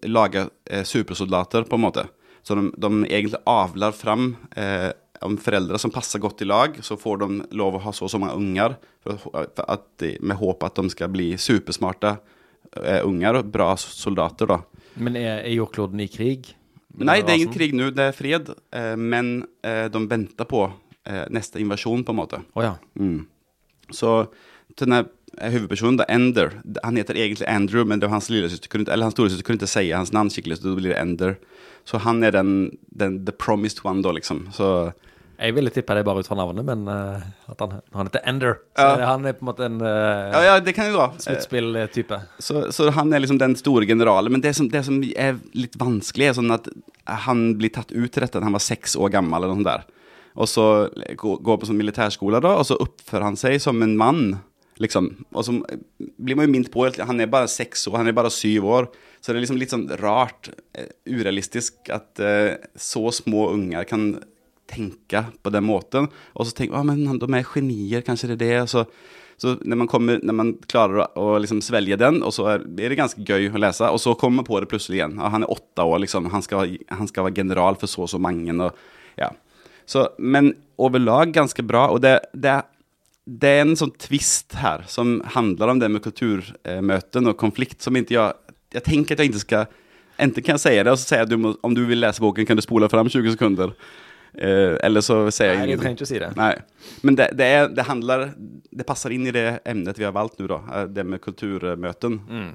lage 0.05 0.43
eh, 0.69 0.83
supersoldater, 0.85 1.65
på 1.65 1.79
en 1.79 1.85
måte. 1.87 2.05
Så 2.43 2.59
de, 2.59 2.67
de 2.77 2.91
egentlig 3.07 3.41
avler 3.49 3.95
fram 3.97 4.35
eh, 4.53 4.91
om 5.27 5.37
foreldre 5.41 5.79
som 5.79 5.93
passer 5.93 6.23
godt 6.23 6.43
i 6.43 6.49
lag, 6.49 6.79
så 6.85 6.97
får 6.97 7.19
de 7.23 7.29
lov 7.59 7.77
å 7.77 7.83
ha 7.85 7.93
så 7.93 8.07
og 8.07 8.13
så 8.13 8.21
mange 8.21 8.39
unger 8.41 8.77
for, 9.05 9.19
for 9.21 9.65
at, 9.67 9.85
de- 10.01 10.17
med 10.21 10.39
håp 10.41 10.65
at 10.65 10.81
de 10.81 10.93
skal 10.93 11.13
bli 11.13 11.33
supersmarte 11.41 12.15
eh, 12.81 13.03
unger 13.05 13.41
og 13.43 13.51
bra 13.53 13.75
soldater, 13.81 14.49
da. 14.51 14.61
Men 15.01 15.19
er, 15.21 15.43
er 15.45 15.57
jordkloden 15.59 16.01
i 16.03 16.09
krig? 16.11 16.55
Nei, 16.99 17.21
det 17.23 17.35
er 17.35 17.39
ingen 17.43 17.55
krig 17.55 17.77
nå, 17.77 17.91
det 17.95 18.09
er 18.11 18.17
fred, 18.17 18.49
eh, 18.75 18.97
men 18.99 19.45
eh, 19.63 19.87
de 19.93 20.05
venter 20.11 20.49
på 20.49 20.65
eh, 21.05 21.27
neste 21.31 21.61
invasjon, 21.63 22.03
på 22.05 22.15
en 22.17 22.21
måte. 22.23 22.41
Oh, 22.57 22.65
ja. 22.65 22.75
Mm. 22.99 23.27
Så 23.95 24.27
denne 24.81 25.05
här 25.41 25.53
eh, 25.53 26.05
Ender, 26.09 26.61
han 26.83 26.97
heter 26.97 27.15
egentlig 27.15 27.47
Andrew, 27.47 27.85
men 27.85 28.01
det 28.01 28.07
var 28.07 28.17
hans 28.19 28.31
lillesøster, 28.31 28.69
kunne 28.69 28.91
eller 28.91 29.07
hans 29.07 29.15
storesøster 29.15 29.47
kunne 29.47 29.61
ikke 29.61 29.71
si 29.71 29.91
hans 29.93 30.13
navn 30.13 30.31
skikkelig, 30.31 30.59
så 30.59 30.69
da 30.69 30.75
blir 30.81 30.95
det 30.95 30.99
Ender. 31.01 31.37
Så 31.85 31.99
han 32.03 32.23
er 32.23 32.35
den, 32.35 32.77
den 32.91 33.25
the 33.25 33.33
promised 33.33 33.85
one, 33.85 34.03
da, 34.03 34.13
liksom. 34.13 34.49
Så 34.53 34.93
Jeg 35.41 35.55
ville 35.57 35.71
tippa 35.73 35.95
det 35.97 36.03
bare 36.05 36.21
ut 36.21 36.29
fra 36.29 36.37
navnet, 36.37 36.67
men 36.69 36.83
uh, 36.85 37.23
at 37.49 37.63
han, 37.65 37.79
han 37.97 38.09
heter 38.11 38.25
Ender. 38.29 38.59
Så 38.77 38.85
Ja. 39.01 39.07
han 39.09 39.25
er 39.25 39.33
på 39.39 39.45
en 39.47 39.49
måte 39.49 39.65
en 39.65 39.79
uh, 39.81 40.29
ja, 40.35 40.43
ja, 40.45 40.57
det 40.61 40.75
kan 40.77 40.91
jeg 40.91 40.97
dra. 40.99 41.07
Sluttspilltype. 41.25 42.19
Så, 42.45 42.67
så 42.77 42.91
han 42.93 43.13
er 43.17 43.23
liksom 43.25 43.39
den 43.41 43.57
store 43.57 43.89
generalen. 43.89 44.33
Men 44.35 44.45
det 44.45 44.53
som, 44.59 44.69
det 44.69 44.83
som 44.85 44.99
er 45.17 45.39
litt 45.57 45.79
vanskelig, 45.81 46.29
er 46.29 46.37
sånn 46.37 46.53
at 46.53 46.69
han 47.25 47.55
blir 47.59 47.73
tatt 47.73 47.89
ut 47.95 48.13
til 48.13 48.21
dette 48.27 48.37
da 48.37 48.45
han 48.45 48.57
var 48.59 48.65
seks 48.65 48.99
år 49.01 49.15
gammel. 49.17 49.41
eller 49.41 49.57
noe 49.57 49.65
der. 49.67 49.87
Og 50.37 50.47
så 50.47 50.67
går 51.19 51.41
går 51.43 51.59
på 51.63 51.71
sånn 51.71 51.81
militærskole, 51.81 52.39
da, 52.45 52.53
og 52.61 52.69
så 52.69 52.77
oppfører 52.79 53.31
han 53.31 53.41
seg 53.41 53.57
som 53.65 53.81
en 53.83 53.97
mann. 53.99 54.25
liksom. 54.81 55.09
Og 55.33 55.45
så 55.45 55.57
blir 56.21 56.37
man 56.37 56.47
jo 56.47 56.53
minnet 56.53 56.71
på 56.73 56.85
at 56.87 57.01
han 57.05 57.21
er 57.21 57.33
bare 57.33 57.49
seks 57.49 57.89
år, 57.89 57.99
han 58.01 58.09
er 58.13 58.17
bare 58.17 58.31
syv 58.33 58.69
år. 58.69 58.91
Så 59.21 59.33
det 59.33 59.41
er 59.41 59.45
liksom 59.45 59.59
litt 59.61 59.73
sånn 59.73 59.89
rart, 60.01 60.49
eh, 60.77 60.87
urealistisk, 61.11 61.91
at 61.93 62.23
uh, 62.25 62.57
så 62.77 63.11
små 63.13 63.51
unger 63.53 63.85
kan 63.85 64.07
tenke 64.71 65.25
på 65.43 65.53
den 65.53 65.67
måten. 65.67 66.09
Og 66.35 66.47
så 66.47 66.55
tenker 66.57 66.85
man 66.87 67.03
at 67.11 67.23
de 67.23 67.39
er 67.39 67.49
genier, 67.49 68.05
kanskje 68.07 68.33
det 68.33 68.39
er 68.39 68.43
det. 68.45 68.71
Så, 68.73 68.85
så 69.41 69.57
når 69.61 69.83
man, 69.83 69.91
kommer, 69.91 70.23
når 70.23 70.37
man 70.37 70.55
klarer 70.71 71.05
å, 71.05 71.09
å 71.19 71.37
liksom 71.43 71.63
svelge 71.65 71.99
den, 72.01 72.23
og 72.27 72.35
så 72.37 72.49
er, 72.55 72.65
det 72.65 72.99
ganske 72.99 73.25
gøy 73.27 73.51
å 73.51 73.63
lese, 73.63 73.91
og 73.91 74.01
så 74.03 74.17
kommer 74.19 74.41
man 74.41 74.49
på 74.49 74.61
det 74.63 74.71
plutselig 74.71 75.01
igjen. 75.01 75.19
Ja, 75.21 75.31
han 75.35 75.47
er 75.47 75.53
åtte 75.53 75.87
år, 75.87 76.03
liksom. 76.05 76.31
Han 76.35 76.45
skal, 76.47 76.77
han 76.91 77.11
skal 77.11 77.29
være 77.29 77.41
general 77.43 77.79
for 77.81 77.91
så 77.91 78.07
og 78.07 78.13
så 78.15 78.21
mange. 78.23 78.57
Og, 78.57 78.83
ja. 79.21 79.33
så, 79.89 80.09
men 80.19 80.55
overlag 80.81 81.35
ganske 81.37 81.65
bra. 81.67 81.89
Og 81.95 82.03
det, 82.05 82.19
det, 82.33 82.61
det 83.31 83.57
er 83.59 83.67
en 83.67 83.77
sånn 83.79 83.95
twist 84.01 84.57
her 84.61 84.87
som 84.91 85.19
handler 85.37 85.75
om 85.75 85.83
det 85.83 85.91
med 85.93 86.05
kulturmøten 86.05 87.31
og 87.31 87.39
konflikt 87.41 87.83
som 87.85 87.99
ikke 87.99 88.17
jeg 88.17 88.39
Jeg 88.71 88.85
tenker 88.87 89.17
at 89.17 89.21
jeg 89.21 89.33
ikke 89.33 89.43
skal 89.43 89.79
Enten 90.21 90.45
kan 90.45 90.59
jeg 90.59 90.63
si 90.63 90.75
det, 90.77 90.91
og 90.91 90.99
så 91.01 91.07
sier 91.09 91.23
jeg 91.23 91.29
at 91.29 91.33
du 91.33 91.41
må, 91.41 91.55
om 91.65 91.75
du 91.75 91.81
vil 91.89 92.03
lese 92.03 92.21
boken, 92.21 92.45
kan 92.45 92.59
du 92.59 92.61
spole 92.61 92.91
fram 92.93 93.09
20 93.09 93.33
sekunder. 93.39 93.73
Eh, 94.39 94.77
eller 94.87 95.03
så 95.03 95.17
sier 95.35 95.51
jeg 95.55 95.59
Nei, 95.65 95.75
du 95.77 95.81
trenger 95.83 95.99
ikke 95.99 96.07
å 96.07 96.11
si 96.13 96.19
det. 96.23 96.31
Nei. 96.39 96.53
Men 97.03 97.17
det, 97.19 97.31
det, 97.39 97.47
er, 97.51 97.65
det 97.75 97.85
handler 97.89 98.29
Det 98.71 98.87
passer 98.87 99.11
inn 99.17 99.27
i 99.27 99.33
det 99.35 99.47
emnet 99.69 99.99
vi 99.99 100.07
har 100.07 100.15
valgt 100.15 100.39
nå, 100.39 100.47
da. 100.51 100.61
eh, 100.77 100.85
Det 100.95 101.05
med 101.07 101.21
kulturmøten. 101.25 102.21
Mm. 102.31 102.53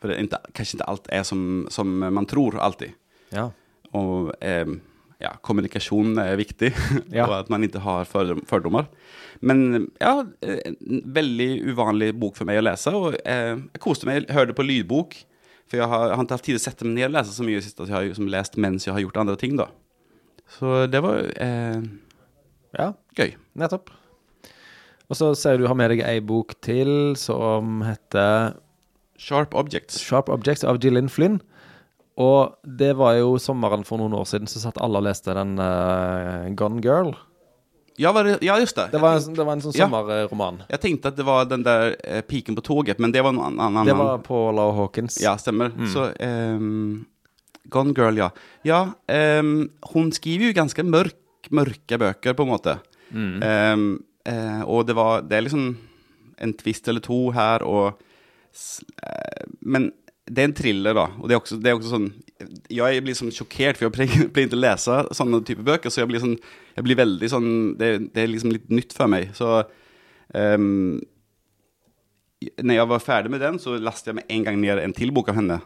For 0.00 0.14
ikke, 0.16 0.40
kanskje 0.56 0.78
ikke 0.80 0.88
alt 0.90 1.10
er 1.12 1.26
som, 1.28 1.42
som 1.70 1.90
man 2.02 2.26
tror, 2.26 2.56
alltid. 2.64 2.94
Ja. 3.34 3.50
Og 3.94 4.32
eh, 4.42 4.64
ja, 5.22 5.34
kommunikasjon 5.46 6.16
er 6.18 6.32
viktig, 6.40 6.72
Ja. 7.18 7.26
og 7.28 7.36
at 7.42 7.50
man 7.52 7.62
ikke 7.62 7.82
har 7.84 8.08
fordommer. 8.08 8.88
Men 9.44 9.90
ja, 10.00 10.14
eh, 10.42 10.58
en 10.72 11.04
veldig 11.14 11.50
uvanlig 11.70 12.08
bok 12.18 12.34
for 12.40 12.48
meg 12.48 12.58
å 12.58 12.64
lese. 12.66 12.90
Og 12.96 13.14
eh, 13.20 13.52
jeg 13.76 13.82
koste 13.84 14.08
meg, 14.08 14.24
jeg 14.24 14.34
hørte 14.40 14.56
på 14.58 14.66
lydbok. 14.66 15.14
For 15.70 15.78
jeg 15.78 15.88
har, 15.88 16.08
jeg 16.10 16.16
har 16.18 16.24
ikke 16.26 16.36
hatt 16.36 16.44
tid 16.48 16.56
til 16.56 16.60
å 16.60 16.64
sette 16.66 16.84
meg 16.88 16.96
ned 16.98 17.06
og 17.12 17.14
lese 17.20 17.36
så 17.36 17.46
mye 17.46 17.62
siste. 17.64 17.86
Så 17.86 17.92
jeg 17.92 18.12
har 18.16 18.32
lest 18.34 18.58
mens 18.60 18.88
jeg 18.88 18.96
har 18.96 19.04
gjort 19.04 19.20
andre 19.22 19.36
ting, 19.40 19.54
da. 19.60 19.68
Så 20.58 20.86
det 20.92 21.00
var 21.04 21.22
eh, 21.42 21.80
ja, 22.78 22.90
gøy. 23.18 23.34
nettopp. 23.58 23.90
Og 25.10 25.16
så 25.18 25.32
sier 25.36 25.58
du 25.60 25.66
har 25.68 25.76
med 25.76 25.90
deg 25.92 26.00
ei 26.08 26.20
bok 26.24 26.54
til 26.64 27.14
som 27.20 27.82
heter 27.84 28.54
Sharp 29.20 29.54
Objects. 29.58 29.98
Sharp 30.00 30.30
Objects 30.32 30.64
av 30.64 30.78
Gillian 30.82 31.10
Flynn. 31.12 31.40
Og 32.20 32.54
det 32.64 32.92
var 32.98 33.14
jo 33.18 33.34
sommeren 33.40 33.84
for 33.88 34.00
noen 34.00 34.14
år 34.16 34.24
siden 34.28 34.48
så 34.50 34.60
satt 34.62 34.80
alle 34.84 35.00
og 35.00 35.06
leste 35.06 35.32
den 35.36 35.54
uh, 35.60 36.48
Gone 36.58 36.80
Girl. 36.84 37.12
Ja, 38.00 38.08
var 38.16 38.24
det, 38.24 38.38
ja 38.44 38.56
just 38.60 38.76
det. 38.76 38.86
Det 38.92 39.00
var, 39.02 39.18
en- 39.20 39.34
det 39.36 39.44
var 39.44 39.52
en 39.52 39.60
sånn 39.64 39.74
Ja. 39.76 39.84
sommerroman. 39.86 40.62
Jeg 40.72 40.80
tenkte 40.80 41.08
at 41.12 41.16
det 41.16 41.24
var 41.28 41.44
den 41.48 41.62
der 41.64 41.94
eh, 42.04 42.22
piken 42.24 42.56
på 42.56 42.64
toget, 42.64 42.98
men 43.00 43.12
det 43.12 43.20
var 43.24 43.34
en 43.36 43.58
annen. 43.60 43.84
Det 43.88 43.96
var 43.96 44.18
Paula 44.24 44.70
Hawkins. 44.76 45.18
Ja, 45.20 45.34
stemmer. 45.40 45.72
Så 45.92 46.08
ehm, 46.20 47.04
Gone 47.70 47.94
Girl, 47.96 48.18
ja. 48.18 48.30
Ja, 48.66 48.80
um, 49.40 49.70
hun 49.92 50.10
skriver 50.14 50.50
jo 50.50 50.56
ganske 50.56 50.84
mørk, 50.86 51.18
mørke 51.54 51.98
bøker, 52.00 52.34
på 52.38 52.46
en 52.46 52.52
måte. 52.52 52.76
Mm. 53.12 53.32
Um, 53.42 53.86
uh, 54.28 54.62
og 54.66 54.86
det 54.88 54.96
var 54.96 55.20
Det 55.26 55.36
er 55.36 55.44
liksom 55.44 55.66
en 56.42 56.54
twist 56.58 56.88
eller 56.88 57.04
to 57.04 57.30
her, 57.36 57.62
og 57.62 58.00
eh, 59.04 59.44
Men 59.60 59.92
det 60.26 60.42
er 60.42 60.48
en 60.48 60.56
thriller, 60.56 60.96
da. 60.96 61.06
Og 61.20 61.28
det 61.28 61.36
er 61.36 61.40
også, 61.40 61.58
det 61.60 61.70
er 61.70 61.78
også 61.78 61.92
sånn 61.92 62.08
Jeg 62.72 63.04
blir 63.04 63.18
sånn 63.18 63.34
sjokkert, 63.34 63.78
for 63.78 63.88
jeg 63.88 63.94
pleier 64.34 64.48
ikke 64.48 64.58
å 64.58 64.62
lese 64.62 64.98
sånne 65.18 65.42
type 65.46 65.64
bøker, 65.66 65.92
så 65.92 66.02
jeg 66.02 66.10
blir 66.12 66.22
sånn 66.24 66.36
Jeg 66.76 66.86
blir 66.86 66.98
veldig 66.98 67.30
sånn 67.30 67.50
Det, 67.78 67.92
det 68.14 68.24
er 68.24 68.32
liksom 68.32 68.54
litt 68.54 68.70
nytt 68.72 68.94
for 68.96 69.10
meg. 69.12 69.30
Så 69.38 69.62
um, 70.34 71.00
når 72.58 72.74
jeg 72.74 72.90
var 72.90 73.02
ferdig 73.04 73.30
med 73.30 73.42
den, 73.44 73.60
så 73.62 73.76
lastet 73.78 74.10
jeg 74.10 74.18
med 74.18 74.32
en 74.34 74.48
gang 74.48 74.56
ned 74.58 74.80
en 74.82 74.94
til 74.96 75.12
bok 75.14 75.30
av 75.30 75.38
henne. 75.38 75.60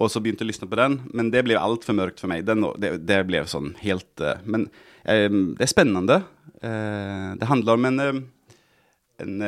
Og 0.00 0.08
så 0.08 0.22
begynte 0.22 0.40
jeg 0.42 0.48
å 0.48 0.52
lysne 0.52 0.68
på 0.70 0.78
den, 0.80 0.98
men 1.12 1.30
det 1.32 1.42
ble 1.44 1.58
altfor 1.60 1.96
mørkt 1.96 2.22
for 2.22 2.32
meg. 2.32 2.46
Den, 2.48 2.64
det, 2.80 2.94
det 3.04 3.20
ble 3.28 3.44
sånn 3.48 3.74
helt 3.82 4.24
uh, 4.24 4.40
Men 4.48 4.66
um, 5.04 5.52
det 5.58 5.66
er 5.66 5.72
spennende. 5.72 6.22
Uh, 6.62 7.36
det 7.40 7.48
handler 7.50 7.76
om 7.76 7.90
en, 7.90 8.04
en 9.22 9.42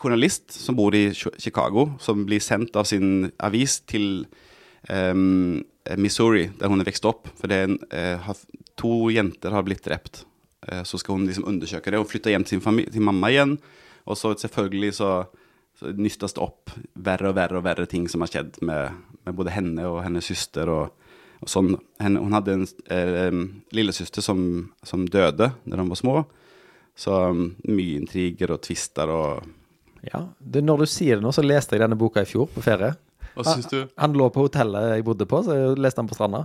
journalist 0.00 0.54
som 0.56 0.76
bor 0.78 0.94
i 0.96 1.10
Chicago, 1.12 1.90
som 2.00 2.22
blir 2.24 2.40
sendt 2.40 2.78
av 2.80 2.86
sin 2.88 3.26
avis 3.44 3.80
til 3.84 4.24
um, 4.88 5.60
Missouri, 6.00 6.46
der 6.56 6.72
hun 6.72 6.80
er 6.80 6.88
vokst 6.88 7.08
opp. 7.10 7.28
For 7.36 7.52
en, 7.52 7.76
to 8.80 9.10
jenter 9.12 9.52
har 9.52 9.66
blitt 9.66 9.84
drept. 9.84 10.22
Så 10.88 10.96
skal 10.96 11.18
hun 11.18 11.26
liksom 11.28 11.44
undersøke 11.50 11.92
det 11.92 12.00
og 12.00 12.08
flytte 12.08 12.32
hjem 12.32 12.46
til 12.48 12.62
sin, 12.64 12.80
til 12.88 13.04
mamma 13.04 13.28
igjen. 13.34 13.58
Og 14.08 14.16
så 14.16 14.32
selvfølgelig 14.40 14.94
så 14.96 15.10
nystes 15.96 16.36
opp 16.40 16.72
verre 16.94 17.30
og 17.30 17.36
verre 17.38 17.60
og 17.60 17.66
verre 17.66 17.86
ting 17.90 18.06
som 18.10 18.24
har 18.24 18.32
skjedd 18.32 18.60
med, 18.64 19.00
med 19.26 19.36
både 19.38 19.54
henne 19.54 19.86
og 19.90 20.02
hennes 20.04 20.26
søster. 20.30 20.70
Og, 20.70 21.10
og 21.44 21.50
sånn. 21.50 21.74
Henne, 22.02 22.22
hun 22.24 22.36
hadde 22.36 22.56
en 22.56 22.66
eh, 22.94 23.40
lillesøster 23.76 24.24
som, 24.24 24.40
som 24.86 25.06
døde 25.06 25.50
da 25.52 25.76
de 25.76 25.88
var 25.90 26.00
små. 26.00 26.22
Så 26.94 27.10
um, 27.34 27.48
mye 27.66 27.98
intriger 27.98 28.52
og 28.54 28.62
tvister 28.62 29.10
og 29.10 29.48
Ja, 30.06 30.20
det, 30.38 30.62
Når 30.62 30.84
du 30.84 30.86
sier 30.86 31.18
det 31.18 31.24
nå, 31.24 31.32
så 31.34 31.42
leste 31.42 31.74
jeg 31.74 31.82
denne 31.82 31.98
boka 31.98 32.22
i 32.22 32.28
fjor 32.28 32.46
på 32.54 32.62
ferie. 32.62 32.92
Hva 33.34 33.44
syns 33.48 33.66
du? 33.66 33.80
Han 33.98 34.14
lå 34.14 34.28
på 34.30 34.44
hotellet 34.44 34.92
jeg 34.92 35.06
bodde 35.06 35.26
på, 35.26 35.40
så 35.42 35.56
jeg 35.58 35.80
leste 35.82 35.98
den 35.98 36.10
på 36.10 36.14
stranda. 36.14 36.44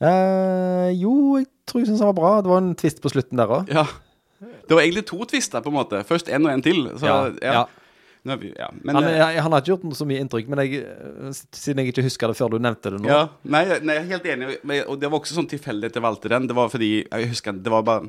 Eh, 0.00 0.90
jo, 0.96 1.12
jeg 1.36 1.50
tror 1.68 1.82
jeg 1.82 1.90
syns 1.90 2.00
han 2.00 2.12
var 2.14 2.16
bra. 2.16 2.32
Det 2.40 2.52
var 2.52 2.62
en 2.62 2.74
tvist 2.80 3.02
på 3.04 3.12
slutten 3.12 3.40
der 3.40 3.52
òg. 3.58 3.72
Ja. 3.74 3.84
Det 4.40 4.76
var 4.76 4.82
egentlig 4.82 5.04
to 5.10 5.18
tvister, 5.28 5.60
på 5.60 5.72
en 5.72 5.76
måte. 5.76 6.00
Først 6.08 6.30
en 6.32 6.46
og 6.46 6.52
en 6.52 6.64
til. 6.64 6.86
Så, 6.96 7.04
Ja, 7.06 7.18
ja. 7.42 7.52
ja. 7.60 7.64
Vi, 8.24 8.54
ja. 8.56 8.70
Men, 8.80 8.96
Han, 8.96 9.04
eh, 9.04 9.18
jeg, 9.20 9.40
han 9.44 9.52
har 9.52 9.60
ikke 9.60 9.72
gjort 9.74 9.82
noe 9.84 9.96
så 9.98 10.06
mye 10.08 10.20
inntrykk, 10.24 10.46
men 10.48 10.62
jeg, 10.64 10.78
eh, 10.80 11.40
siden 11.52 11.82
jeg 11.82 11.92
ikke 11.92 12.06
husker 12.06 12.32
det 12.32 12.38
før 12.38 12.54
du 12.54 12.58
nevnte 12.62 12.94
det 12.94 13.00
nå 13.04 13.10
Ja, 13.10 13.22
nei, 13.44 13.64
nei, 13.84 13.98
jeg 13.98 14.04
er 14.06 14.12
helt 14.14 14.28
enig. 14.32 14.54
Og 14.88 14.96
det 15.00 15.10
var 15.12 15.20
også 15.20 15.36
sånn 15.36 15.50
tilfeldig 15.50 15.90
at 15.92 15.98
jeg 15.98 16.04
valgte 16.06 16.32
den. 16.32 16.48
Det 16.48 16.56
var 16.56 16.72
fordi 16.72 16.92
Jeg 17.02 17.32
husker 17.34 17.58
det 17.60 17.72
var 17.74 17.84
bare 17.84 18.08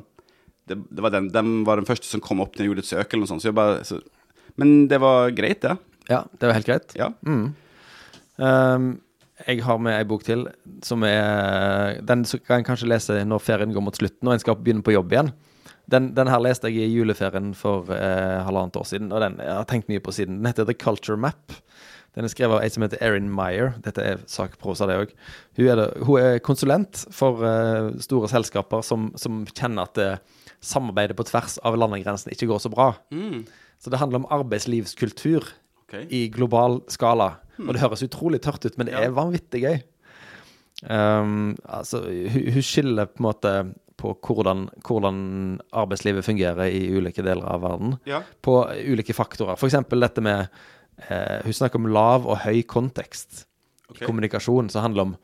det, 0.66 0.78
det 0.90 1.04
var 1.04 1.12
den, 1.14 1.28
den 1.30 1.50
var 1.68 1.78
den 1.78 1.86
første 1.86 2.08
som 2.08 2.22
kom 2.24 2.40
opp 2.42 2.56
når 2.56 2.64
jeg 2.64 2.72
gjorde 2.72 2.82
et 2.86 2.88
søk, 2.90 3.12
eller 3.12 3.22
noe 3.22 3.30
sånt. 3.30 3.44
Så 3.44 3.52
bare, 3.54 3.84
så, 3.86 4.00
men 4.58 4.88
det 4.90 4.98
var 5.04 5.30
greit, 5.36 5.60
det. 5.62 5.76
Ja, 6.10 6.24
det 6.40 6.48
var 6.48 6.56
helt 6.56 6.70
greit. 6.70 6.94
Ja. 6.98 7.12
Ehm, 7.22 8.88
jeg 9.46 9.62
har 9.66 9.78
med 9.82 9.98
ei 9.98 10.06
bok 10.08 10.24
til 10.24 10.46
som 10.84 11.04
er 11.04 12.00
Den 12.08 12.24
kan 12.46 12.58
en 12.60 12.66
kanskje 12.66 12.88
lese 12.88 13.18
når 13.28 13.42
ferien 13.44 13.74
går 13.74 13.84
mot 13.84 13.96
slutten 13.96 14.28
og 14.28 14.34
en 14.34 14.42
skal 14.42 14.58
begynne 14.58 14.84
på 14.86 14.96
jobb 14.96 15.12
igjen. 15.12 15.30
Den, 15.92 16.10
den 16.16 16.30
her 16.30 16.40
leste 16.42 16.70
jeg 16.72 16.88
i 16.88 16.96
juleferien 16.96 17.52
for 17.54 17.92
eh, 17.94 18.40
halvannet 18.46 18.78
år 18.80 18.88
siden, 18.88 19.12
og 19.14 19.22
den 19.22 19.36
jeg 19.42 19.52
har 19.54 19.68
tenkt 19.70 19.90
mye 19.92 20.02
på 20.02 20.14
siden. 20.14 20.40
Den 20.40 20.50
heter 20.50 20.66
The 20.66 20.74
Culture 20.74 21.18
Map. 21.20 21.54
Den 22.16 22.24
er 22.24 22.32
skrevet 22.32 22.56
av 22.56 22.64
ei 22.64 22.70
som 22.72 22.82
heter 22.82 23.02
Erin 23.04 23.28
Meyer. 23.30 23.74
Dette 23.84 24.02
er 24.02 24.22
sakprosa, 24.30 24.88
det 24.88 24.96
òg. 25.02 25.12
Hun, 25.60 25.82
hun 26.08 26.22
er 26.22 26.40
konsulent 26.42 27.04
for 27.14 27.44
eh, 27.46 27.92
store 28.02 28.30
selskaper 28.32 28.82
som, 28.86 29.10
som 29.20 29.44
kjenner 29.52 29.84
at 29.84 30.00
eh, 30.02 30.18
samarbeidet 30.64 31.18
på 31.18 31.26
tvers 31.28 31.58
av 31.66 31.76
landegrensene 31.78 32.34
ikke 32.34 32.48
går 32.50 32.64
så 32.64 32.72
bra. 32.72 32.94
Så 33.78 33.92
det 33.92 34.00
handler 34.00 34.22
om 34.22 34.30
arbeidslivskultur 34.32 35.44
okay. 35.84 36.06
i 36.08 36.26
global 36.32 36.80
skala. 36.90 37.36
Og 37.60 37.74
det 37.74 37.82
høres 37.84 38.04
utrolig 38.04 38.40
tørt 38.44 38.64
ut, 38.66 38.74
men 38.80 38.88
det 38.88 38.96
er 38.98 39.14
vanvittig 39.16 39.62
gøy. 39.62 39.78
Um, 40.84 41.54
altså, 41.64 42.02
hun, 42.04 42.48
hun 42.52 42.64
skiller 42.64 43.08
på 43.08 43.22
en 43.22 43.28
måte 43.28 43.52
på 43.96 44.12
hvordan, 44.20 44.68
hvordan 44.84 45.56
arbeidslivet 45.72 46.20
fungerer 46.24 46.64
i 46.68 46.92
ulike 46.92 47.22
deler 47.24 47.46
av 47.48 47.60
verden. 47.64 47.96
Ja. 48.08 48.22
På 48.44 48.68
ulike 48.68 49.14
faktorer. 49.16 49.56
F.eks. 49.56 49.74
dette 49.88 50.20
med 50.24 50.46
eh, 51.08 51.44
Hun 51.44 51.52
snakker 51.56 51.78
om 51.80 51.92
lav 51.92 52.26
og 52.28 52.36
høy 52.44 52.62
kontekst 52.68 53.46
okay. 53.88 54.02
i 54.02 54.06
kommunikasjon, 54.06 54.70
som 54.72 54.82
handler 54.84 55.02
om 55.08 55.16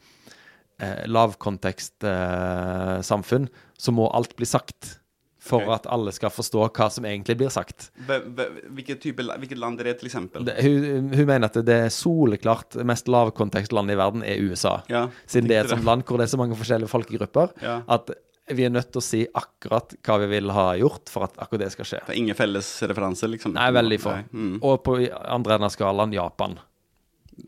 eh, 0.81 1.07
lavkontekstsamfunn. 1.11 3.45
eh, 3.49 3.53
så 3.79 3.93
må 3.93 4.11
alt 4.11 4.37
bli 4.39 4.47
sagt. 4.49 4.99
For 5.43 5.59
okay. 5.59 5.75
at 5.75 5.87
alle 5.91 6.13
skal 6.15 6.31
forstå 6.31 6.69
hva 6.71 6.87
som 6.95 7.03
egentlig 7.09 7.35
blir 7.41 7.51
sagt. 7.51 7.89
Hvilket, 8.07 9.01
type, 9.03 9.25
hvilket 9.27 9.59
land 9.59 9.81
er 9.83 9.89
det, 9.91 9.97
til 9.99 10.07
eksempel? 10.07 10.47
Det, 10.47 10.55
hun, 10.63 11.11
hun 11.11 11.27
mener 11.27 11.49
at 11.49 11.59
det 11.67 11.79
er 11.89 11.91
soleklart 11.91 12.79
mest 12.87 13.11
lavkontekstlandet 13.11 13.97
i 13.97 13.99
verden 13.99 14.23
er 14.23 14.39
USA. 14.39 14.87
Ja, 14.93 15.09
Siden 15.27 15.51
det 15.51 15.57
er 15.57 15.67
et 15.67 15.75
sånt 15.75 15.89
land 15.89 16.07
hvor 16.07 16.23
det 16.23 16.29
er 16.29 16.35
så 16.37 16.39
mange 16.39 16.55
forskjellige 16.61 16.95
folkegrupper. 16.95 17.51
Ja. 17.59 17.83
At 17.91 18.15
vi 18.51 18.65
er 18.67 18.73
nødt 18.75 18.91
til 18.91 18.99
å 18.99 19.05
si 19.05 19.21
akkurat 19.39 19.95
hva 20.03 20.17
vi 20.25 20.29
vil 20.33 20.51
ha 20.55 20.73
gjort 20.81 21.13
for 21.13 21.29
at 21.29 21.39
akkurat 21.39 21.65
det 21.67 21.71
skal 21.77 21.89
skje. 21.89 22.01
Det 22.09 22.15
er 22.15 22.21
ingen 22.21 22.39
felles 22.39 22.69
referanse, 22.91 23.29
liksom? 23.31 23.55
Nei, 23.55 23.69
veldig 23.75 24.01
få. 24.03 24.17
Mm, 24.33 24.57
Og 24.59 24.83
på 24.87 24.97
andre 25.23 25.57
enden 25.59 25.69
av 25.69 25.75
skalaen 25.75 26.15
Japan, 26.17 26.59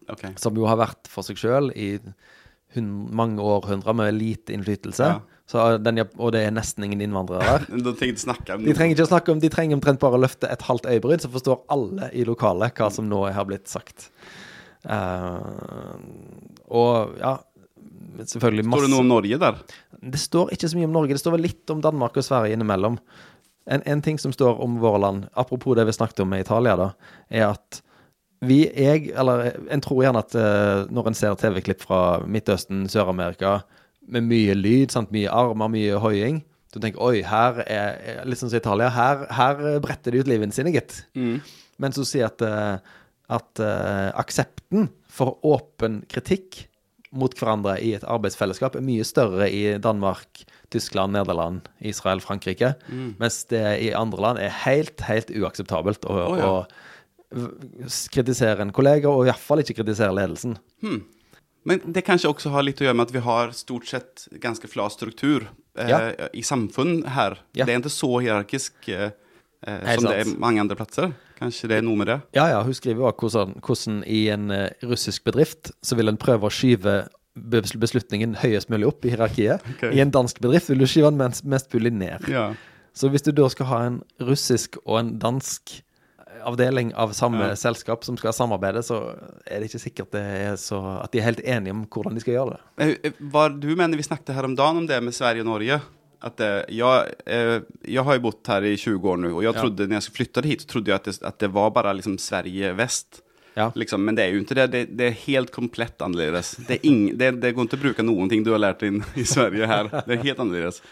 ok. 0.09 0.29
som 0.41 0.57
jo 0.57 0.69
har 0.71 0.79
vært 0.81 1.11
for 1.11 1.27
seg 1.27 1.41
sjøl 1.41 1.73
i 1.75 1.97
mange 2.83 3.43
århundrer 3.43 3.95
med 3.95 4.15
lite 4.17 4.55
innflytelse. 4.55 5.11
Ja. 5.15 5.21
Så 5.47 5.65
den, 5.79 6.01
og 6.17 6.33
det 6.35 6.41
er 6.47 6.55
nesten 6.55 6.87
ingen 6.87 7.03
innvandrere 7.05 7.59
der. 7.61 7.67
De 7.85 7.93
De 8.65 8.75
trenger 8.75 8.95
ikke 8.97 9.07
å 9.07 9.11
snakke 9.13 9.35
om, 9.35 9.43
de 9.43 9.51
trenger 9.53 9.77
omtrent 9.77 10.01
bare 10.03 10.17
å 10.17 10.23
løfte 10.23 10.49
et 10.51 10.65
halvt 10.67 10.89
øyebryn, 10.89 11.21
så 11.21 11.31
forstår 11.31 11.61
alle 11.75 12.09
i 12.17 12.25
lokalet 12.27 12.75
hva 12.79 12.89
som 12.91 13.07
nå 13.11 13.27
har 13.35 13.47
blitt 13.51 13.69
sagt. 13.71 14.09
Uh, 14.85 15.97
og 16.69 17.15
ja, 17.21 17.37
masse 18.19 18.39
Står 18.39 18.87
det 18.87 18.93
noe 18.93 19.05
om 19.05 19.11
Norge 19.11 19.39
der? 19.41 19.63
Det 20.15 20.21
står 20.21 20.53
ikke 20.55 20.71
så 20.71 20.79
mye 20.79 20.89
om 20.89 20.99
Norge. 20.99 21.17
Det 21.17 21.23
står 21.23 21.37
vel 21.37 21.47
litt 21.49 21.73
om 21.73 21.81
Danmark 21.85 22.19
og 22.21 22.27
Sverige 22.27 22.57
innimellom. 22.57 22.99
En, 23.65 23.83
en 23.89 24.03
ting 24.05 24.21
som 24.21 24.33
står 24.35 24.61
om 24.61 24.77
våre 24.83 25.01
land, 25.01 25.27
apropos 25.41 25.77
det 25.79 25.87
vi 25.89 25.97
snakket 25.97 26.21
om 26.25 26.31
med 26.31 26.45
Italia, 26.45 26.77
da, 26.77 26.91
er 27.33 27.47
at 27.55 27.81
vi, 28.45 28.59
jeg, 28.69 29.09
eller 29.17 29.55
en 29.73 29.83
tror 29.85 30.03
gjerne 30.05 30.21
at 30.21 30.35
uh, 30.37 30.91
når 30.93 31.09
en 31.09 31.17
ser 31.17 31.39
TV-klipp 31.41 31.81
fra 31.87 32.01
Midtøsten, 32.29 32.85
Sør-Amerika, 32.93 33.63
med 34.05 34.27
mye 34.29 34.57
lyd, 34.59 34.93
sant? 34.93 35.15
mye 35.15 35.33
armer, 35.33 35.73
mye 35.73 35.97
hoiing, 36.03 36.43
du 36.75 36.81
tenker 36.83 37.01
oi, 37.07 37.23
her 37.23 37.61
er 37.71 38.25
Litt 38.27 38.41
sånn 38.41 38.51
som 38.51 38.59
Italia. 38.59 38.91
Her, 38.91 39.25
her 39.33 39.61
bretter 39.83 40.11
de 40.11 40.25
ut 40.25 40.29
livene 40.29 40.55
sine, 40.55 40.73
gitt. 40.75 41.05
Men 41.81 41.95
så 41.95 42.03
sier 42.07 42.27
at, 42.27 42.43
eh, 42.43 42.97
at 43.39 43.63
uh, 43.63 44.11
aksepten 44.19 44.89
for 45.07 45.39
åpen 45.47 46.03
kritikk 46.11 46.65
mot 47.15 47.35
hverandre 47.39 47.77
i 47.83 47.93
et 47.97 48.05
arbeidsfellesskap 48.11 48.77
er 48.79 48.85
mye 48.85 49.05
større 49.07 49.47
i 49.51 49.63
Danmark, 49.83 50.45
Tyskland, 50.75 51.15
Nederland, 51.15 51.69
Israel, 51.81 52.23
Frankrike. 52.25 52.75
Mens 53.21 53.45
det 53.53 53.63
i 53.87 53.93
andre 53.95 54.25
land 54.25 54.43
er 54.43 54.55
helt, 54.65 55.01
helt 55.07 55.31
uakseptabelt 55.31 56.07
å, 56.11 56.21
oh, 56.27 56.39
ja. 56.39 56.51
å 56.51 57.43
kritisere 58.15 58.63
en 58.63 58.73
kollega, 58.75 59.11
og 59.11 59.29
iallfall 59.29 59.63
ikke 59.65 59.79
kritisere 59.81 60.15
ledelsen. 60.17 60.57
Men 61.65 61.81
det 61.97 62.05
kanskje 62.05 62.29
også 62.31 62.53
har 62.53 62.67
litt 62.67 62.83
å 62.83 62.89
gjøre 62.89 62.99
med 62.99 63.09
at 63.09 63.15
vi 63.15 63.23
har 63.25 63.55
stort 63.57 63.89
sett 63.89 64.27
ganske 64.43 64.69
flat 64.69 64.93
struktur 64.93 65.47
eh, 65.79 65.89
Ja. 65.89 66.01
i 66.37 66.43
samfunn 66.45 67.07
her. 67.15 67.39
Ja. 67.57 67.65
Det 67.65 67.73
er 67.73 67.81
ikke 67.81 67.95
så 67.95 68.11
hierarkisk 68.19 68.89
eh, 68.93 69.15
eh, 69.67 69.95
som 69.97 70.09
det 70.09 70.17
er 70.23 70.33
mange 70.41 70.63
andre 70.63 70.77
plasser. 70.79 71.13
Kanskje 71.39 71.71
det 71.71 71.81
er 71.81 71.87
noe 71.87 71.99
med 71.99 72.11
det? 72.13 72.19
Ja, 72.37 72.47
ja, 72.53 72.63
hun 72.63 72.77
skriver 72.77 73.09
også 73.11 73.45
hvordan, 73.45 73.57
hvordan 73.65 74.03
i 74.07 74.29
en 74.35 74.51
eh, 74.55 74.71
russisk 74.87 75.25
bedrift 75.25 75.73
så 75.83 75.99
vil 75.99 76.13
en 76.13 76.21
prøve 76.21 76.49
å 76.49 76.53
skyve 76.55 77.05
beslutningen 77.35 78.37
høyest 78.39 78.71
mulig 78.71 78.87
opp 78.93 79.07
i 79.07 79.15
hierarkiet. 79.15 79.65
Okay. 79.75 79.97
I 79.97 80.05
en 80.05 80.13
dansk 80.15 80.39
bedrift 80.45 80.71
vil 80.71 80.85
du 80.85 80.87
skyve 80.87 81.11
den 81.11 81.19
mest, 81.19 81.45
mest 81.45 81.73
mulig 81.75 81.91
ned. 81.93 82.29
Ja. 82.31 82.53
Så 82.95 83.11
hvis 83.11 83.25
du 83.27 83.33
da 83.35 83.49
skal 83.51 83.67
ha 83.73 83.81
en 83.89 83.99
russisk 84.23 84.79
og 84.85 85.01
en 85.01 85.17
dansk 85.19 85.81
avdeling 86.45 86.93
av 86.95 87.13
samme 87.17 87.49
Ja. 87.49 87.57
selskap 87.57 88.05
som 88.05 88.17
skal 88.17 88.33
samarbeide, 88.33 88.83
så 88.85 89.17
er 89.47 89.61
det 89.61 89.71
ikke 89.71 89.83
sikkert 89.83 90.13
det 90.13 90.23
er 90.23 90.57
så, 90.61 91.03
at 91.03 91.11
de 91.13 91.19
er 91.19 91.25
helt 91.25 91.41
enige 91.41 91.73
om 91.73 91.85
hvordan 91.87 92.15
de 92.15 92.21
skal 92.21 92.35
gjøre 92.35 92.57
det. 92.57 92.61
Eh, 92.79 93.11
eh, 93.11 93.49
du 93.59 93.75
mener 93.75 93.97
vi 93.97 94.03
snakket 94.03 94.35
her 94.35 94.45
om 94.45 94.55
dagen 94.55 94.77
om 94.77 94.87
det 94.87 95.03
med 95.03 95.15
Sverige 95.15 95.41
og 95.41 95.47
Norge? 95.47 95.81
Att, 96.25 96.41
eh, 96.41 96.61
jag, 96.69 97.05
eh, 97.27 97.61
jag 97.83 98.03
har 98.03 98.15
ju 98.15 98.21
bott 98.21 98.47
här 98.47 98.63
i 98.65 98.77
20 98.77 99.09
år 99.11 99.17
nu 99.17 99.33
och 99.33 99.45
jag 99.45 99.55
Ja. 99.57 99.61
trodde 99.61 99.87
när 99.87 99.95
jag 99.97 100.03
flyttade 100.05 100.49
hit 100.49 100.61
så 100.61 100.67
trodde 100.67 100.91
jag 100.91 100.97
att 100.97 101.05
det, 101.05 101.23
att 101.23 101.39
det 101.39 101.49
var 101.49 101.71
bara 101.71 101.93
liksom 101.93 102.19
Sverige 102.19 102.73
väst. 102.73 103.21
Ja. 103.55 103.73
Liksom, 103.75 104.05
men 104.05 104.15
det 104.15 104.23
är 104.25 104.29
ju 104.33 104.39
inte 104.39 104.55
det. 104.55 104.67
Det, 104.67 104.85
det 104.85 105.05
är 105.05 105.11
helt 105.11 105.51
komplett 105.53 106.03
annerledes. 106.03 106.57
Det, 106.69 106.87
ing, 106.87 107.19
det, 107.19 107.31
det 107.31 107.53
går 107.53 107.63
inte 107.63 107.77
att 107.77 107.83
bruka 107.83 108.03
någonting 108.03 108.45
du 108.45 108.51
har 108.51 108.59
lært 108.59 108.83
inn 108.83 109.03
i 109.15 109.25
Sverige 109.25 109.67
her. 109.67 109.91
Det 110.07 110.13
er 110.19 110.23
helt 110.25 110.39
annerledes. 110.39 110.83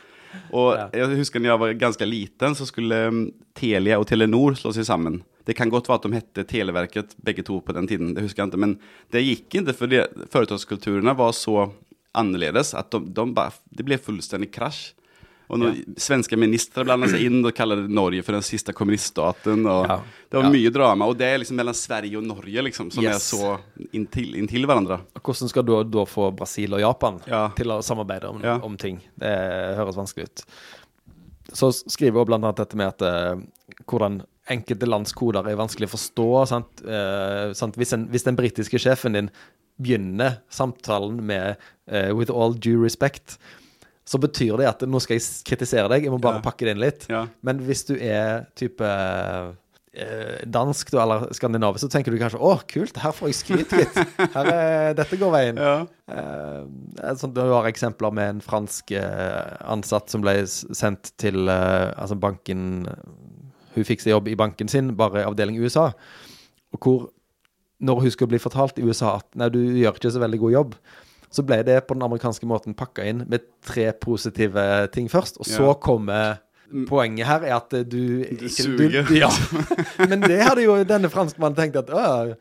Og 0.52 0.74
Ja. 0.78 0.88
jeg 0.92 1.16
husker 1.16 1.40
när 1.40 1.48
jeg 1.48 1.58
var 1.60 1.72
ganske 1.72 2.06
liten 2.06 2.54
så 2.54 2.66
skulle 2.66 3.06
um, 3.08 3.32
Telia 3.54 3.98
og 3.98 4.06
Telenor 4.08 4.54
slå 4.54 4.72
seg 4.72 4.84
sammen. 4.86 5.22
Det 5.44 5.56
kan 5.56 5.68
godt 5.70 5.88
være 5.88 5.98
at 6.00 6.02
de 6.06 6.12
hette 6.14 6.44
Televerket 6.48 7.16
begge 7.24 7.42
to 7.42 7.60
på 7.60 7.72
den 7.72 7.86
tiden, 7.88 8.14
det 8.14 8.22
husker 8.22 8.42
jeg 8.42 8.48
ikke. 8.52 8.60
Men 8.60 8.78
det 9.12 9.22
gikk 9.26 9.54
ikke, 9.60 9.74
for 9.76 9.86
det, 9.86 10.06
företagskulturerna 10.32 11.12
var 11.18 11.32
så 11.32 11.70
annerledes 12.14 12.74
at 12.74 12.90
de, 12.92 13.00
de 13.12 13.26
bare, 13.34 13.52
det 13.70 13.84
ble 13.84 13.98
fullstendig 13.98 14.52
krasch. 14.54 14.92
Och 15.52 15.58
ja. 15.58 15.72
svenska 15.96 16.36
ministrar 16.36 16.84
blandade 16.84 17.12
sig 17.12 17.26
in 17.26 17.44
och 17.44 17.54
kallade 17.54 17.88
Norge 17.88 18.22
för 18.22 18.32
den 18.32 18.42
sista 18.42 18.72
kommuniststaten. 18.72 19.66
Och 19.66 19.86
Ja. 19.86 20.02
Det 20.30 20.36
var 20.36 20.44
Ja. 20.44 20.50
mye 20.50 20.70
drama. 20.70 21.04
og 21.06 21.16
det 21.18 21.26
er 21.26 21.38
liksom 21.38 21.56
mellom 21.56 21.74
Sverige 21.74 22.16
og 22.16 22.24
Norge 22.24 22.62
liksom, 22.62 22.90
som 22.90 23.04
Yes. 23.04 23.32
er 23.32 23.36
så 23.36 23.58
inntil, 23.92 24.34
inntil 24.34 24.64
hverandre. 24.66 25.00
Og 25.14 25.22
hvordan 25.22 25.48
skal 25.48 25.62
du 25.62 25.74
da 25.84 26.04
få 26.08 26.30
Brasil 26.34 26.72
og 26.74 26.80
Japan 26.80 27.20
Ja. 27.26 27.48
til 27.56 27.66
å 27.66 27.82
samarbeide 27.82 28.28
om, 28.30 28.40
Ja. 28.42 28.58
om 28.62 28.76
ting? 28.76 29.00
Det 29.18 29.28
høres 29.76 29.94
vanskelig 29.96 30.24
ut. 30.24 30.44
Så 31.52 31.70
skriver 31.86 32.24
hun 32.24 32.32
annet 32.42 32.56
dette 32.56 32.74
med 32.76 32.86
at 32.88 33.02
eh, 33.02 33.36
hvordan 33.86 34.22
enkelte 34.48 34.86
lands 34.88 35.12
koder 35.12 35.46
er 35.46 35.56
vanskelig 35.56 35.88
å 35.90 35.96
forstå. 35.98 36.48
Sant? 36.48 36.80
Eh, 36.86 37.52
sant? 37.52 37.76
Hvis, 37.76 37.92
en, 37.92 38.08
hvis 38.08 38.24
den 38.24 38.36
britiske 38.36 38.78
sjefen 38.78 39.12
din 39.12 39.30
begynner 39.80 40.38
samtalen 40.50 41.20
med 41.22 41.56
eh, 41.88 42.10
'with 42.12 42.30
all 42.30 42.54
due 42.54 42.78
respect', 42.82 43.36
så 44.04 44.18
betyr 44.18 44.56
det 44.58 44.66
at 44.68 44.80
nå 44.88 44.98
skal 45.00 45.18
jeg 45.18 45.26
kritisere 45.46 45.88
deg, 45.92 46.04
jeg 46.04 46.10
må 46.12 46.18
bare 46.20 46.40
Ja. 46.40 46.44
pakke 46.44 46.66
det 46.66 46.74
inn 46.76 46.80
litt. 46.82 47.06
Ja. 47.08 47.26
Men 47.42 47.60
hvis 47.62 47.84
du 47.86 47.94
er 47.96 48.46
type 48.58 48.82
eh, 49.94 50.40
dansk 50.48 50.90
da, 50.90 51.02
eller 51.04 51.26
skandinavisk, 51.36 51.84
så 51.84 51.90
tenker 51.92 52.10
du 52.12 52.18
kanskje 52.18 52.40
'Å, 52.40 52.62
kult, 52.66 52.96
her 52.98 53.12
får 53.12 53.28
jeg 53.28 53.38
skryt, 53.40 53.68
gitt'. 53.70 54.32
Her 54.34 54.46
er, 54.52 54.94
dette 54.98 55.16
går 55.20 55.30
veien'. 55.34 55.60
Ja. 55.60 55.86
Eh, 56.08 57.14
sånn, 57.20 57.34
du 57.34 57.40
har 57.40 57.68
eksempler 57.70 58.12
med 58.12 58.28
en 58.36 58.40
fransk 58.40 58.90
eh, 58.96 59.56
ansatt 59.68 60.10
som 60.10 60.20
ble 60.24 60.38
sendt 60.46 61.12
til 61.20 61.46
eh, 61.48 61.92
altså 61.96 62.18
banken 62.18 62.86
Hun 63.74 63.84
fikk 63.88 64.02
seg 64.04 64.10
jobb 64.12 64.26
i 64.28 64.34
banken 64.36 64.68
sin, 64.68 64.90
bare 64.96 65.22
avdeling 65.24 65.56
USA. 65.62 65.92
Og 66.74 66.80
hvor, 66.84 67.06
når 67.80 68.00
hun 68.02 68.10
skulle 68.10 68.28
bli 68.34 68.38
fortalt 68.42 68.76
i 68.78 68.82
USA 68.84 69.14
at 69.16 69.24
nei, 69.34 69.48
du 69.48 69.60
gjør 69.64 69.96
ikke 69.96 70.10
så 70.12 70.20
veldig 70.20 70.40
god 70.42 70.52
jobb, 70.52 70.74
så 71.32 71.42
ble 71.48 71.62
det 71.64 71.78
på 71.88 71.96
den 71.96 72.04
amerikanske 72.04 72.46
måten 72.48 72.74
pakka 72.76 73.04
inn 73.08 73.24
med 73.30 73.46
tre 73.64 73.88
positive 73.96 74.64
ting 74.92 75.08
først. 75.08 75.38
Og 75.40 75.48
så 75.48 75.66
Ja. 75.72 75.74
kommer 75.80 76.40
Poenget 76.88 77.26
her 77.28 77.42
er 77.44 77.54
at 77.58 77.68
du 77.68 77.84
Du 77.84 78.24
ikke- 78.24 78.48
suger. 78.48 79.10
ja. 79.12 79.28
Men 80.08 80.22
det 80.24 80.38
hadde 80.40 80.62
jo 80.64 80.78
denne 80.88 81.10
franskmannen 81.12 81.56
tenkt 81.58 81.76
at 81.76 81.90
å, 81.92 82.34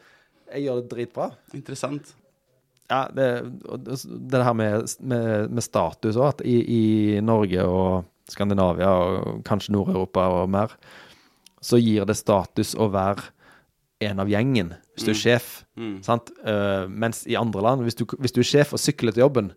jeg 0.53 0.63
gjør 0.67 0.77
det 0.81 0.89
dritbra. 0.93 1.31
Interessant. 1.53 2.13
Ja, 2.89 3.07
det, 3.11 3.27
det 3.83 3.97
det 4.31 4.43
her 4.43 4.53
med, 4.53 4.87
med, 5.01 5.51
med 5.51 5.63
status 5.63 6.15
òg, 6.15 6.27
at 6.29 6.41
i, 6.47 6.55
i 6.63 7.19
Norge 7.23 7.59
og 7.67 8.05
Skandinavia 8.31 8.87
og 8.87 9.43
kanskje 9.43 9.73
Nord-Europa 9.75 10.23
og 10.41 10.49
mer, 10.49 10.71
så 11.61 11.75
gir 11.83 12.05
det 12.07 12.15
status 12.15 12.73
å 12.75 12.87
være 12.91 13.27
en 14.01 14.19
av 14.23 14.27
gjengen 14.31 14.73
hvis 15.01 15.09
du 15.09 15.11
er 15.13 15.19
sjef. 15.19 15.49
Mm. 15.77 15.97
Sant? 16.05 16.31
Eh, 16.45 16.85
mens 16.87 17.23
i 17.27 17.35
andre 17.39 17.61
land, 17.65 17.83
hvis 17.83 17.95
du, 17.99 18.05
hvis 18.19 18.31
du 18.35 18.39
er 18.43 18.47
sjef 18.47 18.73
og 18.77 18.79
sykler 18.79 19.11
til 19.17 19.25
jobben, 19.25 19.51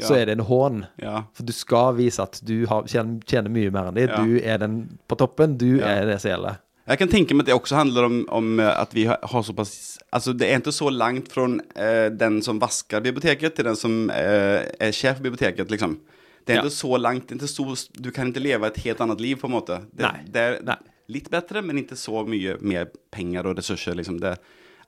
så 0.00 0.14
er 0.20 0.26
det 0.30 0.36
en 0.38 0.44
hån. 0.46 0.84
Ja. 1.02 1.24
For 1.34 1.42
du 1.44 1.52
skal 1.52 1.96
vise 1.98 2.22
at 2.22 2.38
du 2.46 2.64
har, 2.70 2.84
tjener, 2.88 3.18
tjener 3.26 3.50
mye 3.52 3.72
mer 3.74 3.88
enn 3.90 3.96
de. 3.98 4.04
Ja. 4.06 4.20
Du 4.22 4.36
er 4.38 4.60
den 4.62 4.76
på 5.10 5.16
toppen. 5.18 5.56
Du 5.58 5.78
Ja. 5.80 5.86
er 6.00 6.06
det 6.06 6.20
som 6.22 6.30
gjelder. 6.30 6.60
Jeg 6.90 6.98
kan 6.98 7.08
tenke 7.08 7.34
meg 7.34 7.44
at 7.44 7.46
det 7.50 7.54
også 7.54 7.76
handler 7.76 8.04
om, 8.06 8.24
om 8.34 8.60
at 8.60 8.94
vi 8.94 9.04
har, 9.06 9.18
har 9.22 9.42
såpass 9.46 9.98
Altså, 10.12 10.32
det 10.34 10.48
er 10.48 10.58
ikke 10.58 10.72
så 10.74 10.88
langt 10.90 11.28
fra 11.30 11.44
eh, 11.76 12.08
den 12.10 12.40
som 12.42 12.58
vasker 12.58 12.98
biblioteket 13.04 13.54
til 13.54 13.64
den 13.68 13.76
som 13.78 14.10
eh, 14.10 14.64
er 14.80 14.90
sjef 14.96 15.20
på 15.20 15.28
biblioteket 15.28 15.70
liksom. 15.70 15.98
Det 16.46 16.54
er 16.54 16.56
Ja. 16.56 16.62
inte 16.64 16.74
så 16.74 16.96
langt 16.98 17.30
ikke 17.30 17.46
så, 17.46 17.66
du 18.00 18.10
kan 18.10 18.32
ikke 18.32 18.42
leve 18.42 18.66
et 18.66 18.76
helt 18.82 19.00
annet 19.00 19.20
liv 19.20 19.36
på 19.38 19.46
en 19.46 19.52
måte. 19.54 19.82
Det, 19.94 20.02
Nei. 20.02 20.24
det 20.26 20.40
er 20.40 20.56
Nei. 20.66 20.76
litt 21.08 21.28
bedre, 21.30 21.62
men 21.62 21.78
ikke 21.84 21.94
så 22.00 22.24
mye 22.26 22.56
mer 22.60 22.88
penger 23.12 23.46
og 23.46 23.56
ressurser, 23.60 23.94
liksom. 23.94 24.18
Det, 24.18 24.38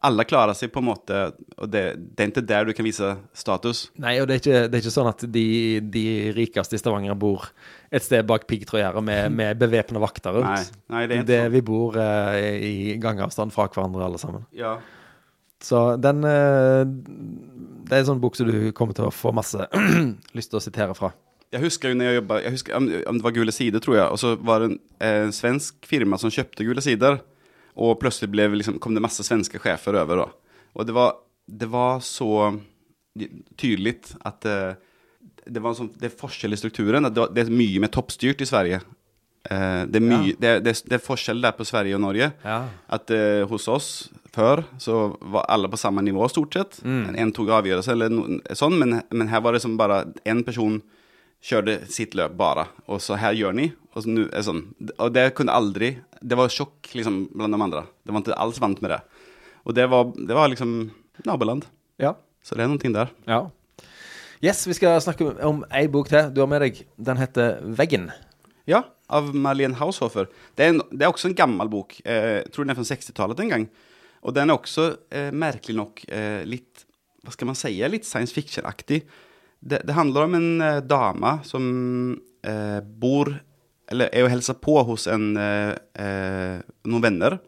alla 0.03 0.25
klarer 0.27 0.57
seg, 0.59 0.73
på 0.75 0.81
en 0.83 0.89
måte 0.89 1.19
og 1.57 1.69
det, 1.71 1.83
det 2.17 2.25
er 2.25 2.33
ikke 2.33 2.45
der 2.47 2.67
du 2.67 2.73
kan 2.77 2.87
vise 2.87 3.13
status. 3.39 3.85
Nei, 4.03 4.17
og 4.23 4.29
det 4.29 4.35
er 4.35 4.43
ikke, 4.43 4.63
det 4.67 4.79
er 4.79 4.83
ikke 4.83 4.95
sånn 4.95 5.11
at 5.11 5.25
de, 5.35 5.45
de 5.95 6.07
rikeste 6.37 6.79
i 6.79 6.83
Stavanger 6.83 7.19
bor 7.19 7.47
et 7.93 8.05
sted 8.05 8.27
bak 8.27 8.49
piggtrådgjerdet 8.51 9.05
med, 9.07 9.33
med 9.41 9.61
bevæpna 9.61 10.03
vakter 10.03 10.39
rundt. 10.39 10.73
Nei, 10.73 10.83
nei, 10.97 11.05
det 11.07 11.17
er 11.17 11.23
inte 11.23 11.33
det 11.33 11.41
sånn. 11.45 11.55
vi 11.55 11.65
bor 11.71 11.99
uh, 11.99 12.37
i 12.39 12.97
gangavstand 13.03 13.55
fra 13.55 13.69
hverandre, 13.71 14.09
alle 14.09 14.23
sammen. 14.23 14.47
Ja. 14.57 14.77
Så 15.63 15.93
den 16.03 16.25
uh, 16.27 16.83
Det 16.83 17.95
er 17.95 18.01
en 18.03 18.09
sånn 18.09 18.23
bok 18.23 18.35
som 18.35 18.49
du 18.51 18.73
kommer 18.75 18.99
til 18.99 19.07
å 19.07 19.15
få 19.15 19.31
masse 19.37 19.69
lyst 20.37 20.51
til 20.51 20.59
å 20.59 20.65
sitere 20.65 20.97
fra. 20.99 21.13
Jeg 21.53 21.61
husker 21.67 21.93
jo 21.93 21.99
når 22.01 22.15
jeg 22.17 22.63
om, 22.73 22.87
om 23.11 23.19
det 23.19 23.27
var 23.27 23.35
Gule 23.37 23.53
Sider, 23.53 23.83
tror 23.85 23.99
jeg. 23.99 24.07
Og 24.09 24.19
så 24.19 24.35
var 24.41 24.65
det 24.65 24.73
en 24.73 24.79
en 25.03 25.33
svensk 25.35 25.87
firma 25.89 26.19
som 26.21 26.31
kjøpte 26.33 26.65
Gule 26.67 26.83
Sidor. 26.85 27.21
Och 27.75 28.01
plötsligt 28.01 28.31
blev, 28.31 28.55
liksom, 28.55 28.79
kom 28.79 28.95
det 28.95 29.01
massa 29.01 29.23
svenska 29.23 29.59
chefer 29.59 29.95
över 29.95 30.17
då. 30.17 30.31
Och 30.73 30.87
det 30.87 30.93
var, 30.93 31.13
det 31.47 31.67
var 31.67 32.01
så 32.01 32.59
tydligt 33.57 34.17
att 34.21 34.45
eh, 34.45 34.71
det 35.47 35.61
var 35.61 35.71
en 35.71 35.77
sån, 35.77 35.93
det 35.99 36.07
är 36.07 36.11
forskjell 36.11 36.53
i 36.53 36.57
strukturen, 36.57 37.05
att 37.05 37.15
det, 37.15 37.29
det 37.35 37.41
är 37.41 37.45
mycket 37.45 37.81
mer 37.81 37.89
toppstyrt 37.89 38.41
i 38.41 38.47
Sverige. 38.47 38.81
Eh, 39.45 39.83
det, 39.87 39.99
är 39.99 40.01
my, 40.01 40.15
Ja. 40.31 40.35
det, 40.39 40.61
det, 40.61 40.83
det 40.87 40.95
är 40.95 40.99
forskjell 40.99 41.41
där 41.41 41.53
på 41.53 41.65
Sverige 41.65 41.95
och 41.95 42.01
Norge. 42.01 42.31
Ja. 42.43 42.65
Att 42.87 43.11
eh, 43.11 43.49
hos 43.49 43.69
oss 43.69 44.11
før 44.33 44.65
så 44.79 45.17
var 45.21 45.43
alle 45.43 45.69
på 45.69 45.77
samme 45.77 46.03
nivå 46.03 46.29
stort 46.29 46.55
sett. 46.55 46.85
Mm. 46.85 47.15
En 47.15 47.33
tog 47.33 47.51
avgjørelse 47.51 47.93
eller 47.93 48.09
no, 48.09 48.41
sånt. 48.55 48.79
men, 48.79 49.03
men 49.11 49.29
her 49.29 49.41
var 49.41 49.53
det 49.53 49.61
som 49.61 49.77
bare 49.77 50.05
en 50.25 50.45
person 50.45 50.81
körde 51.43 51.87
sitt 51.87 52.15
løp 52.15 52.33
bara. 52.33 52.67
Och 52.87 53.03
så 53.03 53.15
här 53.15 53.33
gör 53.33 53.53
ni. 53.53 53.73
Och, 53.93 54.03
så 54.03 54.09
nu, 54.09 54.29
är 54.33 54.43
sån, 54.43 54.75
och 54.99 55.13
det 55.13 55.35
kunde 55.35 55.53
aldrig, 55.53 56.03
det 56.21 56.35
var 56.35 56.49
tjock 56.49 56.95
liksom 56.95 57.29
bland 57.35 57.55
de 57.55 57.63
andra. 57.63 57.85
Det 58.03 58.13
var 58.13 58.17
inte 58.17 58.35
alls 58.35 58.61
vant 58.61 58.81
med 58.81 58.91
det. 58.91 59.01
Och 59.55 59.75
det 59.75 59.87
var, 59.87 60.13
det 60.27 60.35
var 60.35 60.49
liksom 60.49 60.91
naboland. 61.25 61.67
Ja. 61.97 62.17
Så 62.43 62.55
det 62.55 62.65
er 62.65 62.71
noen 62.71 62.81
ting 62.83 62.95
der. 62.95 63.11
ja. 63.27 63.51
Yes, 64.43 64.67
vi 64.67 64.75
skal 64.75 64.97
snakke 64.99 65.23
om 65.47 65.61
ei 65.71 65.85
bok 65.87 66.09
til 66.11 66.33
du 66.35 66.41
har 66.43 66.49
med 66.51 66.65
deg. 66.65 66.81
Den 66.99 67.21
heter 67.21 67.61
Veggen. 67.79 68.09
Ja, 68.67 68.81
av 69.07 69.29
Marlene 69.39 69.79
Haushofer. 69.79 70.27
Det 70.59 70.65
er, 70.65 70.73
en, 70.73 70.81
det 70.91 71.07
er 71.07 71.13
også 71.13 71.29
en 71.31 71.37
gammel 71.39 71.71
bok. 71.71 71.95
Eh, 72.03 72.41
jag 72.41 72.49
tror 72.51 72.67
den 72.67 72.75
er 72.75 72.79
fra 72.81 72.89
60-tallet 72.89 73.43
en 73.45 73.53
gang. 73.55 73.69
Og 74.27 74.35
den 74.35 74.51
er 74.51 74.59
også, 74.59 74.89
eh, 75.15 75.31
merkelig 75.31 75.77
nok, 75.79 76.03
eh, 76.09 76.43
litt 76.49 76.89
Hva 77.23 77.31
skal 77.31 77.47
man 77.47 77.55
si? 77.55 77.71
Litt 77.87 78.03
science 78.03 78.35
fiction-aktig. 78.35 79.05
Det, 79.63 79.83
det 79.87 79.95
handler 79.95 80.27
om 80.27 80.35
en 80.35 80.61
eh, 80.61 80.81
dama 80.83 81.39
som 81.47 81.67
eh, 82.43 82.81
bor, 82.83 83.37
eller 83.91 84.15
er 84.15 84.25
och 84.25 84.31
hilser 84.31 84.55
på 84.55 84.83
hos 84.83 85.07
en, 85.07 85.37
eh, 85.37 85.71
eh, 85.95 86.61
någon 86.83 87.03
vänner. 87.03 87.39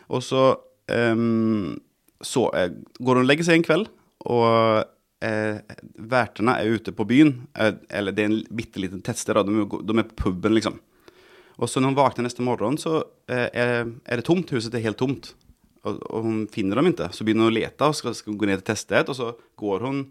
Och 0.00 0.24
så, 0.24 0.56
ehm, 0.86 1.80
så 2.20 2.54
eh, 2.54 2.70
går 2.98 3.14
hun 3.14 3.24
og 3.24 3.28
legger 3.28 3.48
seg 3.48 3.60
en 3.60 3.64
kveld, 3.64 3.88
og 4.28 4.84
eh, 5.24 5.62
er 5.62 6.74
ute 6.74 6.92
på 6.92 7.06
byen. 7.08 7.46
Eh, 7.56 7.74
eller 7.88 8.12
det 8.12 8.22
er 8.22 8.30
en 8.30 8.40
bitteliten 8.50 8.98
liten 8.98 9.02
tettsted. 9.06 9.40
De, 9.46 9.64
de 9.64 9.98
er 9.98 10.10
på 10.10 10.28
puben 10.28 10.54
liksom. 10.54 10.76
Og 11.56 11.70
så 11.70 11.80
når 11.80 11.92
hun 11.94 12.00
våkner 12.02 12.26
neste 12.26 12.44
morgen, 12.44 12.76
så 12.76 13.04
er, 13.28 13.86
det 14.08 14.24
tomt, 14.26 14.50
huset 14.50 14.74
er 14.74 14.84
helt 14.84 14.98
tomt. 14.98 15.32
Og, 15.84 16.02
og 16.10 16.26
hun 16.26 16.48
finner 16.52 16.76
dem 16.76 16.90
ikke. 16.90 17.08
Så 17.14 17.24
begynner 17.24 17.46
hun 17.48 17.54
å 17.54 17.56
lete 17.56 17.88
og 17.88 17.96
skal, 17.96 18.16
skal 18.18 18.36
gå 18.36 18.48
ned 18.48 18.60
til 18.60 18.72
testet 18.72 19.08
og 19.08 19.16
så 19.16 19.32
går 19.60 19.86
hon 19.86 20.02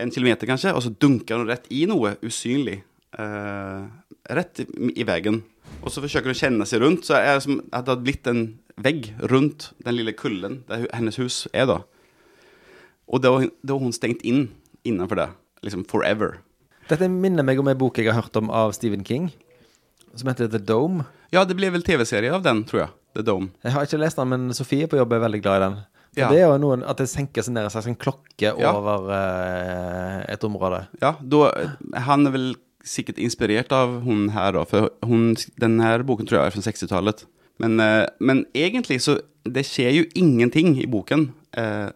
en 0.00 0.12
kilometer 0.12 0.48
kanskje, 0.48 0.72
og 0.74 0.84
så 0.84 0.92
dunker 0.92 1.40
hun 1.40 1.50
rett 1.50 1.68
i 1.72 1.84
noe 1.90 2.14
usynlig. 2.24 2.80
Uh, 3.12 3.88
rett 4.32 4.62
i, 4.62 4.66
i 4.96 5.06
veggen. 5.06 5.42
Og 5.82 5.92
så 5.92 6.02
hun 6.02 6.32
å 6.32 6.36
kjenne 6.36 6.68
seg 6.68 6.82
rundt, 6.82 7.06
så 7.08 7.18
er 7.18 7.36
det 7.36 7.44
som 7.46 7.60
at 7.70 7.86
det 7.86 7.94
har 7.94 8.04
blitt 8.04 8.28
en 8.30 8.44
vegg 8.82 9.12
rundt 9.30 9.70
den 9.84 9.98
lille 9.98 10.14
kullen 10.16 10.62
der 10.68 10.86
hennes 10.94 11.18
hus 11.20 11.44
er, 11.52 11.68
da. 11.68 11.82
Og 13.12 13.20
da 13.20 13.34
var 13.34 13.82
hun 13.82 13.94
stengt 13.94 14.24
inn 14.24 14.46
innenfor 14.88 15.18
det, 15.18 15.28
liksom 15.66 15.84
forever. 15.90 16.40
Dette 16.88 17.08
minner 17.10 17.46
meg 17.46 17.60
om 17.60 17.68
ei 17.70 17.78
bok 17.78 18.00
jeg 18.00 18.10
har 18.10 18.18
hørt 18.18 18.36
om 18.40 18.50
av 18.50 18.72
Stephen 18.76 19.04
King, 19.06 19.30
som 20.16 20.30
heter 20.30 20.50
The 20.50 20.60
Dome. 20.60 21.06
Ja, 21.32 21.44
det 21.48 21.56
ble 21.56 21.70
vel 21.72 21.84
tv-serie 21.86 22.32
av 22.34 22.44
den 22.44 22.64
tror 22.68 22.86
jeg. 22.86 22.94
The 23.16 23.24
Dome. 23.26 23.52
Jeg 23.64 23.74
har 23.74 23.86
ikke 23.86 24.00
lest 24.00 24.18
den, 24.20 24.30
men 24.32 24.56
Sofie 24.56 24.88
på 24.88 24.98
jobb 24.98 25.12
er 25.12 25.26
veldig 25.26 25.42
glad 25.44 25.58
i 25.58 25.64
den. 25.66 25.78
Ja. 26.18 26.28
Det 26.28 26.42
er 26.42 26.50
jo 26.50 26.58
noen 26.60 26.82
at 26.84 26.98
det 27.00 27.08
senker 27.08 27.44
seg 27.44 27.54
ned 27.56 27.64
en 27.64 27.72
slags 27.72 27.88
klokke 28.02 28.50
Ja. 28.60 28.72
over 28.76 29.06
uh, 29.08 30.18
et 30.28 30.44
område. 30.44 30.82
Ja, 31.00 31.14
då, 31.20 31.46
han 31.94 32.26
er 32.28 32.34
vel 32.34 32.48
sikkert 32.84 33.20
inspirert 33.22 33.72
av 33.72 34.00
hun 34.04 34.28
her, 34.34 34.52
da. 34.52 34.64
For 34.68 34.90
hun, 35.06 35.36
denne 35.62 35.94
boken 36.04 36.28
tror 36.28 36.40
jeg 36.42 36.50
er 36.50 36.56
fra 36.56 36.64
60-tallet. 36.66 37.24
Men, 37.62 37.78
uh, 37.80 38.04
men 38.20 38.44
egentlig 38.54 39.00
så, 39.04 39.20
det 39.48 39.64
skjer 39.68 39.92
jo 40.02 40.04
ingenting 40.18 40.74
i 40.82 40.88
boken. 40.90 41.30
Uh, 41.56 41.90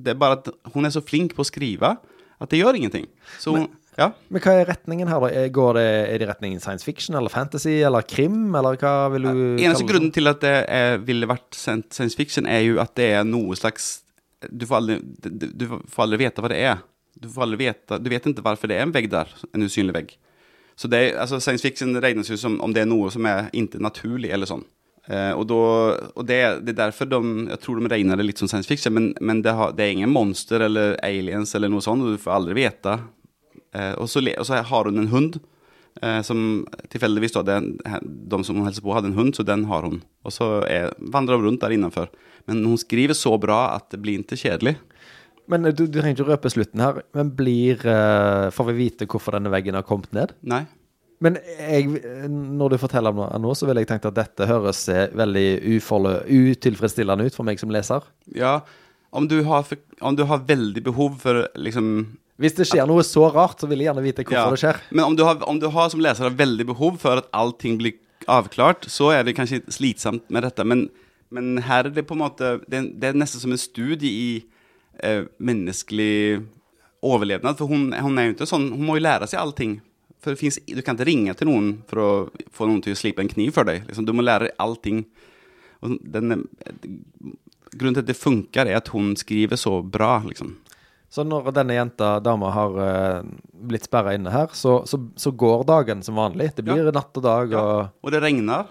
Det 0.00 0.12
er 0.14 0.18
bare 0.18 0.38
at 0.38 0.48
hun 0.72 0.86
er 0.86 0.92
så 0.94 1.02
flink 1.02 1.34
på 1.34 1.42
å 1.42 1.48
skrive 1.48 1.96
at 2.40 2.48
det 2.50 2.60
gjør 2.62 2.76
ingenting. 2.78 3.06
Så 3.42 3.52
hon, 3.52 3.66
ja. 4.00 4.08
Men 4.32 4.42
hva 4.44 4.54
er 4.56 4.68
retningen 4.70 5.10
her, 5.10 5.22
da? 5.22 5.42
Går 5.52 5.76
det, 5.76 5.86
er 6.08 6.22
det 6.22 6.28
retningen 6.30 6.62
science 6.62 6.86
fiction 6.86 7.18
eller 7.18 7.32
fantasy 7.32 7.74
eller 7.84 8.06
krim, 8.08 8.54
eller 8.56 8.78
hva 8.80 8.94
vil 9.12 9.28
du 9.28 9.32
Eneste 9.34 9.60
kalle 9.60 9.74
det? 9.82 9.88
grunnen 9.92 10.14
til 10.16 10.30
at 10.30 10.40
det 10.44 10.54
er, 10.64 10.96
ville 11.04 11.28
vært 11.28 11.58
science 11.58 12.16
fiction, 12.16 12.48
er 12.48 12.64
jo 12.64 12.80
at 12.82 12.94
det 12.96 13.10
er 13.18 13.28
noe 13.28 13.58
slags 13.58 14.00
Du 14.40 14.64
får 14.64 14.80
aldri, 14.80 14.96
du, 15.20 15.66
får 15.68 16.06
aldri 16.06 16.22
vite 16.22 16.40
hva 16.40 16.48
det 16.48 16.60
er. 16.64 16.82
Du, 17.20 17.28
får 17.28 17.44
aldri 17.44 17.60
vite 17.66 18.00
du 18.00 18.08
vet 18.08 18.28
ikke 18.30 18.44
hvorfor 18.46 18.70
det 18.72 18.78
er 18.80 18.86
en 18.86 18.94
vegg 18.94 19.10
der, 19.12 19.28
en 19.52 19.68
usynlig 19.68 19.96
vegg. 19.98 20.14
Så 20.80 20.88
det 20.88 21.10
altså 21.20 21.36
Science 21.44 21.60
fiction 21.60 21.92
regnes 22.00 22.30
jo 22.32 22.38
som 22.40 22.56
om 22.64 22.72
det 22.72 22.86
er 22.86 22.88
noe 22.88 23.10
som 23.12 23.26
er 23.28 23.50
ikke 23.52 23.82
naturlig, 23.84 24.32
eller 24.32 24.48
sånn. 24.48 24.64
Uh, 25.10 25.32
og 25.34 25.46
då, 25.50 25.60
og 26.14 26.24
det, 26.24 26.38
det 26.64 26.72
er 26.72 26.82
derfor 26.86 27.08
de, 27.08 27.20
jeg 27.50 27.60
tror 27.60 27.80
de 27.80 27.88
regner 27.90 28.20
det 28.20 28.24
litt 28.28 28.40
som 28.40 28.48
science 28.48 28.68
fiction, 28.68 28.94
men, 28.94 29.08
men 29.20 29.40
det, 29.42 29.52
har, 29.58 29.72
det 29.74 29.84
er 29.84 29.96
ingen 29.96 30.12
monster 30.12 30.62
eller 30.62 30.94
aliens 31.04 31.52
eller 31.58 31.72
noe 31.72 31.82
sånt, 31.84 32.04
og 32.04 32.14
du 32.14 32.20
får 32.20 32.36
aldri 32.36 32.56
vite. 32.60 32.94
Eh, 33.74 33.92
og, 33.98 34.08
så, 34.10 34.22
og 34.34 34.46
så 34.48 34.60
har 34.66 34.88
hun 34.90 34.98
en 35.02 35.10
hund, 35.12 35.38
eh, 36.02 36.20
som 36.26 36.64
tilfeldigvis 36.90 37.36
da, 37.38 37.44
de 37.60 38.40
som 38.46 38.58
hun 38.58 38.66
hilser 38.66 38.82
på 38.86 38.94
hadde 38.96 39.12
en 39.12 39.18
hund, 39.18 39.34
så 39.38 39.46
den 39.46 39.66
har 39.70 39.86
hun. 39.86 40.00
Og 40.26 40.34
så 40.34 40.50
er, 40.68 40.90
vandrer 41.12 41.38
hun 41.40 41.50
rundt 41.50 41.62
der 41.64 41.76
innenfor. 41.76 42.10
Men 42.50 42.64
hun 42.66 42.78
skriver 42.80 43.14
så 43.14 43.36
bra 43.40 43.76
at 43.76 43.90
det 43.94 44.00
blir 44.02 44.22
ikke 44.22 44.38
kjedelig. 44.40 44.76
Men 45.50 45.66
du, 45.70 45.84
du 45.86 45.96
trenger 45.98 46.14
ikke 46.14 46.26
å 46.28 46.32
røpe 46.32 46.50
slutten 46.52 46.82
her. 46.82 47.00
Men 47.16 47.32
blir 47.34 47.80
eh, 47.86 48.50
Får 48.54 48.68
vi 48.70 48.76
vite 48.84 49.06
hvorfor 49.10 49.34
denne 49.34 49.50
veggen 49.50 49.74
har 49.78 49.86
kommet 49.86 50.12
ned? 50.14 50.34
Nei. 50.46 50.64
Men 51.20 51.34
jeg, 51.44 51.98
når 52.32 52.72
du 52.72 52.76
forteller 52.80 53.12
om 53.12 53.18
det 53.26 53.40
nå, 53.44 53.50
så 53.58 53.66
ville 53.68 53.82
jeg 53.82 53.90
tenkt 53.90 54.06
at 54.08 54.16
dette 54.16 54.46
høres 54.48 54.78
eh, 54.88 55.10
veldig 55.18 55.48
uforlø- 55.76 56.22
utilfredsstillende 56.54 57.26
ut 57.28 57.36
for 57.36 57.44
meg 57.48 57.60
som 57.60 57.72
leser. 57.74 58.06
Ja, 58.32 58.60
om 59.12 59.26
du 59.28 59.40
har, 59.44 59.66
om 60.00 60.16
du 60.16 60.22
har 60.30 60.46
veldig 60.48 60.80
behov 60.86 61.18
for 61.20 61.42
liksom 61.60 61.90
Hvis 62.40 62.54
det 62.56 62.66
skjer 62.70 62.86
noe 62.88 63.02
så 63.04 63.26
rart, 63.34 63.60
så 63.60 63.68
vil 63.68 63.82
jeg 63.82 63.90
gjerne 63.90 64.02
vite 64.06 64.24
hvorfor 64.24 64.38
Ja, 64.38 64.50
det 64.54 64.60
skjer. 64.62 64.78
Men 64.96 65.04
om 65.10 65.16
du, 65.18 65.24
har, 65.28 65.42
om 65.48 65.58
du 65.60 65.66
har 65.74 65.90
som 65.92 66.00
leser 66.00 66.32
veldig 66.32 66.66
behov 66.70 66.96
for 67.02 67.20
at 67.20 67.28
allting 67.36 67.76
blir 67.80 67.98
avklart, 68.30 68.86
så 68.88 69.10
er 69.12 69.24
det 69.28 69.34
kanskje 69.36 69.60
slitsomt 69.72 70.24
med 70.32 70.46
dette. 70.46 70.64
Men, 70.64 70.86
men 71.30 71.58
her 71.66 71.88
er 71.88 71.92
det 71.96 72.06
på 72.08 72.16
en 72.16 72.22
måte 72.24 72.54
Det, 72.68 72.80
det 73.00 73.10
er 73.10 73.18
nesten 73.20 73.42
som 73.42 73.52
en 73.52 73.60
studie 73.60 74.08
i 74.08 74.30
eh, 75.04 75.26
menneskelig 75.36 76.40
overlevnad. 77.04 77.56
For 77.60 77.68
hun, 77.70 77.90
hun 77.92 78.18
er 78.20 78.30
jo 78.30 78.34
ikke 78.38 78.48
sånn 78.50 78.70
Hun 78.74 78.84
må 78.88 78.96
jo 78.98 79.04
lære 79.06 79.28
seg 79.30 79.40
allting. 79.40 79.78
For 80.20 80.34
det 80.34 80.40
finns, 80.42 80.58
du 80.68 80.80
kan 80.84 80.96
ikke 80.98 81.08
ringe 81.08 81.32
til 81.36 81.48
noen 81.48 81.70
for 81.88 82.00
å 82.04 82.08
få 82.56 82.66
noen 82.68 82.82
til 82.84 82.92
å 82.96 82.98
slipe 83.00 83.22
en 83.24 83.30
kniv 83.32 83.54
for 83.56 83.64
deg. 83.68 83.86
Liksom, 83.88 84.04
du 84.08 84.12
må 84.16 84.24
lære 84.24 84.50
allting. 84.60 85.04
Den, 85.80 86.34
er- 86.34 86.42
grunnen 87.72 87.96
til 87.96 88.02
at 88.04 88.10
det 88.10 88.18
funker, 88.18 88.68
er 88.68 88.76
at 88.80 88.90
hun 88.92 89.14
skriver 89.16 89.56
så 89.56 89.78
bra, 89.80 90.18
liksom. 90.26 90.56
Så 91.10 91.24
når 91.26 91.48
denne 91.56 91.74
jenta, 91.74 92.20
dama, 92.22 92.52
har 92.54 92.76
uh, 92.78 93.22
blitt 93.66 93.88
sperra 93.88 94.12
inne 94.14 94.30
her, 94.30 94.52
så, 94.54 94.76
så, 94.86 95.00
så 95.18 95.32
går 95.34 95.64
dagen 95.66 96.04
som 96.06 96.14
vanlig. 96.20 96.52
Det 96.54 96.62
blir 96.64 96.84
Ja. 96.86 96.92
natt 96.94 97.16
og 97.18 97.24
dag, 97.24 97.50
Ja. 97.50 97.60
og, 97.60 97.88
Og 98.06 98.12
det 98.14 98.20
regner. 98.22 98.68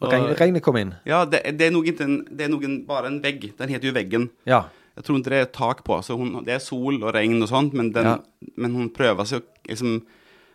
og 0.00 0.12
regn, 0.12 0.28
regnet 0.38 0.62
kom 0.62 0.76
inn. 0.78 0.92
Ja, 1.04 1.24
det, 1.26 1.40
det 1.58 1.66
er 1.66 1.72
noen, 1.74 2.20
det 2.30 2.46
er 2.46 2.52
noen, 2.52 2.76
bare 2.86 3.06
en 3.10 3.18
vegg. 3.20 3.48
Den 3.58 3.68
heter 3.74 3.88
jo 3.90 3.94
Veggen. 3.96 4.28
Ja. 4.46 4.66
Jeg 4.98 5.04
tror 5.06 5.18
ikke 5.18 5.30
det 5.34 5.40
er 5.40 5.50
tak 5.54 5.82
på. 5.86 5.98
Så 6.06 6.16
hun, 6.18 6.44
det 6.46 6.54
er 6.54 6.62
sol 6.62 7.02
og 7.02 7.12
regn 7.14 7.42
og 7.42 7.48
sånt, 7.50 7.74
men, 7.74 7.90
den, 7.92 8.04
Ja. 8.06 8.18
men 8.56 8.74
hun 8.78 8.88
prøver 8.94 9.26
seg 9.26 9.42
å 9.42 9.44
liksom 9.68 9.98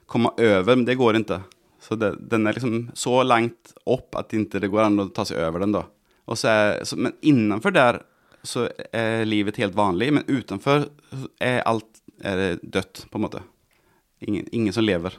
komme 0.08 0.32
over, 0.39 0.76
men 0.76 0.86
det 0.88 0.98
går 0.98 1.20
ikke. 1.20 1.42
Så 1.84 1.98
det, 2.00 2.13
den 2.32 2.48
er 2.48 2.54
liksom 2.56 2.92
så 2.96 3.20
langt 3.28 3.74
opp 3.86 4.16
at 4.16 4.32
ikke 4.32 4.62
det 4.63 4.72
går 4.72 4.86
an 4.88 5.00
å 5.04 5.10
ta 5.13 5.26
seg 5.28 5.38
over 5.44 5.60
den 5.60 5.74
da. 5.76 5.84
Og 6.32 6.38
så 6.39 6.48
er, 6.48 6.84
så, 6.88 6.96
men 6.96 7.12
innenfor 7.22 7.74
der 7.76 8.00
så 8.44 8.68
er 8.92 9.24
livet 9.28 9.60
helt 9.62 9.76
vanlig, 9.76 10.12
men 10.18 10.28
utenfor 10.28 10.90
er 11.40 11.62
alt 11.70 12.02
er 12.24 12.58
dødt, 12.62 13.06
på 13.12 13.20
en 13.20 13.26
måte. 13.26 13.44
Ingen, 14.24 14.48
ingen 14.52 14.76
som 14.76 14.86
lever. 14.86 15.16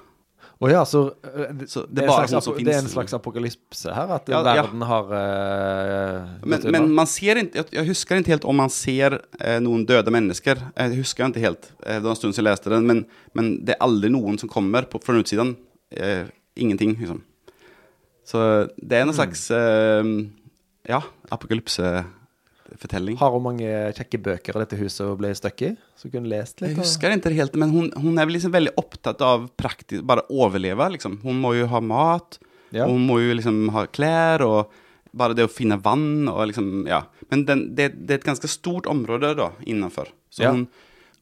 Å 0.62 0.68
ja, 0.70 0.84
så, 0.86 1.00
eh, 1.26 1.50
det, 1.58 1.66
Så 1.68 1.82
det, 1.90 2.04
er 2.04 2.28
slags, 2.28 2.46
det 2.62 2.72
er 2.72 2.78
en 2.78 2.88
slags 2.88 3.14
apokalypse 3.16 3.90
her? 3.92 4.12
At 4.16 4.30
Ja, 4.30 4.38
ja. 4.38 4.62
verden 4.62 4.84
har 4.86 5.10
uh, 5.10 6.30
Men, 6.46 6.64
men 6.70 6.86
man 6.94 7.10
ser 7.10 7.40
ikke 7.42 7.66
Jeg 7.74 7.88
husker 7.90 8.14
ikke 8.14 8.22
inte 8.22 8.34
helt 8.36 8.46
om 8.48 8.56
man 8.62 8.72
ser 8.72 9.18
uh, 9.18 9.58
noen 9.64 9.84
døde 9.88 10.14
mennesker. 10.14 10.62
Jeg 10.78 10.96
husker 11.02 11.28
ikke 11.28 11.42
helt. 11.42 11.68
Uh, 11.82 11.98
det 11.98 12.04
var 12.06 12.14
en 12.14 12.20
stund 12.20 12.36
siden 12.36 12.46
jeg 12.46 12.52
leste 12.52 12.72
den. 12.72 12.88
Men, 12.88 13.04
men 13.34 13.52
det 13.66 13.76
er 13.76 13.84
aldri 13.84 14.12
noen 14.14 14.38
som 14.40 14.50
kommer 14.52 14.86
på, 14.88 15.02
fra 15.04 15.18
utsiden. 15.18 15.56
Ingenting 16.58 16.96
liksom. 16.98 17.20
Så 18.24 18.40
det 18.78 18.98
er 18.98 19.04
en 19.04 19.14
slags, 19.14 19.50
Ja, 20.84 21.00
ja, 21.04 21.36
apokalypsefortelling. 22.74 23.16
Har 23.18 23.30
hun 23.32 23.42
mange 23.42 23.68
kjekke 23.94 24.20
bøker 24.22 24.54
av 24.56 24.64
dette 24.64 24.78
huset 24.78 25.06
hun 25.06 25.18
ble 25.18 25.32
stuck 25.34 25.62
i? 25.62 25.72
Så 25.96 26.10
kunne 26.10 26.28
lest 26.28 26.60
litt? 26.60 26.74
Jeg 26.74 26.82
husker 26.82 27.14
det 27.14 27.32
helt, 27.34 27.54
men 27.56 27.70
hun, 27.70 27.90
hun 27.96 28.18
er 28.18 28.26
väl 28.26 28.34
liksom 28.38 28.52
veldig 28.52 28.74
opptatt 28.76 29.20
av 29.22 29.48
praktisk, 29.56 30.02
bare 30.04 30.24
overleve. 30.30 30.90
liksom. 30.92 31.20
Hun 31.22 31.40
må 31.40 31.54
jo 31.54 31.66
ha 31.66 31.80
mat, 31.80 32.38
Ja. 32.72 32.86
hon 32.86 33.06
må 33.06 33.20
jo 33.20 33.34
liksom 33.34 33.70
ha 33.70 33.86
klær, 33.86 34.42
og 34.42 34.70
bare 35.14 35.34
det 35.34 35.44
å 35.44 35.50
finne 35.50 35.80
vann 35.80 36.28
og 36.28 36.48
liksom, 36.48 36.86
ja. 36.88 37.04
Men 37.30 37.44
den, 37.44 37.74
det, 37.74 38.06
det 38.06 38.10
er 38.10 38.18
et 38.18 38.26
ganske 38.26 38.48
stort 38.48 38.86
område 38.86 39.36
da, 39.36 39.52
innenfor. 39.64 40.08
Så 40.30 40.42
Ja. 40.42 40.50
hun, 40.50 40.66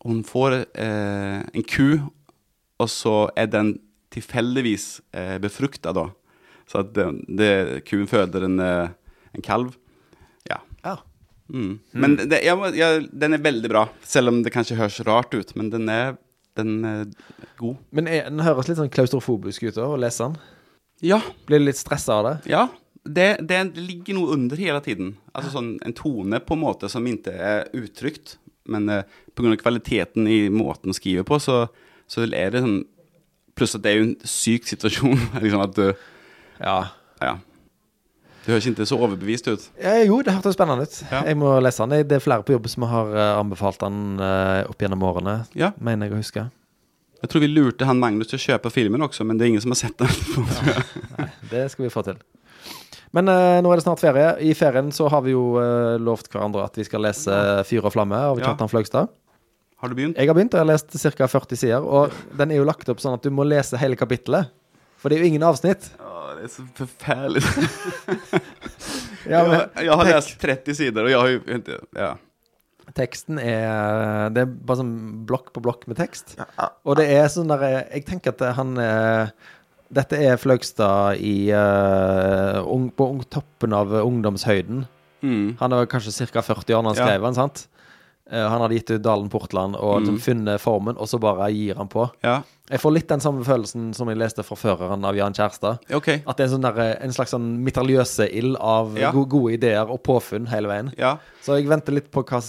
hun, 0.05 0.25
får 0.25 0.67
eh, 0.75 1.43
en 1.53 1.63
ku 1.63 2.01
og 2.81 2.89
så 2.89 3.31
er 3.37 3.47
den 3.47 3.79
tilfeldigvis 4.11 5.01
eh, 5.13 5.39
befrukta, 5.39 5.93
da. 5.93 6.09
Så 6.67 6.81
at 6.81 6.93
det, 6.95 7.07
det, 7.29 7.85
kuen 7.85 8.09
føder 8.09 8.45
en, 8.45 8.59
eh, 8.59 8.89
en 9.35 9.43
kalv. 9.43 9.77
Mm. 11.53 11.73
Men 11.93 12.17
det, 12.17 12.39
jag, 12.47 12.63
jag, 12.77 13.09
den 13.13 13.37
er 13.37 13.43
veldig 13.45 13.69
bra, 13.71 13.87
selv 14.09 14.33
om 14.33 14.43
det 14.43 14.53
kanskje 14.55 14.79
høres 14.79 15.01
rart 15.05 15.35
ut, 15.37 15.51
men 15.59 15.69
den 15.73 15.89
er, 15.93 16.15
den 16.57 16.79
er 16.89 17.03
god. 17.61 17.77
Men 17.93 18.09
er, 18.09 18.31
den 18.31 18.41
høres 18.45 18.71
litt 18.71 18.81
sånn 18.81 18.93
klaustrofobisk 18.93 19.67
ut 19.69 19.81
å 19.85 19.91
lese 20.01 20.31
den. 20.31 20.39
Ja, 21.03 21.19
Blir 21.49 21.59
du 21.61 21.67
litt 21.69 21.81
stressa 21.81 22.21
av 22.21 22.31
det? 22.31 22.37
ja. 22.53 22.69
Det, 23.03 23.41
det 23.43 23.57
ligger 23.75 24.15
noe 24.15 24.37
under 24.37 24.61
hele 24.63 24.79
tiden. 24.79 25.09
Altså 25.35 25.51
sånn 25.57 25.73
en 25.83 25.95
tone 25.99 26.39
på 26.39 26.55
en 26.55 26.61
måte 26.63 26.87
som 26.87 27.03
ikke 27.11 27.33
er 27.35 27.65
uttrykt. 27.75 28.37
Men 28.71 28.87
eh, 28.95 29.01
på 29.35 29.43
grund 29.43 29.57
av 29.57 29.59
kvaliteten 29.65 30.29
i 30.31 30.45
måten 30.55 30.93
å 30.93 30.95
skrive 30.95 31.25
på 31.27 31.41
så, 31.43 31.65
så 32.07 32.23
er 32.29 32.55
det 32.55 32.61
sånn 32.63 32.85
Pluss 33.59 33.75
at 33.75 33.83
det 33.83 33.91
er 33.91 33.99
jo 33.99 34.05
en 34.07 34.15
syk 34.23 34.71
situasjon. 34.71 35.19
liksom 35.43 35.65
at 35.65 35.75
du 35.75 35.89
Ja. 36.63 36.77
Ja. 37.19 37.33
Det 38.43 38.51
høres 38.51 38.67
ikke 38.67 38.87
så 38.91 38.97
overbevist 38.99 39.47
ut. 39.53 39.69
Eh, 39.79 40.03
jo, 40.09 40.17
det 40.27 40.33
hørtes 40.35 40.57
spennende 40.57 40.83
ut. 40.89 40.97
Ja. 41.13 41.21
Jeg 41.29 41.37
må 41.39 41.53
lese 41.63 41.85
den. 41.87 42.03
Det 42.11 42.17
er 42.19 42.25
flere 42.25 42.43
på 42.43 42.57
jobb 42.57 42.67
som 42.73 42.83
har 42.91 43.13
eh, 43.15 43.39
anbefalt 43.39 43.79
den 43.85 44.19
eh, 44.19 44.65
opp 44.71 44.83
gjennom 44.83 45.05
årene, 45.07 45.37
Ja. 45.55 45.71
mener 45.79 46.09
jeg 46.11 46.17
å 46.17 46.21
huske. 46.23 46.45
Jeg 47.23 47.31
tror 47.31 47.45
vi 47.45 47.53
lurte 47.53 47.87
han 47.87 48.01
Magnus 48.03 48.33
til 48.33 48.41
å 48.41 48.43
kjøpe 48.43 48.73
filmen 48.75 49.05
også, 49.07 49.23
men 49.25 49.39
det 49.39 49.45
er 49.47 49.53
ingen 49.53 49.63
som 49.63 49.71
har 49.71 49.79
sett 49.79 49.95
den. 50.03 50.11
Det 51.53 51.69
skal 51.71 51.87
vi 51.87 51.91
få 51.95 52.03
til. 52.07 52.19
Men 53.15 53.29
eh, 53.29 53.61
nå 53.63 53.71
er 53.71 53.79
det 53.79 53.85
snart 53.85 54.01
ferie. 54.03 54.33
I 54.43 54.55
ferien 54.59 54.89
så 54.95 55.07
har 55.13 55.23
vi 55.23 55.35
jo 55.37 55.45
eh, 55.61 55.99
lovt 56.03 56.31
hverandre 56.33 56.65
at 56.67 56.79
vi 56.81 56.87
skal 56.89 57.05
lese 57.05 57.31
'Fyr 57.69 57.85
og 57.87 57.93
flamme' 57.95 58.19
av 58.33 58.41
Ja. 58.41 58.49
Kjartan 58.51 58.71
Fløgstad. 58.73 59.11
Har 59.83 59.91
du 59.91 59.95
begynt? 59.99 60.17
Jeg 60.19 60.27
har 60.31 60.35
begynt, 60.35 60.55
og 60.55 60.59
jeg 60.61 60.67
har 60.67 60.73
lest 60.73 60.95
ca. 61.19 61.27
40 61.27 61.57
sider. 61.59 61.83
Og 61.83 62.11
den 62.39 62.51
er 62.55 62.61
jo 62.63 62.65
lagt 62.67 62.89
opp 62.89 62.99
sånn 63.03 63.15
at 63.19 63.23
du 63.23 63.31
må 63.35 63.43
lese 63.47 63.79
hele 63.79 63.97
kapittelet. 63.99 64.51
For 65.03 65.11
det 65.11 65.19
er 65.19 65.25
jo 65.25 65.31
ingen 65.33 65.45
avsnitt. 65.47 65.89
Ja, 65.99 66.35
det 66.39 66.47
er 66.47 66.53
så 66.53 66.67
forferdelig. 66.79 67.43
Ja, 69.23 69.43
men 69.47 69.53
jeg, 69.55 69.87
jeg 69.87 69.97
har 70.01 70.09
lest 70.09 70.33
30 70.43 70.75
sider, 70.75 71.07
og 71.07 71.13
jeg 71.13 71.21
har 71.21 71.29
jo 71.31 71.43
ikke 71.59 71.77
Ja. 71.95 72.13
Teksten 72.99 73.39
er 73.39 74.33
Det 74.35 74.43
er 74.43 74.49
bare 74.51 74.81
sånn 74.83 74.95
blokk 75.29 75.53
på 75.55 75.63
blokk 75.65 75.87
med 75.89 76.01
tekst. 76.01 76.35
Og 76.83 76.99
det 76.99 77.07
er 77.15 77.29
sånn 77.33 77.53
der 77.53 77.63
Jeg 77.87 78.03
tenker 78.09 78.35
at 78.35 78.43
han 78.59 78.75
eh, 78.83 79.31
Dette 79.93 80.19
er 80.19 80.41
Fløgstad 80.41 81.21
i 81.21 81.53
uh, 81.53 82.59
ung, 82.65 82.89
på 82.97 83.11
ung, 83.13 83.19
toppen 83.29 83.75
av 83.77 83.91
ungdomshøyden. 83.93 84.87
Mm. 85.21 85.59
Han 85.59 85.75
er 85.77 85.89
kanskje 85.93 86.27
ca. 86.33 86.41
40 86.41 86.79
år 86.79 86.81
når 86.87 86.95
han 86.95 87.01
skrev 87.03 87.27
den, 87.27 87.37
sant? 87.37 87.67
Eh, 88.33 88.49
han 88.49 88.61
hadde 88.65 88.75
gitt 88.75 88.91
ut 88.91 89.03
Dalen 89.05 89.29
Portland 89.29 89.77
og 89.77 90.01
liksom 90.01 90.19
funnet 90.25 90.61
formen, 90.63 90.97
og 90.97 91.09
så 91.11 91.19
bare 91.21 91.51
gir 91.53 91.77
han 91.77 91.91
på. 91.93 92.07
Ja. 92.25 92.39
Jeg 92.73 92.81
får 92.81 92.95
litt 92.97 93.09
den 93.11 93.21
samme 93.21 93.45
følelsen 93.45 93.91
som 93.93 94.09
jeg 94.09 94.17
leste 94.17 94.45
fra 94.47 94.57
føreren 94.57 95.05
av 95.05 95.19
Jan 95.19 95.37
Kjærstad. 95.37 95.83
Okay. 95.93 96.23
At 96.25 96.39
det 96.39 96.47
er 96.47 96.49
en, 96.49 96.55
sånn 96.55 96.65
der, 96.65 96.81
en 97.05 97.13
slags 97.13 97.35
sånn 97.35 97.51
mitraljøseild 97.67 98.57
av 98.57 98.97
Ja. 98.97 99.11
go 99.13 99.27
gode 99.29 99.59
ideer 99.59 99.91
og 99.91 100.01
påfunn 100.07 100.49
hele 100.49 100.71
veien. 100.71 100.93
Ja. 100.97 101.19
Så 101.45 101.59
jeg 101.61 101.69
venter 101.69 101.93
litt 101.93 102.09
på 102.15 102.25
hva 102.25 102.41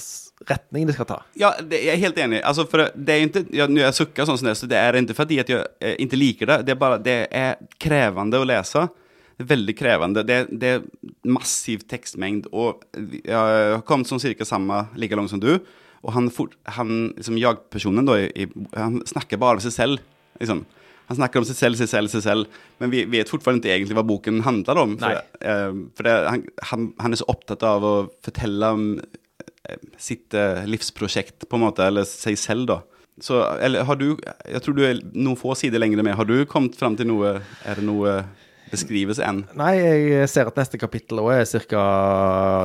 retning 0.48 0.88
det 0.88 0.96
skal 0.96 1.10
ta. 1.10 1.20
Ja, 1.40 1.54
det, 1.60 1.82
jeg 1.84 1.98
er 1.98 2.02
helt 2.06 2.18
enig. 2.24 2.40
Altså, 2.48 2.66
for 2.70 2.88
det 2.96 3.14
er 3.14 3.28
ikke, 3.28 3.44
ja, 3.56 3.68
Når 3.68 3.88
jeg 3.90 4.00
sukker 4.00 4.28
sånn 4.28 4.40
som 4.40 4.48
det, 4.48 4.56
så 4.60 4.70
det 4.72 4.80
er 4.80 5.00
ikke 5.02 5.16
fordi 5.20 5.40
at 5.44 5.52
jeg 5.52 5.68
eh, 5.84 5.96
inte 6.04 6.20
liker 6.20 6.48
det. 6.48 6.58
Det 6.68 6.76
er 6.76 6.80
bare 6.80 7.00
det 7.04 7.18
er 7.32 7.60
krevende 7.82 8.40
å 8.40 8.48
läsa. 8.48 8.88
Det 9.34 9.46
er 9.46 9.50
veldig 9.50 9.74
krevende. 9.78 10.24
Det, 10.28 10.38
det 10.62 10.70
er 10.76 10.84
massiv 11.26 11.88
tekstmengd. 11.90 12.52
Og 12.54 12.84
jeg 12.94 13.34
har 13.34 13.82
kommet 13.88 14.10
sånn 14.10 14.22
cirka 14.22 14.46
samme, 14.48 14.86
like 15.00 15.18
langt 15.18 15.34
som 15.34 15.42
du. 15.42 15.56
Og 16.04 16.14
han, 16.14 16.30
fort, 16.34 16.56
han 16.76 17.14
liksom 17.16 17.40
jag-personen 17.40 18.08
da, 18.08 18.20
i, 18.20 18.48
han 18.76 19.00
snakker 19.08 19.42
bare 19.42 19.58
om 19.58 19.64
seg 19.64 19.74
selv. 19.76 20.04
Liksom. 20.42 20.64
Han 21.10 21.20
snakker 21.20 21.42
om 21.42 21.48
seg 21.48 21.58
selv, 21.58 21.80
seg 21.80 21.90
selv, 21.92 22.12
seg 22.12 22.26
selv. 22.26 22.62
Men 22.82 22.94
vi 22.94 23.04
vet 23.10 23.32
fortsatt 23.32 23.60
ikke 23.60 23.74
egentlig 23.74 23.98
hva 23.98 24.06
boken 24.08 24.44
handler 24.46 24.82
om. 24.84 24.96
For, 25.02 25.20
uh, 25.44 25.84
for 25.98 26.08
det, 26.08 26.16
han, 26.30 26.48
han, 26.72 26.88
han 27.02 27.16
er 27.16 27.24
så 27.24 27.30
opptatt 27.32 27.66
av 27.68 27.88
å 27.88 27.94
fortelle 28.24 28.72
om 28.76 28.88
eh, 29.00 29.86
sitt 30.02 30.36
uh, 30.38 30.64
livsprosjekt 30.70 31.48
på 31.48 31.60
en 31.60 31.66
måte, 31.66 31.88
eller 31.88 32.08
seg 32.10 32.40
selv 32.40 32.70
da. 32.72 32.82
Så, 33.22 33.38
eller 33.62 33.86
har 33.86 34.00
du, 34.00 34.08
jeg 34.18 34.64
tror 34.66 34.76
du 34.76 34.86
er 34.88 35.02
noen 35.14 35.38
få 35.38 35.54
sider 35.58 35.82
lenger 35.82 36.02
med, 36.02 36.16
har 36.18 36.26
du 36.26 36.48
kommet 36.50 36.76
frem 36.80 36.96
til 36.98 37.12
noe, 37.12 37.36
er 37.62 37.78
det 37.78 37.86
noe 37.86 38.24
beskrivelse 38.74 39.24
enn? 39.26 39.44
Nei, 39.60 39.72
jeg 39.78 40.30
ser 40.32 40.50
at 40.50 40.60
neste 40.60 40.80
kapittel 40.82 41.22
også 41.24 41.62
er 41.62 41.68
ca. 41.70 41.86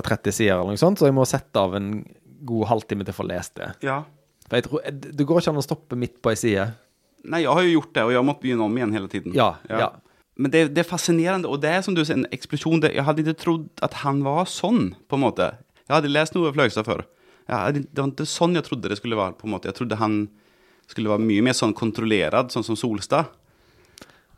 30 0.08 0.34
sider 0.34 0.56
eller 0.56 0.74
noe 0.74 0.80
sånt, 0.80 1.00
så 1.00 1.08
jeg 1.08 1.16
må 1.16 1.26
sette 1.28 1.60
av 1.62 1.76
en 1.78 1.92
god 2.48 2.68
halvtime 2.72 3.06
til 3.06 3.14
å 3.14 3.18
få 3.18 3.28
lest 3.28 3.56
det. 3.60 3.70
Ja. 3.86 4.02
For 4.48 4.58
jeg 4.58 4.66
tror, 4.68 4.84
Det 4.88 5.26
går 5.28 5.42
ikke 5.42 5.52
an 5.54 5.60
å 5.62 5.66
stoppe 5.66 5.98
midt 6.00 6.20
på 6.24 6.32
ei 6.32 6.38
side. 6.40 6.68
Nei, 7.28 7.42
jeg 7.44 7.52
har 7.52 7.66
jo 7.66 7.74
gjort 7.76 7.94
det, 7.94 8.04
og 8.06 8.12
jeg 8.14 8.20
har 8.20 8.26
måttet 8.26 8.46
begynne 8.46 8.66
om 8.66 8.76
igjen 8.78 8.94
hele 8.94 9.10
tiden. 9.12 9.34
Ja, 9.36 9.54
ja. 9.68 9.90
Men 10.38 10.52
det, 10.54 10.68
det 10.76 10.84
er 10.84 10.86
fascinerende, 10.88 11.50
og 11.50 11.60
det 11.64 11.70
er 11.74 11.80
som 11.82 11.96
du 11.96 12.04
sier, 12.04 12.14
en 12.14 12.28
eksplosjon. 12.34 12.84
Jeg 12.86 13.04
hadde 13.04 13.24
ikke 13.24 13.40
trodd 13.42 13.66
at 13.82 13.96
han 14.04 14.22
var 14.22 14.46
sånn, 14.46 14.92
på 15.10 15.18
en 15.18 15.24
måte. 15.24 15.48
Jeg 15.88 15.96
hadde 15.96 16.12
lest 16.12 16.36
noe 16.36 16.52
av 16.52 16.54
Fløgstad 16.54 16.86
før. 16.86 17.02
Hadde, 17.50 17.82
det 17.88 17.98
var 17.98 18.12
ikke 18.12 18.28
sånn 18.28 18.54
jeg 18.54 18.66
trodde 18.68 18.92
det 18.92 19.00
skulle 19.00 19.18
være, 19.18 19.34
på 19.40 19.48
en 19.48 19.54
måte. 19.56 19.70
Jeg 19.72 19.80
trodde 19.80 19.98
han 19.98 20.20
skulle 20.88 21.10
være 21.10 21.26
mye 21.26 21.44
mer 21.48 21.56
sånn 21.58 21.74
kontrollert, 21.76 22.54
sånn 22.54 22.66
som 22.66 22.78
Solstad. 22.78 23.32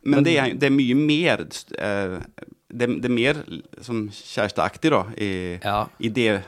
Men, 0.03 0.23
det, 0.25 0.33
er, 0.39 0.55
det 0.57 0.69
er 0.69 0.73
mye 0.73 0.97
mer 0.97 1.43
eh, 1.45 2.15
det, 2.71 2.87
det 3.03 3.09
er 3.09 3.13
mer 3.13 3.39
sånn 3.83 4.07
kjæresteaktig, 4.15 4.91
da, 4.93 5.01
i, 5.19 5.31
Ja. 5.61 5.83
i 5.99 6.09
det 6.09 6.41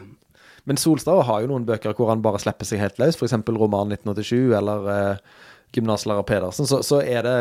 Men 0.65 0.79
Solstad 0.79 1.25
har 1.27 1.43
jo 1.43 1.49
noen 1.51 1.65
bøker 1.67 1.93
hvor 1.97 2.09
han 2.09 2.23
bare 2.23 2.39
slipper 2.39 2.65
seg 2.65 2.79
helt 2.79 3.01
løs, 3.01 3.17
f.eks. 3.19 3.35
roman 3.51 3.91
1987 3.91 4.55
eller 4.55 4.87
uh, 4.87 5.41
Gymnaslærer 5.75 6.23
Pedersen. 6.23 6.69
Så, 6.69 6.79
så 6.87 7.01
er 7.03 7.25
det 7.27 7.37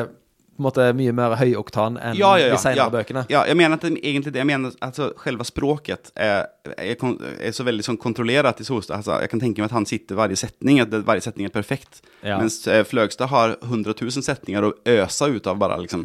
på 0.52 0.60
en 0.60 0.66
måte 0.66 0.84
mye 0.96 1.12
mer 1.16 1.32
høyoktan 1.40 1.96
enn 1.96 2.16
ja, 2.18 2.34
ja, 2.36 2.46
ja, 2.50 2.52
de 2.52 2.58
senere 2.60 2.84
ja. 2.84 2.88
bøkene. 2.92 3.22
Ja, 3.32 3.42
jeg 3.48 3.56
mener 3.56 3.78
at 3.78 3.84
det, 3.86 3.92
egentlig 4.04 4.32
det, 4.34 4.40
jeg 4.42 4.48
mener 4.50 4.74
altså, 4.84 5.08
selve 5.24 5.46
språket 5.48 6.10
er, 6.14 6.50
er, 6.76 6.96
er 7.40 7.54
så 7.56 7.64
veldig 7.64 7.86
sånn 7.86 7.98
kontrollert 8.02 8.60
i 8.60 8.66
Solstad. 8.68 8.98
Altså, 9.00 9.16
jeg 9.24 9.32
kan 9.32 9.40
tenke 9.40 9.62
meg 9.62 9.70
at 9.70 9.76
han 9.78 9.88
sitter 9.88 10.18
hver 10.18 10.34
setning, 10.36 10.82
at 10.84 10.92
hver 10.92 11.22
setning 11.24 11.48
er 11.48 11.54
perfekt. 11.54 12.02
Mens 12.22 12.60
eh, 12.68 12.82
Fløgstad 12.84 13.32
har 13.32 13.56
100 13.62 13.96
000 13.96 14.26
setninger 14.28 14.68
å 14.68 14.74
øse 14.98 15.30
ut 15.32 15.48
av 15.48 15.56
bare, 15.62 15.80
liksom. 15.86 16.04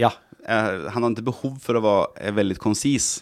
Ja. 0.00 0.14
Eh, 0.48 0.88
han 0.90 1.04
har 1.04 1.12
ikke 1.12 1.28
behov 1.28 1.60
for 1.62 1.76
å 1.78 1.84
være 1.84 2.08
eh, 2.24 2.32
veldig 2.40 2.56
konsis. 2.64 3.12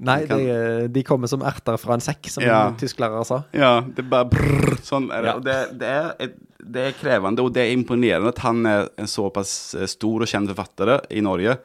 Nei, 0.00 0.22
kan- 0.24 0.40
de, 0.40 0.88
de 0.88 1.02
kommer 1.04 1.28
som 1.28 1.42
erter 1.44 1.76
fra 1.76 1.98
en 1.98 2.00
sekk, 2.00 2.30
som 2.32 2.46
Ja. 2.46 2.62
en 2.70 2.78
tysklærer 2.80 3.26
sa. 3.28 3.42
Ja, 3.52 3.80
det 3.84 4.06
er 4.06 4.08
bare 4.14 4.30
brrr, 4.32 4.78
sånn 4.86 5.10
er 5.12 5.26
det. 5.26 5.34
Ja. 5.34 5.42
Det, 5.44 5.58
det, 5.82 5.90
er, 5.98 6.14
et- 6.24 6.38
det 6.62 6.82
er 6.86 6.96
krevende, 6.96 7.42
og 7.42 7.52
det 7.54 7.64
er 7.64 7.74
imponerende 7.74 8.30
at 8.32 8.42
han 8.44 8.66
er 8.68 8.88
en 9.00 9.10
såpass 9.10 9.74
eh, 9.74 9.88
stor 9.90 10.22
og 10.22 10.30
kjent 10.30 10.52
forfatter 10.52 10.94
i 11.10 11.22
Norge. 11.24 11.56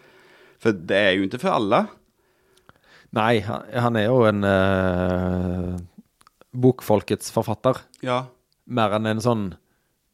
For 0.62 0.74
det 0.74 0.98
er 0.98 1.12
jo 1.16 1.28
ikke 1.28 1.42
for 1.44 1.54
alle. 1.54 1.84
Nei, 3.16 3.40
han, 3.46 3.96
er 3.96 4.10
jo 4.10 4.24
en 4.28 4.44
uh, 4.44 5.76
bokfolkets 6.52 7.32
forfatter. 7.34 7.80
Ja. 8.04 8.26
Mer 8.68 8.98
enn 8.98 9.08
en 9.14 9.24
sånn 9.24 9.46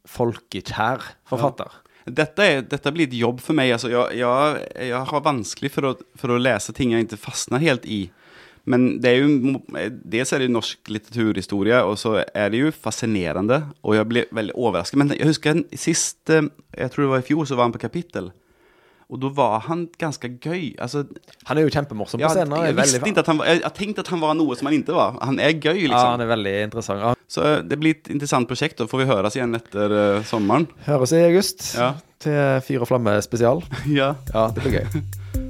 folkekjær 0.10 1.08
forfatter. 1.32 1.80
Dette, 2.04 2.44
er, 2.44 2.66
dette 2.68 2.92
blir 2.92 3.08
et 3.08 3.16
jobb 3.16 3.40
for 3.42 3.56
meg. 3.56 3.72
Altså, 3.78 3.90
jeg, 3.92 4.20
jeg, 4.20 4.68
jeg 4.92 5.10
har 5.10 5.26
vanskelig 5.26 5.72
for 5.72 5.90
å, 5.90 5.94
for 6.20 6.36
å 6.36 6.42
lese 6.42 6.76
ting 6.76 6.92
jeg 6.94 7.08
ikke 7.08 7.22
fastner 7.24 7.64
helt 7.64 7.88
i. 7.88 8.06
Men 8.66 8.86
det 9.04 9.10
er 9.12 9.26
jo, 9.26 9.58
dels 10.08 10.32
er 10.32 10.40
det 10.46 10.52
norsk 10.54 10.88
litteraturhistorie, 10.88 11.82
og 11.84 11.98
så 12.00 12.22
er 12.24 12.54
det 12.54 12.62
jo 12.62 12.70
fascinerende. 12.72 13.58
Og 13.84 13.98
jeg 13.98 14.08
ble 14.08 14.24
veldig 14.32 14.56
overrasket. 14.56 15.00
Men 15.02 15.12
jeg 15.18 15.28
husker 15.28 15.60
sist, 15.76 16.22
eh, 16.32 16.48
jeg 16.78 16.94
tror 16.94 17.04
det 17.04 17.12
var 17.12 17.26
i 17.26 17.28
fjor, 17.28 17.44
så 17.50 17.58
var 17.60 17.68
han 17.68 17.76
på 17.76 17.82
kapittel. 17.84 18.32
Og 19.12 19.20
da 19.20 19.30
var 19.36 19.60
han 19.68 19.84
ganske 20.00 20.30
gøy. 20.42 20.72
Altså, 20.82 21.04
Han 21.46 21.58
er 21.60 21.68
jo 21.68 21.74
kjempemorsom 21.76 22.22
på 22.24 22.30
scenen. 22.32 22.56
Ja, 22.56 22.70
jeg, 22.72 22.76
visste 22.80 22.98
veldig- 23.02 23.12
ikke 23.12 23.20
at 23.20 23.28
han 23.28 23.38
var, 23.38 23.46
jeg, 23.52 23.62
jeg 23.62 23.74
tenkte 23.74 24.00
at 24.00 24.08
han 24.08 24.24
var 24.24 24.34
noe 24.40 24.56
som 24.56 24.66
han 24.72 24.78
ikke 24.80 24.96
var. 24.96 25.20
Han 25.22 25.40
er 25.44 25.52
gøy, 25.60 25.82
liksom. 25.84 26.00
Ja, 26.00 26.12
han 26.16 26.22
er 26.24 26.32
veldig 26.32 26.56
interessant. 26.64 27.04
Ja. 27.04 27.14
Så 27.28 27.68
det 27.68 27.80
blir 27.84 27.98
et 28.00 28.10
interessant 28.10 28.48
prosjekt. 28.48 28.78
Da 28.80 28.88
får 28.88 29.04
vi 29.04 29.12
høres 29.12 29.36
igjen 29.36 29.54
etter 29.60 29.92
uh, 29.92 30.24
sommeren. 30.24 30.68
Høres 30.88 31.12
i 31.14 31.22
august 31.28 31.76
Ja. 31.76 31.94
til 32.24 32.62
Fyr 32.64 32.82
og 32.82 32.88
flamme 32.88 33.20
spesial. 33.22 33.62
ja. 33.92 34.16
Ja, 34.34 34.48
det 34.56 34.64
blir 34.64 34.80
gøy. 34.80 35.04